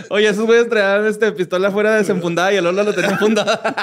Oye, 0.09 0.29
esos 0.29 0.45
güeyes 0.45 0.69
traían 0.69 1.05
este 1.05 1.31
pistola 1.31 1.71
fuera 1.71 1.95
desenfundada 1.95 2.53
y 2.53 2.57
el 2.57 2.63
Lola 2.63 2.83
lo 2.83 2.93
tenía 2.93 3.11
enfundada. 3.11 3.75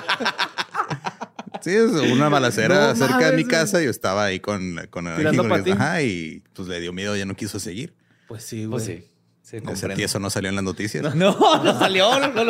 Sí, 1.61 1.71
es 1.71 1.93
una 1.93 2.29
balacera 2.29 2.95
cerca 2.95 3.31
de 3.31 3.37
mi 3.37 3.45
casa. 3.45 3.81
Yo 3.81 3.89
estaba 3.89 4.25
ahí 4.25 4.39
con, 4.39 4.81
con 4.91 5.07
el 5.09 5.73
Ajá, 5.73 6.03
y 6.03 6.43
pues 6.53 6.69
le 6.69 6.79
dio 6.81 6.93
miedo, 6.93 7.17
ya 7.17 7.25
no 7.25 7.35
quiso 7.35 7.59
seguir. 7.59 7.95
Pues 8.29 8.45
sí, 8.45 8.67
pues 8.69 8.85
güey. 8.85 8.99
Pues 8.99 9.05
sí. 9.05 9.15
Sí, 9.45 10.03
eso 10.03 10.19
no 10.19 10.31
salió 10.31 10.49
en 10.49 10.55
las 10.55 10.65
noticias. 10.65 11.15
No, 11.15 11.63
no, 11.63 11.79
salió. 11.79 12.19
No, 12.19 12.45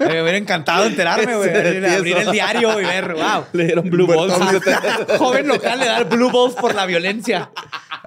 Me 0.00 0.22
hubiera 0.22 0.36
encantado 0.36 0.84
enterarme, 0.84 1.36
güey. 1.36 1.48
abrir 1.94 2.16
el 2.16 2.30
diario 2.32 2.80
y 2.80 2.84
ver, 2.84 3.14
wow. 3.14 3.44
Le 3.52 3.66
dieron 3.66 3.88
blue 3.88 4.06
balls. 4.06 4.34
Joven 5.18 5.46
local 5.46 5.78
le 5.78 5.86
da 5.86 6.02
blue 6.02 6.30
balls 6.30 6.56
por 6.56 6.74
la 6.74 6.86
violencia. 6.86 7.50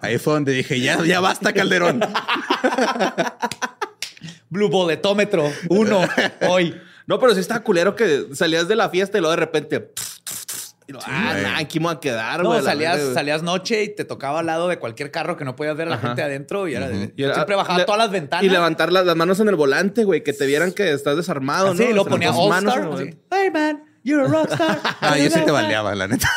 Ahí 0.02 0.18
fue 0.18 0.34
donde 0.34 0.52
dije, 0.52 0.82
ya, 0.82 1.02
ya 1.06 1.22
basta, 1.22 1.54
Calderón. 1.54 2.02
Blue 4.52 4.70
Boletómetro, 4.70 5.50
uno, 5.70 6.02
hoy. 6.50 6.80
No, 7.08 7.20
pero 7.20 7.34
sí 7.34 7.40
está 7.40 7.62
culero 7.62 7.96
que 7.96 8.28
salías 8.34 8.68
de 8.68 8.76
la 8.76 8.90
fiesta 8.90 9.18
y 9.18 9.22
luego 9.22 9.32
de 9.32 9.38
repente. 9.38 9.92
ah, 11.06 11.56
aquí 11.58 11.80
me 11.80 11.86
voy 11.86 11.96
a 11.96 12.00
quedar, 12.02 12.44
No, 12.44 12.62
salías, 12.62 13.00
salías 13.14 13.44
noche 13.44 13.84
y 13.84 13.96
te 13.96 14.04
tocaba 14.04 14.42
al 14.42 14.46
lado 14.46 14.68
de 14.68 14.78
cualquier 14.78 15.10
carro 15.10 15.38
que 15.38 15.46
no 15.46 15.56
podías 15.56 15.78
ver 15.78 15.88
a 15.88 15.92
la 15.92 15.98
gente 16.00 16.22
adentro 16.22 16.68
y 16.68 16.76
era 16.76 16.90
de, 16.90 17.14
siempre 17.16 17.56
bajaba 17.56 17.86
todas 17.86 18.00
las 18.00 18.12
ventanas. 18.12 18.44
Y 18.44 18.50
levantar 18.50 18.92
las, 18.92 19.16
manos 19.16 19.40
en 19.40 19.48
el 19.48 19.56
volante, 19.56 20.04
güey, 20.04 20.22
que 20.22 20.34
te 20.34 20.46
vieran 20.46 20.74
que 20.74 20.92
estás 20.92 21.16
desarmado, 21.16 21.74
¿no? 21.74 21.84
Sí, 21.84 21.94
lo 21.94 22.06
ponía 22.06 22.32
All 22.32 22.50
manos 22.50 22.76
Hey, 23.32 23.50
man. 23.54 23.86
You're 24.04 24.26
a 24.26 24.28
rockstar. 24.28 24.80
ah, 25.02 25.18
yo 25.18 25.30
sí 25.30 25.40
te 25.46 25.52
baleaba, 25.52 25.94
la 25.94 26.08
neta. 26.08 26.28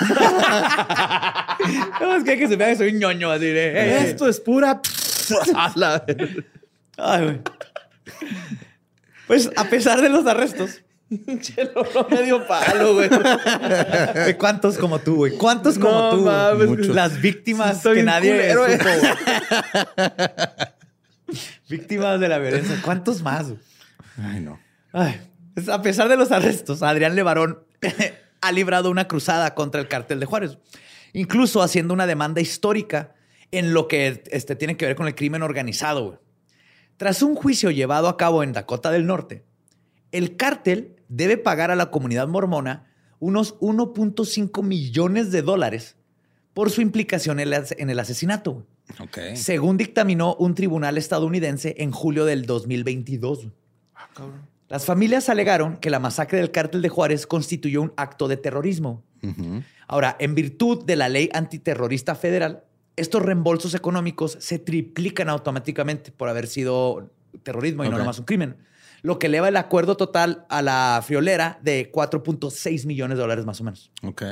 no, 2.01 2.17
es 2.17 2.25
que, 2.25 2.33
hay 2.33 2.39
que 2.39 2.47
se 2.47 2.57
vea 2.57 2.69
que 2.69 2.77
soy 2.77 2.93
un 2.93 2.99
ñoño 2.99 3.31
así 3.31 3.47
de. 3.47 4.11
Esto 4.11 4.29
es 4.29 4.39
pura. 4.39 4.83
Ay, 6.97 7.25
güey. 7.25 7.41
Pues 9.27 9.51
a 9.57 9.65
pesar 9.65 10.01
de 10.01 10.09
los 10.09 10.27
arrestos. 10.27 10.83
Chelo 11.41 11.87
medio 12.11 12.47
palo, 12.47 12.95
güey. 12.95 13.09
¿Cuántos 14.39 14.79
como 14.79 14.99
tú, 14.99 15.17
güey? 15.17 15.33
¿Cuántos 15.37 15.79
como 15.79 16.11
tú? 16.11 16.93
Las 16.93 17.21
víctimas 17.21 17.83
que 17.83 18.03
nadie 18.03 18.53
supo, 18.53 18.89
Víctimas 21.69 22.21
de 22.21 22.29
la 22.29 22.39
violencia. 22.39 22.81
¿Cuántos 22.83 23.23
más? 23.23 23.53
Ay, 24.17 24.41
no. 24.41 24.59
Pues, 25.55 25.69
a 25.69 25.83
pesar 25.83 26.09
de 26.09 26.17
los 26.17 26.33
arrestos, 26.33 26.83
Adrián 26.83 27.15
Levarón 27.15 27.65
ha 28.41 28.53
librado 28.53 28.91
una 28.91 29.07
cruzada 29.09 29.55
contra 29.55 29.81
el 29.81 29.89
cartel 29.89 30.21
de 30.21 30.27
Juárez, 30.27 30.59
incluso 31.13 31.63
haciendo 31.63 31.95
una 31.95 32.07
demanda 32.07 32.41
histórica 32.41 33.15
en 33.51 33.73
lo 33.73 33.89
que 33.89 34.23
este, 34.31 34.57
tiene 34.57 34.77
que 34.77 34.87
ver 34.87 34.97
con 34.97 35.07
el 35.07 35.15
crimen 35.15 35.43
organizado. 35.43 36.07
Güey. 36.07 36.19
Tras 36.97 37.23
un 37.23 37.35
juicio 37.35 37.71
llevado 37.71 38.09
a 38.09 38.17
cabo 38.17 38.43
en 38.43 38.53
Dakota 38.53 38.91
del 38.91 39.07
Norte, 39.07 39.45
el 40.13 40.37
cártel 40.37 40.97
debe 41.09 41.37
pagar 41.37 41.71
a 41.71 41.77
la 41.77 41.91
comunidad 41.91 42.29
mormona 42.29 42.87
unos 43.19 43.59
1.5 43.59 44.63
millones 44.63 45.31
de 45.31 45.43
dólares 45.43 45.97
por 46.53 46.71
su 46.71 46.81
implicación 46.81 47.41
en 47.41 47.91
el 47.91 47.99
asesinato. 47.99 48.67
Según 49.35 49.77
dictaminó 49.77 50.35
un 50.37 50.55
tribunal 50.55 50.99
estadounidense 50.99 51.75
en 51.79 51.91
julio 51.91 52.25
del 52.25 52.47
2022. 52.47 53.49
Ah, 53.95 54.09
Las 54.69 54.85
familias 54.85 55.29
alegaron 55.29 55.79
que 55.79 55.91
la 55.91 55.99
masacre 55.99 56.39
del 56.39 56.51
cártel 56.51 56.83
de 56.83 56.89
Juárez 56.89 57.27
constituyó 57.27 57.83
un 57.83 57.93
acto 57.97 58.29
de 58.29 58.37
terrorismo. 58.37 59.03
Ahora, 59.89 60.17
en 60.19 60.35
virtud 60.35 60.85
de 60.85 60.97
la 60.97 61.09
ley 61.09 61.31
antiterrorista 61.33 62.15
federal, 62.15 62.65
estos 62.97 63.23
reembolsos 63.23 63.75
económicos 63.75 64.37
se 64.41 64.59
triplican 64.59 65.29
automáticamente 65.29 66.13
por 66.13 66.29
haber 66.29 66.47
sido 66.47 67.11
terrorismo 67.43 67.85
y 67.85 67.89
no 67.89 67.99
nomás 67.99 68.19
un 68.19 68.25
crimen, 68.25 68.57
lo 69.03 69.19
que 69.19 69.27
eleva 69.27 69.49
el 69.49 69.57
acuerdo 69.57 69.97
total 69.97 70.47
a 70.49 70.63
la 70.63 71.03
friolera 71.05 71.59
de 71.63 71.91
4.6 71.93 72.87
millones 72.87 73.19
de 73.19 73.23
dólares 73.23 73.45
más 73.45 73.61
o 73.61 73.65
menos. 73.65 73.91
Ok. 74.03 74.23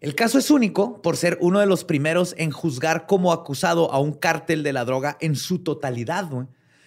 El 0.00 0.14
caso 0.14 0.38
es 0.38 0.50
único 0.50 1.00
por 1.00 1.16
ser 1.16 1.38
uno 1.40 1.60
de 1.60 1.66
los 1.66 1.84
primeros 1.84 2.34
en 2.36 2.50
juzgar 2.50 3.06
como 3.06 3.32
acusado 3.32 3.92
a 3.92 4.00
un 4.00 4.12
cártel 4.12 4.62
de 4.64 4.72
la 4.72 4.84
droga 4.84 5.16
en 5.20 5.36
su 5.36 5.60
totalidad, 5.60 6.28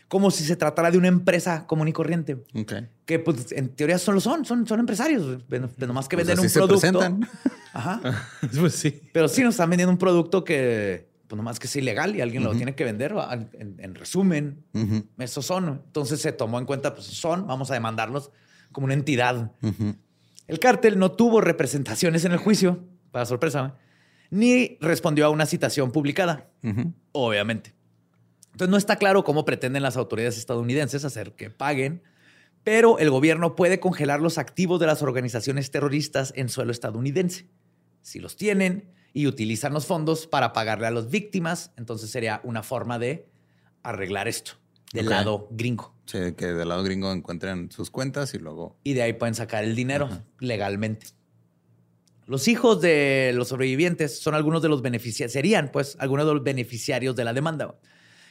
como 0.08 0.32
si 0.32 0.44
se 0.44 0.56
tratara 0.56 0.92
de 0.92 0.98
una 0.98 1.08
empresa 1.08 1.66
común 1.66 1.88
y 1.88 1.94
corriente. 1.94 2.38
Que 3.06 3.20
pues 3.20 3.52
en 3.52 3.70
teoría 3.70 3.98
solo 3.98 4.20
son, 4.20 4.46
son, 4.46 4.68
son 4.68 4.80
empresarios, 4.80 5.48
de 5.48 5.88
nomás 5.88 6.08
que 6.08 6.16
pues 6.16 6.28
venden 6.28 6.46
un 6.46 6.52
producto. 6.52 7.02
Ajá. 7.74 8.02
pues 8.60 8.76
sí. 8.76 9.02
Pero 9.14 9.28
sí 9.28 9.44
nos 9.44 9.56
están 9.56 9.70
vendiendo 9.70 9.92
un 9.92 9.98
producto 9.98 10.44
que 10.44 11.10
pues 11.28 11.38
nomás 11.38 11.60
que 11.60 11.68
es 11.68 11.76
ilegal 11.76 12.16
y 12.16 12.22
alguien 12.22 12.44
lo 12.44 12.56
tiene 12.56 12.76
que 12.76 12.84
vender. 12.84 13.16
En, 13.54 13.96
resumen, 13.96 14.64
esos 15.18 15.46
son. 15.46 15.82
Entonces 15.86 16.22
se 16.22 16.32
tomó 16.32 16.60
en 16.60 16.66
cuenta, 16.66 16.94
pues 16.94 17.08
son, 17.08 17.48
vamos 17.48 17.72
a 17.72 17.74
demandarlos 17.74 18.32
como 18.72 18.86
una 18.86 18.94
entidad. 18.94 19.52
El 20.48 20.60
cártel 20.60 21.00
no 21.00 21.12
tuvo 21.12 21.42
representaciones 21.42 22.26
en 22.26 22.32
el 22.32 22.38
juicio 22.38 22.84
para 23.12 23.26
sorpresa, 23.26 23.76
ni 24.30 24.78
respondió 24.82 25.26
a 25.26 25.30
una 25.30 25.48
citación 25.48 25.92
publicada, 25.92 26.48
obviamente. 27.12 27.74
Entonces 28.56 28.72
no 28.72 28.78
está 28.78 28.96
claro 28.96 29.26
cómo 29.26 29.44
pretenden 29.44 29.84
las 29.84 29.98
autoridades 29.98 30.38
estadounidenses 30.38 31.04
hacer 31.04 31.34
que 31.34 31.50
paguen, 31.50 32.02
pero 32.64 33.00
el 33.00 33.10
gobierno 33.10 33.54
puede 33.54 33.82
congelar 33.82 34.22
los 34.22 34.38
activos 34.38 34.80
de 34.80 34.86
las 34.86 35.02
organizaciones 35.02 35.72
terroristas 35.72 36.32
en 36.38 36.48
suelo 36.48 36.72
estadounidense. 36.72 37.50
Si 38.02 38.22
los 38.22 38.38
tienen 38.38 38.94
y 39.12 39.28
utilizan 39.28 39.74
los 39.74 39.86
fondos 39.86 40.26
para 40.26 40.54
pagarle 40.54 40.88
a 40.88 40.92
las 40.92 41.10
víctimas, 41.10 41.74
entonces 41.76 42.10
sería 42.10 42.40
una 42.46 42.64
forma 42.64 42.98
de 42.98 43.28
arreglar 43.84 44.30
esto 44.30 44.54
del 44.94 45.10
lado 45.10 45.50
gringo. 45.52 45.94
Sí, 46.06 46.32
que 46.38 46.46
del 46.46 46.70
lado 46.70 46.82
gringo 46.82 47.12
encuentren 47.12 47.70
sus 47.74 47.92
cuentas 47.92 48.34
y 48.36 48.40
luego... 48.40 48.78
Y 48.86 48.94
de 48.94 49.02
ahí 49.02 49.12
pueden 49.12 49.36
sacar 49.36 49.66
el 49.66 49.76
dinero 49.76 50.08
legalmente. 50.40 51.08
Los 52.26 52.48
hijos 52.48 52.80
de 52.80 53.34
los 53.36 53.50
sobrevivientes 53.50 54.18
son 54.18 54.34
algunos 54.34 54.62
de 54.62 54.70
los 54.70 54.82
beneficiarios, 54.82 55.34
serían 55.34 55.72
pues 55.74 55.98
algunos 56.00 56.26
de 56.26 56.34
los 56.36 56.42
beneficiarios 56.42 57.18
de 57.18 57.26
la 57.26 57.34
demanda, 57.34 57.76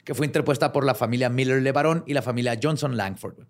que 0.04 0.14
fue 0.14 0.26
interpuesta 0.26 0.72
por 0.72 0.84
la 0.84 0.94
familia 0.94 1.28
Miller 1.28 1.62
Levarón 1.62 2.04
y 2.06 2.14
la 2.14 2.22
familia 2.22 2.58
Johnson 2.62 2.96
Langford. 2.96 3.44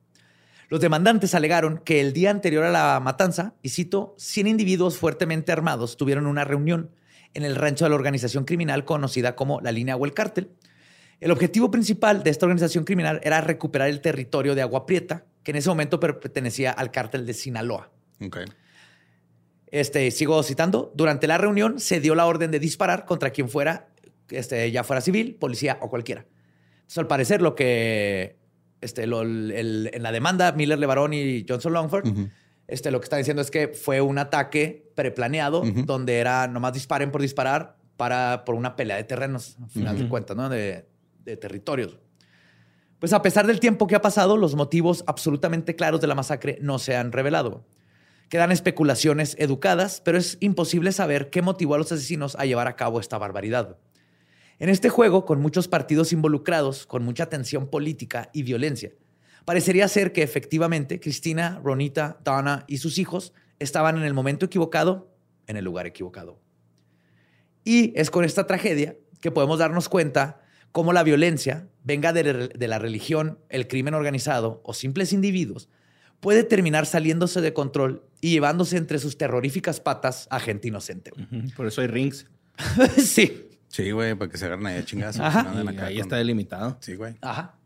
Los 0.69 0.81
demandantes 0.81 1.35
alegaron 1.35 1.79
que 1.79 2.01
el 2.01 2.13
día 2.13 2.31
anterior 2.31 2.65
a 2.65 2.71
la 2.71 3.01
matanza, 3.01 3.55
y 3.63 3.69
cito, 3.69 4.15
100 4.19 4.47
individuos 4.47 4.97
fuertemente 4.97 5.53
armados 5.53 5.97
tuvieron 5.97 6.27
una 6.27 6.45
reunión 6.45 6.91
en 7.35 7.45
el 7.45 7.57
rancho 7.57 7.85
de 7.85 7.91
la 7.91 7.97
organización 7.97 8.45
criminal 8.45 8.85
conocida 8.85 9.37
como 9.37 9.61
la 9.61 9.73
línea 9.73 9.97
o 9.97 10.05
el 10.05 10.15
cártel. 10.15 10.51
El 11.21 11.31
objetivo 11.31 11.71
principal 11.71 12.23
de 12.23 12.31
esta 12.31 12.47
organización 12.47 12.85
criminal 12.85 13.21
era 13.23 13.41
recuperar 13.41 13.89
el 13.89 14.01
territorio 14.01 14.55
de 14.55 14.63
Agua 14.63 14.87
Prieta, 14.87 15.25
que 15.43 15.51
en 15.51 15.59
ese 15.59 15.69
momento 15.69 16.01
pertenecía 16.01 16.71
al 16.71 16.91
cártel 16.91 17.27
de 17.27 17.35
Sinaloa. 17.35 17.91
Okay. 18.25 18.45
Este, 19.67 20.11
sigo 20.11 20.43
citando, 20.43 20.93
durante 20.95 21.27
la 21.27 21.37
reunión 21.37 21.81
se 21.81 22.01
dio 22.01 22.15
la 22.15 22.27
orden 22.27 22.51
de 22.51 22.61
disparar 22.61 23.05
contra 23.05 23.31
quien 23.31 23.49
fuera, 23.49 23.89
este, 24.31 24.71
ya 24.71 24.85
fuera 24.85 25.01
civil, 25.01 25.35
policía 25.35 25.79
o 25.81 25.91
cualquiera. 25.91 26.27
Entonces, 26.95 27.03
al 27.03 27.09
parecer, 27.09 27.43
lo 27.43 27.57
que 27.57 28.37
este, 28.81 29.03
en 29.03 30.03
la 30.03 30.13
demanda, 30.13 30.53
Miller, 30.53 30.79
Levarón 30.79 31.13
y 31.13 31.45
Johnson 31.49 31.73
Longford, 31.73 32.07
este, 32.69 32.93
lo 32.93 33.01
que 33.01 33.05
está 33.07 33.17
diciendo 33.17 33.43
es 33.43 33.51
que 33.51 33.67
fue 33.67 34.01
un 34.01 34.17
ataque 34.17 34.93
preplaneado 34.95 35.65
donde 35.87 36.19
era 36.19 36.47
nomás 36.47 36.73
disparen 36.73 37.11
por 37.11 37.21
disparar 37.21 37.79
para, 37.97 38.45
por 38.45 38.55
una 38.55 38.77
pelea 38.77 38.97
de 38.97 39.03
terrenos, 39.03 39.57
al 39.61 39.71
final 39.71 39.99
de 39.99 40.09
cuentas, 40.09 40.37
¿no? 40.37 40.49
de, 40.49 40.87
de 41.25 41.37
territorios. 41.37 41.99
Pues 43.01 43.13
a 43.13 43.23
pesar 43.23 43.49
del 43.49 43.59
tiempo 43.59 43.89
que 43.89 43.97
ha 43.97 44.01
pasado, 44.01 44.37
los 44.37 44.55
motivos 44.55 45.03
absolutamente 45.09 45.75
claros 45.75 46.01
de 46.01 46.07
la 46.07 46.15
masacre 46.15 46.59
no 46.61 46.79
se 46.79 46.95
han 46.95 47.11
revelado. 47.11 47.65
Quedan 48.29 48.53
especulaciones 48.53 49.35
educadas, 49.41 50.01
pero 50.05 50.17
es 50.17 50.39
imposible 50.39 50.93
saber 50.93 51.31
qué 51.31 51.43
motivó 51.43 51.75
a 51.75 51.79
los 51.79 51.91
asesinos 51.91 52.37
a 52.37 52.45
llevar 52.45 52.69
a 52.69 52.77
cabo 52.77 53.01
esta 53.01 53.19
barbaridad. 53.19 53.79
En 54.59 54.69
este 54.69 54.89
juego, 54.89 55.25
con 55.25 55.41
muchos 55.41 55.69
partidos 55.69 56.13
involucrados, 56.13 56.87
con 56.87 57.05
mucha 57.05 57.27
tensión 57.27 57.69
política 57.69 58.31
y 58.33 58.43
violencia, 58.43 58.93
parecería 59.45 59.89
ser 59.89 60.13
que 60.13 60.23
efectivamente 60.23 61.01
Cristina, 61.01 61.61
Ronita, 61.63 62.19
Donna 62.25 62.65
y 62.69 62.79
sus 62.79 62.99
hijos 62.99 63.33
estaban 63.59 63.97
en 63.97 64.05
el 64.05 64.15
momento 64.15 64.47
equivocado, 64.47 65.13
en 65.47 65.57
el 65.57 65.65
lugar 65.65 65.87
equivocado. 65.87 66.41
Y 67.65 67.93
es 67.99 68.11
con 68.11 68.25
esta 68.25 68.47
tragedia 68.47 68.97
que 69.21 69.31
podemos 69.31 69.59
darnos 69.59 69.89
cuenta 69.89 70.41
cómo 70.71 70.93
la 70.93 71.03
violencia, 71.03 71.69
venga 71.83 72.13
de, 72.13 72.49
de 72.49 72.69
la 72.69 72.79
religión, 72.79 73.39
el 73.49 73.69
crimen 73.69 73.95
organizado 73.95 74.61
o 74.65 74.75
simples 74.75 75.13
individuos, 75.13 75.69
puede 76.21 76.45
terminar 76.45 76.87
saliéndose 76.87 77.41
de 77.41 77.53
control 77.53 78.03
y 78.21 78.31
llevándose 78.31 78.77
entre 78.77 78.99
sus 78.99 79.19
terroríficas 79.19 79.81
patas 79.81 80.27
a 80.31 80.41
gente 80.41 80.69
inocente. 80.69 81.13
Por 81.57 81.67
eso 81.67 81.83
hay 81.83 81.89
rings. 81.89 82.27
sí. 82.97 83.49
Sí, 83.75 83.91
güey, 83.91 84.15
para 84.15 84.31
que 84.31 84.39
se 84.39 84.47
agarren 84.47 84.69
ahí 84.69 84.79
a 84.79 84.85
chingazo. 84.85 85.21
Ajá. 85.21 85.53
ahí 85.85 85.99
está 85.99 86.15
delimitado. 86.15 86.77
Sí, 86.79 86.95
güey. 86.95 87.17
Ajá. 87.21 87.57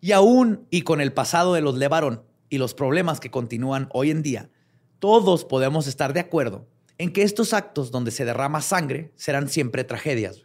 Y 0.00 0.10
aún, 0.10 0.66
y 0.70 0.82
con 0.82 1.00
el 1.00 1.12
pasado 1.12 1.54
de 1.54 1.60
los 1.60 1.76
Levarón 1.76 2.24
y 2.48 2.58
los 2.58 2.74
problemas 2.74 3.20
que 3.20 3.30
continúan 3.30 3.88
hoy 3.92 4.10
en 4.10 4.22
día, 4.22 4.50
todos 4.98 5.44
podemos 5.44 5.86
estar 5.86 6.12
de 6.14 6.18
acuerdo 6.18 6.66
en 6.98 7.12
que 7.12 7.22
estos 7.22 7.52
actos 7.52 7.92
donde 7.92 8.10
se 8.10 8.24
derrama 8.24 8.60
sangre 8.60 9.12
serán 9.14 9.48
siempre 9.48 9.84
tragedias. 9.84 10.42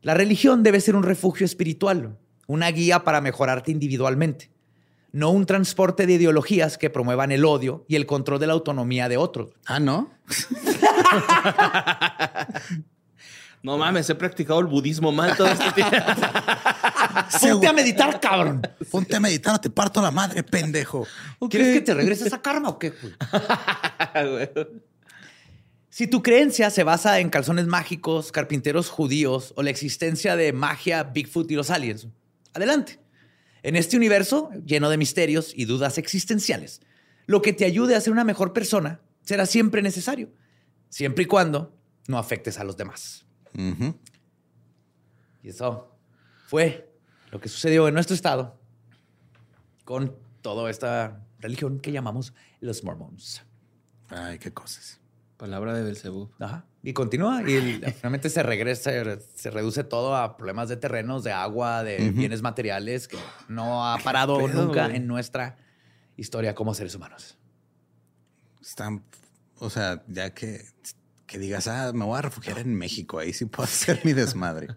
La 0.00 0.14
religión 0.14 0.64
debe 0.64 0.80
ser 0.80 0.96
un 0.96 1.04
refugio 1.04 1.46
espiritual, 1.46 2.18
una 2.48 2.72
guía 2.72 3.04
para 3.04 3.20
mejorarte 3.20 3.70
individualmente 3.70 4.50
no 5.12 5.30
un 5.30 5.44
transporte 5.44 6.06
de 6.06 6.14
ideologías 6.14 6.78
que 6.78 6.90
promuevan 6.90 7.32
el 7.32 7.44
odio 7.44 7.84
y 7.86 7.96
el 7.96 8.06
control 8.06 8.40
de 8.40 8.46
la 8.46 8.54
autonomía 8.54 9.10
de 9.10 9.18
otros. 9.18 9.52
Ah, 9.66 9.78
¿no? 9.78 10.10
no 13.62 13.78
mames, 13.78 14.10
he 14.10 14.14
practicado 14.16 14.58
el 14.58 14.66
budismo 14.66 15.12
mal 15.12 15.36
todo 15.36 15.46
este 15.46 15.70
tiempo. 15.74 15.96
Ponte 17.40 17.66
a 17.68 17.72
meditar, 17.72 18.18
cabrón. 18.20 18.62
Ponte 18.90 19.14
a 19.14 19.20
meditar, 19.20 19.60
te 19.60 19.70
parto 19.70 20.02
la 20.02 20.10
madre, 20.10 20.42
pendejo. 20.42 21.06
¿Quieres 21.48 21.74
que 21.74 21.80
te 21.80 21.94
regreses 21.94 22.32
a 22.32 22.42
karma 22.42 22.70
o 22.70 22.78
qué? 22.78 22.92
si 25.90 26.08
tu 26.08 26.22
creencia 26.22 26.70
se 26.70 26.82
basa 26.82 27.20
en 27.20 27.30
calzones 27.30 27.66
mágicos, 27.66 28.32
carpinteros 28.32 28.88
judíos 28.88 29.52
o 29.56 29.62
la 29.62 29.70
existencia 29.70 30.34
de 30.34 30.52
magia, 30.52 31.04
Bigfoot 31.04 31.50
y 31.50 31.54
los 31.54 31.70
aliens, 31.70 32.08
adelante. 32.54 32.98
En 33.62 33.76
este 33.76 33.96
universo 33.96 34.50
lleno 34.66 34.90
de 34.90 34.96
misterios 34.96 35.52
y 35.54 35.66
dudas 35.66 35.98
existenciales, 35.98 36.80
lo 37.26 37.42
que 37.42 37.52
te 37.52 37.64
ayude 37.64 37.94
a 37.94 38.00
ser 38.00 38.12
una 38.12 38.24
mejor 38.24 38.52
persona 38.52 39.00
será 39.22 39.46
siempre 39.46 39.82
necesario, 39.82 40.32
siempre 40.88 41.24
y 41.24 41.26
cuando 41.26 41.78
no 42.08 42.18
afectes 42.18 42.58
a 42.58 42.64
los 42.64 42.76
demás. 42.76 43.24
Y 43.54 45.48
eso 45.48 45.96
fue 46.46 46.92
lo 47.30 47.40
que 47.40 47.48
sucedió 47.48 47.88
en 47.88 47.94
nuestro 47.94 48.14
estado 48.14 48.58
con 49.84 50.16
toda 50.42 50.70
esta 50.70 51.24
religión 51.38 51.80
que 51.80 51.92
llamamos 51.92 52.34
los 52.60 52.84
mormons. 52.84 53.42
Ay, 54.08 54.38
qué 54.38 54.52
cosas. 54.52 55.00
Palabra 55.36 55.74
de 55.74 55.82
Belcebú. 55.82 56.30
Ajá. 56.38 56.66
Y 56.82 56.92
continúa 56.92 57.42
y 57.42 57.80
finalmente 57.96 58.28
se 58.28 58.42
regresa, 58.42 58.90
se 59.34 59.50
reduce 59.50 59.84
todo 59.84 60.16
a 60.16 60.36
problemas 60.36 60.68
de 60.68 60.76
terrenos, 60.76 61.24
de 61.24 61.32
agua, 61.32 61.82
de 61.82 62.10
bienes 62.10 62.42
materiales 62.42 63.08
que 63.08 63.18
no 63.48 63.86
ha 63.86 63.98
parado 63.98 64.46
nunca 64.48 64.86
en 64.86 65.06
nuestra 65.06 65.58
historia 66.16 66.54
como 66.54 66.74
seres 66.74 66.94
humanos. 66.94 67.38
Están, 68.60 69.04
o 69.58 69.70
sea, 69.70 70.02
ya 70.08 70.34
que, 70.34 70.60
que 71.26 71.38
digas, 71.38 71.68
ah, 71.68 71.92
me 71.94 72.04
voy 72.04 72.18
a 72.18 72.22
refugiar 72.22 72.58
en 72.58 72.74
México, 72.74 73.18
ahí 73.18 73.32
sí 73.32 73.44
puedo 73.46 73.64
hacer 73.64 74.00
mi 74.04 74.12
desmadre. 74.12 74.68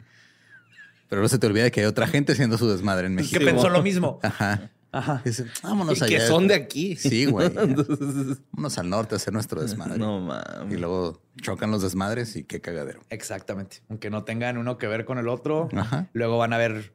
Pero 1.09 1.21
no 1.21 1.27
se 1.27 1.37
te 1.37 1.47
olvida 1.47 1.69
que 1.69 1.81
hay 1.81 1.85
otra 1.85 2.07
gente 2.07 2.31
haciendo 2.33 2.57
su 2.57 2.67
desmadre 2.67 3.07
en 3.07 3.15
México. 3.15 3.39
Que 3.39 3.45
pensó 3.45 3.69
lo 3.69 3.81
mismo. 3.81 4.19
Ajá. 4.23 4.71
Ajá. 4.91 5.21
vámonos 5.61 6.01
y 6.01 6.05
Que 6.05 6.21
son 6.21 6.47
de 6.47 6.55
aquí. 6.55 6.95
Sí, 6.95 7.25
güey. 7.25 7.49
vámonos 8.51 8.77
al 8.77 8.89
norte 8.89 9.15
a 9.15 9.17
hacer 9.17 9.33
nuestro 9.33 9.61
desmadre. 9.61 9.97
No 9.97 10.21
mames. 10.21 10.73
Y 10.73 10.77
luego 10.77 11.21
chocan 11.41 11.69
los 11.69 11.81
desmadres 11.81 12.37
y 12.37 12.45
qué 12.45 12.61
cagadero. 12.61 13.01
Exactamente. 13.09 13.81
Aunque 13.89 14.09
no 14.09 14.23
tengan 14.23 14.57
uno 14.57 14.77
que 14.77 14.87
ver 14.87 15.03
con 15.03 15.17
el 15.17 15.27
otro, 15.27 15.67
luego 16.13 16.37
van 16.37 16.53
a 16.53 16.55
haber 16.55 16.93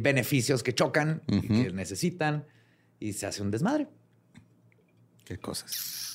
beneficios 0.00 0.64
que 0.64 0.74
chocan 0.74 1.22
y 1.28 1.46
que 1.46 1.72
necesitan 1.72 2.44
y 2.98 3.12
se 3.12 3.26
hace 3.26 3.42
un 3.42 3.52
desmadre. 3.52 3.86
Qué 5.24 5.38
cosas. 5.38 6.07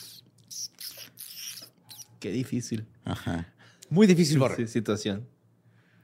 Qué 2.24 2.32
difícil. 2.32 2.88
Ajá. 3.04 3.54
Muy 3.90 4.08
difícil, 4.08 4.40
Borre. 4.40 4.56
Sí, 4.56 4.68
situación. 4.68 5.28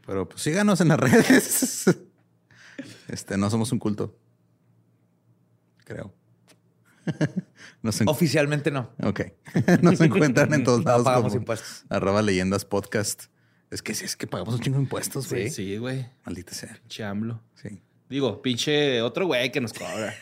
Pero 0.06 0.28
pues 0.28 0.42
síganos 0.42 0.82
en 0.82 0.90
las 0.90 1.00
redes. 1.00 1.86
Este, 3.08 3.38
no 3.38 3.50
somos 3.50 3.72
un 3.72 3.80
culto. 3.80 4.20
Creo. 5.86 6.14
Oficialmente 8.06 8.70
no. 8.70 8.92
Ok. 9.02 9.22
Nos 9.82 10.02
encuentran 10.02 10.54
en 10.54 10.66
todos 10.66 10.84
lados. 10.84 11.00
No 11.00 11.06
pagamos 11.06 11.36
impuestos. 11.36 11.86
Arroba 11.88 12.22
leyendas 12.22 12.66
podcast. 12.66 13.28
Es 13.72 13.82
que 13.82 13.96
sí, 13.96 14.04
es 14.04 14.18
que 14.18 14.28
pagamos 14.28 14.56
un 14.56 14.60
chingo 14.60 14.76
de 14.76 14.84
impuestos, 14.84 15.30
güey. 15.30 15.50
Sí, 15.50 15.78
güey. 15.78 16.06
Maldita 16.26 16.54
sea. 16.54 16.82
Chamlo. 16.90 17.42
Sí. 17.56 17.82
Digo, 18.10 18.42
pinche 18.42 19.02
otro 19.02 19.26
güey 19.26 19.54
que 19.54 19.62
nos 19.62 19.72
cobra. 19.72 20.14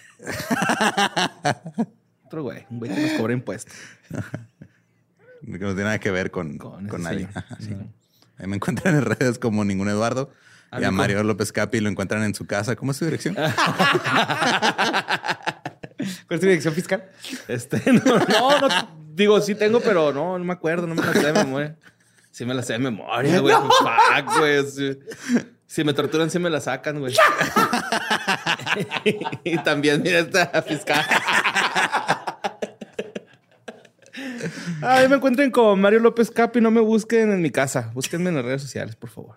otro 2.23 2.43
güey, 2.43 2.67
un 2.69 2.77
güey 2.77 2.93
que 2.93 3.01
nos 3.01 3.11
cobra 3.13 3.33
impuestos. 3.33 3.73
Que 5.51 5.59
no 5.59 5.69
tiene 5.69 5.83
nada 5.83 5.99
que 5.99 6.11
ver 6.11 6.29
con, 6.29 6.57
con, 6.57 7.01
nadie. 7.01 7.29
Ahí 8.37 8.47
me 8.47 8.57
encuentran 8.57 8.95
en 8.95 9.05
redes 9.05 9.39
como 9.39 9.63
ningún 9.63 9.87
Eduardo. 9.87 10.29
y 10.77 10.83
a 10.83 10.91
Mario 10.91 11.23
López 11.23 11.53
Capi 11.53 11.79
lo 11.79 11.89
encuentran 11.89 12.23
en 12.23 12.35
su 12.35 12.45
casa. 12.45 12.75
¿Cómo 12.75 12.91
es 12.91 12.97
su 12.97 13.05
dirección? 13.05 13.35
¿Cuál 15.97 16.11
es 16.29 16.39
tu 16.39 16.45
dirección 16.45 16.73
fiscal? 16.73 17.09
Este, 17.47 17.81
no, 17.93 18.19
no, 18.19 18.67
digo, 19.13 19.39
sí 19.41 19.55
tengo, 19.55 19.79
pero 19.79 20.11
no, 20.11 20.37
no 20.37 20.43
me 20.43 20.53
acuerdo, 20.53 20.85
no 20.85 20.95
me 20.95 21.01
la 21.03 21.13
sé 21.13 21.31
de 21.31 21.33
memoria. 21.33 21.75
Sí 22.31 22.45
me 22.45 22.53
la 22.53 22.61
sé 22.61 22.73
de 22.73 22.79
memoria, 22.79 23.39
güey. 23.39 23.55
Fuck, 23.55 24.37
güey. 24.37 24.63
Si 25.65 25.83
me 25.83 25.93
torturan, 25.93 26.29
sí 26.29 26.39
me 26.39 26.49
la 26.49 26.61
sacan, 26.61 26.99
güey. 26.99 27.15
y 29.43 29.57
también, 29.59 30.03
mira 30.03 30.19
esta 30.19 30.61
fiscal. 30.61 31.03
Ahí 34.81 35.07
me 35.07 35.15
encuentren 35.15 35.51
con 35.51 35.79
Mario 35.81 35.99
López 35.99 36.31
Capi. 36.31 36.61
No 36.61 36.71
me 36.71 36.81
busquen 36.81 37.31
en 37.31 37.41
mi 37.41 37.49
casa. 37.49 37.91
Búsquenme 37.93 38.29
en 38.29 38.35
las 38.35 38.45
redes 38.45 38.61
sociales, 38.61 38.95
por 38.95 39.09
favor. 39.09 39.35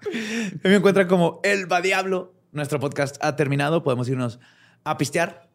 me 0.63 0.75
encuentran 0.75 1.09
como 1.09 1.41
El 1.43 1.71
Va 1.71 1.81
Diablo. 1.81 2.35
Nuestro 2.53 2.81
podcast 2.81 3.17
ha 3.25 3.37
terminado. 3.37 3.83
Podemos 3.83 4.09
irnos 4.09 4.41
a 4.85 4.99
pistear. 4.99 5.49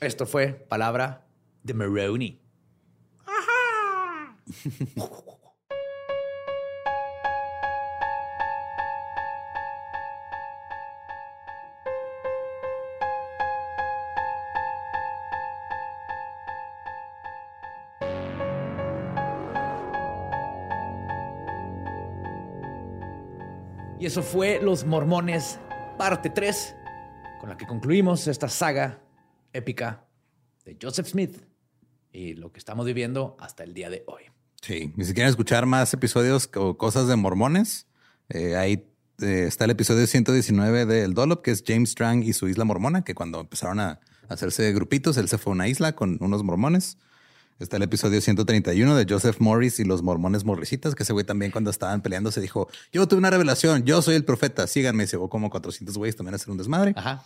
Esto 0.00 0.26
fue 0.26 0.48
Palabra 0.68 1.26
de 1.62 1.74
Maroney. 1.74 2.40
Ajá. 3.24 4.36
Eso 24.06 24.22
fue 24.22 24.60
Los 24.62 24.84
Mormones, 24.84 25.58
parte 25.98 26.30
3, 26.30 26.76
con 27.40 27.48
la 27.48 27.56
que 27.56 27.66
concluimos 27.66 28.28
esta 28.28 28.48
saga 28.48 29.02
épica 29.52 30.06
de 30.64 30.78
Joseph 30.80 31.08
Smith 31.08 31.42
y 32.12 32.34
lo 32.34 32.52
que 32.52 32.60
estamos 32.60 32.86
viviendo 32.86 33.36
hasta 33.40 33.64
el 33.64 33.74
día 33.74 33.90
de 33.90 34.04
hoy. 34.06 34.22
Sí, 34.62 34.92
si 34.96 35.12
quieren 35.12 35.28
escuchar 35.28 35.66
más 35.66 35.92
episodios 35.92 36.48
o 36.54 36.78
cosas 36.78 37.08
de 37.08 37.16
mormones, 37.16 37.88
eh, 38.28 38.54
ahí 38.54 38.86
eh, 39.20 39.46
está 39.48 39.64
el 39.64 39.72
episodio 39.72 40.06
119 40.06 40.86
del 40.86 41.12
Dolop, 41.12 41.42
que 41.42 41.50
es 41.50 41.64
James 41.66 41.90
Strang 41.90 42.22
y 42.22 42.32
su 42.32 42.46
isla 42.46 42.64
mormona, 42.64 43.02
que 43.02 43.16
cuando 43.16 43.40
empezaron 43.40 43.80
a 43.80 43.98
hacerse 44.28 44.72
grupitos, 44.72 45.16
él 45.16 45.28
se 45.28 45.36
fue 45.36 45.50
a 45.50 45.54
una 45.54 45.66
isla 45.66 45.96
con 45.96 46.16
unos 46.20 46.44
mormones 46.44 46.96
Está 47.58 47.78
el 47.78 47.84
episodio 47.84 48.20
131 48.20 48.96
de 48.96 49.06
Joseph 49.08 49.36
Morris 49.40 49.80
y 49.80 49.84
los 49.84 50.02
mormones 50.02 50.44
morrisitas, 50.44 50.94
que 50.94 51.04
ese 51.04 51.14
güey 51.14 51.24
también 51.24 51.50
cuando 51.50 51.70
estaban 51.70 52.02
peleando 52.02 52.30
se 52.30 52.42
dijo, 52.42 52.68
yo 52.92 53.08
tuve 53.08 53.18
una 53.18 53.30
revelación, 53.30 53.84
yo 53.84 54.02
soy 54.02 54.14
el 54.14 54.24
profeta, 54.24 54.66
síganme. 54.66 55.04
Y 55.04 55.06
se 55.06 55.12
llevó 55.12 55.30
como 55.30 55.48
400 55.48 55.96
güeyes 55.96 56.16
también 56.16 56.34
a 56.34 56.36
hacer 56.36 56.50
un 56.50 56.58
desmadre. 56.58 56.92
Ajá. 56.96 57.24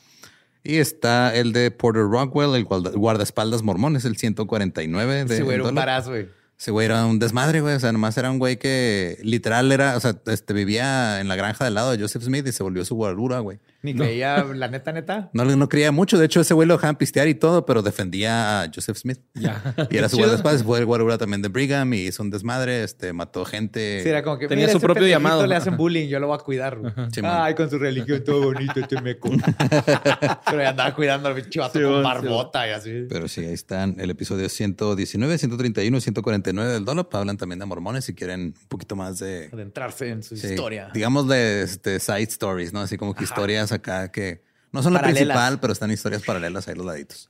Y 0.62 0.76
está 0.76 1.35
el 1.35 1.53
de 1.53 1.72
Porter 1.72 2.05
Rockwell, 2.05 2.55
el 2.55 2.64
guardaespaldas 2.64 3.62
mormones, 3.62 4.05
el 4.05 4.16
149 4.16 5.24
de... 5.24 5.35
Ese 5.35 5.43
güey 5.43 5.57
era 5.57 5.64
un 5.64 5.74
güey. 5.74 6.28
Ese 6.57 6.70
güey 6.70 6.87
era 6.87 7.07
un 7.07 7.18
desmadre, 7.18 7.61
güey. 7.61 7.74
O 7.74 7.81
sea, 7.81 7.91
nomás 7.91 8.16
era 8.16 8.31
un 8.31 8.39
güey 8.39 8.57
que 8.59 9.18
literal 9.22 9.72
era, 9.72 9.97
o 9.97 10.01
sea, 10.01 10.14
este, 10.26 10.53
vivía 10.53 11.20
en 11.20 11.26
la 11.26 11.35
granja 11.35 11.64
del 11.64 11.74
lado 11.74 11.91
de 11.91 11.99
Joseph 11.99 12.22
Smith 12.22 12.47
y 12.47 12.53
se 12.53 12.62
volvió 12.62 12.85
su 12.85 12.95
guardura, 12.95 13.41
güey. 13.41 13.59
Ni 13.83 13.95
creía, 13.95 14.45
la 14.45 14.68
neta, 14.68 14.93
neta. 14.93 15.31
No, 15.41 15.45
no 15.45 15.68
creía 15.68 15.91
mucho. 15.91 16.18
De 16.18 16.26
hecho, 16.26 16.41
ese 16.41 16.55
güey 16.55 16.68
lo 16.68 16.74
dejaban 16.74 16.97
pistear 16.97 17.28
y 17.28 17.35
todo, 17.35 17.64
pero 17.64 17.83
defendía 17.83 18.62
a 18.62 18.70
Joseph 18.72 18.99
Smith. 18.99 19.20
Ya. 19.35 19.74
Y 19.91 19.97
era 19.97 20.09
su 20.11 20.18
guardaespaldas. 20.18 20.62
Fue 20.62 20.78
el 20.78 20.87
guardura 20.87 21.18
también 21.18 21.41
de 21.41 21.49
Brigham 21.49 21.93
y 21.95 22.07
hizo 22.07 22.22
un 22.22 22.31
desmadre, 22.31 22.85
este, 22.85 23.12
mató 23.12 23.45
gente. 23.45 24.03
Sí, 24.03 24.09
era 24.09 24.22
como 24.22 24.39
que 24.39 24.49
tenía 24.49 24.68
su 24.68 24.81
propio 24.81 25.07
llamado. 25.07 25.47
Le 25.47 25.55
hacen 25.55 25.76
bullying, 25.76 26.09
yo 26.09 26.20
lo 26.20 26.26
voy 26.26 26.37
a 26.37 26.41
cuidar. 26.41 26.78
Ay, 27.22 27.55
con 27.55 27.70
su 27.70 27.78
religión 27.78 28.22
todo 28.24 28.43
bonito, 28.53 28.81
este 28.81 29.01
meco. 29.01 29.31
pero 30.47 30.62
ya 30.62 30.70
andaba 30.70 30.95
cuidando 30.95 31.28
al 31.28 31.49
chivato 31.49 31.81
con 31.81 32.03
barbota 32.03 32.68
y 32.68 32.70
así. 32.70 33.07
Pero 33.09 33.28
sí, 33.28 33.45
ahí 33.45 33.55
están 33.55 33.97
el 33.99 34.11
episodio 34.11 34.49
119, 34.49 35.39
131, 35.39 36.01
149 36.01 36.72
del 36.72 36.85
Dolop. 36.85 37.14
Hablan 37.14 37.37
también 37.37 37.59
de 37.59 37.66
mormones 37.66 38.05
si 38.05 38.14
quieren 38.14 38.41
un 38.41 38.68
poquito 38.68 38.97
más 38.97 39.18
de. 39.18 39.49
Adentrarse 39.53 40.09
en 40.09 40.22
su 40.22 40.35
historia. 40.35 40.91
Digamos 40.93 41.28
de 41.28 41.62
este, 41.62 41.99
side 42.01 42.22
stories, 42.22 42.72
¿no? 42.72 42.81
Así 42.81 42.97
como 42.97 43.14
que 43.14 43.24
historias 43.24 43.69
acá 43.72 44.10
que 44.10 44.42
no 44.72 44.82
son 44.82 44.94
la 44.94 45.02
principal, 45.02 45.60
pero 45.60 45.72
están 45.72 45.90
historias 45.90 46.22
paralelas 46.22 46.68
ahí 46.68 46.74
los 46.74 46.86
laditos. 46.86 47.28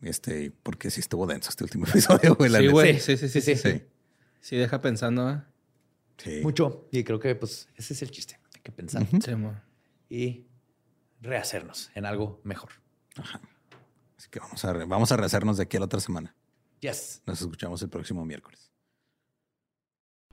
Este, 0.00 0.50
porque 0.62 0.90
sí 0.90 1.00
estuvo 1.00 1.26
denso 1.26 1.50
este 1.50 1.64
último 1.64 1.86
episodio, 1.88 2.34
güey. 2.34 2.50
Sí, 2.50 2.68
güey. 2.68 3.00
Sí, 3.00 3.16
sí, 3.16 3.28
sí, 3.28 3.40
sí, 3.40 3.82
sí. 4.40 4.56
deja 4.56 4.80
pensando, 4.80 5.30
¿eh? 5.30 5.42
Sí. 6.18 6.40
Mucho. 6.42 6.88
Y 6.90 7.04
creo 7.04 7.20
que, 7.20 7.34
pues, 7.34 7.68
ese 7.76 7.94
es 7.94 8.02
el 8.02 8.10
chiste. 8.10 8.38
Hay 8.54 8.60
que 8.62 8.72
pensar. 8.72 9.06
y 10.08 10.46
rehacernos 11.20 11.90
en 11.94 12.04
algo 12.04 12.40
mejor. 12.44 12.70
Ajá. 13.16 13.40
Así 14.18 14.28
que 14.28 14.40
vamos 14.40 14.64
a, 14.64 14.72
vamos 14.72 15.12
a 15.12 15.16
rehacernos 15.16 15.56
de 15.56 15.64
aquí 15.64 15.76
a 15.76 15.80
la 15.80 15.86
otra 15.86 16.00
semana. 16.00 16.34
Yes. 16.80 17.22
Nos 17.26 17.40
escuchamos 17.40 17.80
el 17.82 17.88
próximo 17.88 18.24
miércoles. 18.24 18.71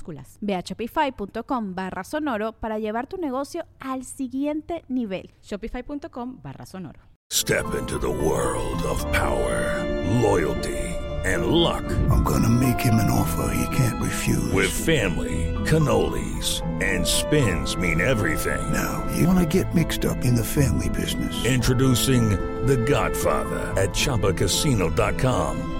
minúsculas 0.00 0.38
Ve 0.40 0.54
a 0.54 0.62
shopify.com 0.62 1.74
barra 1.74 2.04
sonoro 2.04 2.52
para 2.52 2.78
llevar 2.78 3.06
tu 3.06 3.16
negocio 3.16 3.64
al 3.78 4.04
siguiente 4.04 4.84
nivel. 4.88 5.30
Shopify.com 5.42 6.40
barra 6.42 6.66
sonoro. 6.66 7.00
Step 7.32 7.74
into 7.78 7.98
the 7.98 8.08
world 8.08 8.82
of 8.84 9.04
power, 9.12 9.84
loyalty 10.20 10.96
and 11.24 11.46
luck. 11.46 11.84
I'm 12.10 12.24
gonna 12.24 12.48
make 12.48 12.80
him 12.80 12.94
an 12.94 13.10
offer 13.10 13.52
he 13.54 13.76
can't 13.76 14.00
refuse. 14.00 14.52
With 14.52 14.70
family, 14.70 15.54
cannolis 15.64 16.62
and 16.82 17.06
spins 17.06 17.76
mean 17.76 18.00
everything. 18.00 18.72
Now, 18.72 19.06
you 19.16 19.26
wanna 19.26 19.46
get 19.46 19.74
mixed 19.74 20.04
up 20.04 20.24
in 20.24 20.34
the 20.34 20.44
family 20.44 20.88
business. 20.88 21.44
Introducing 21.44 22.30
The 22.66 22.78
Godfather 22.78 23.60
at 23.76 23.90
ChumbaCasino.com. 23.90 25.79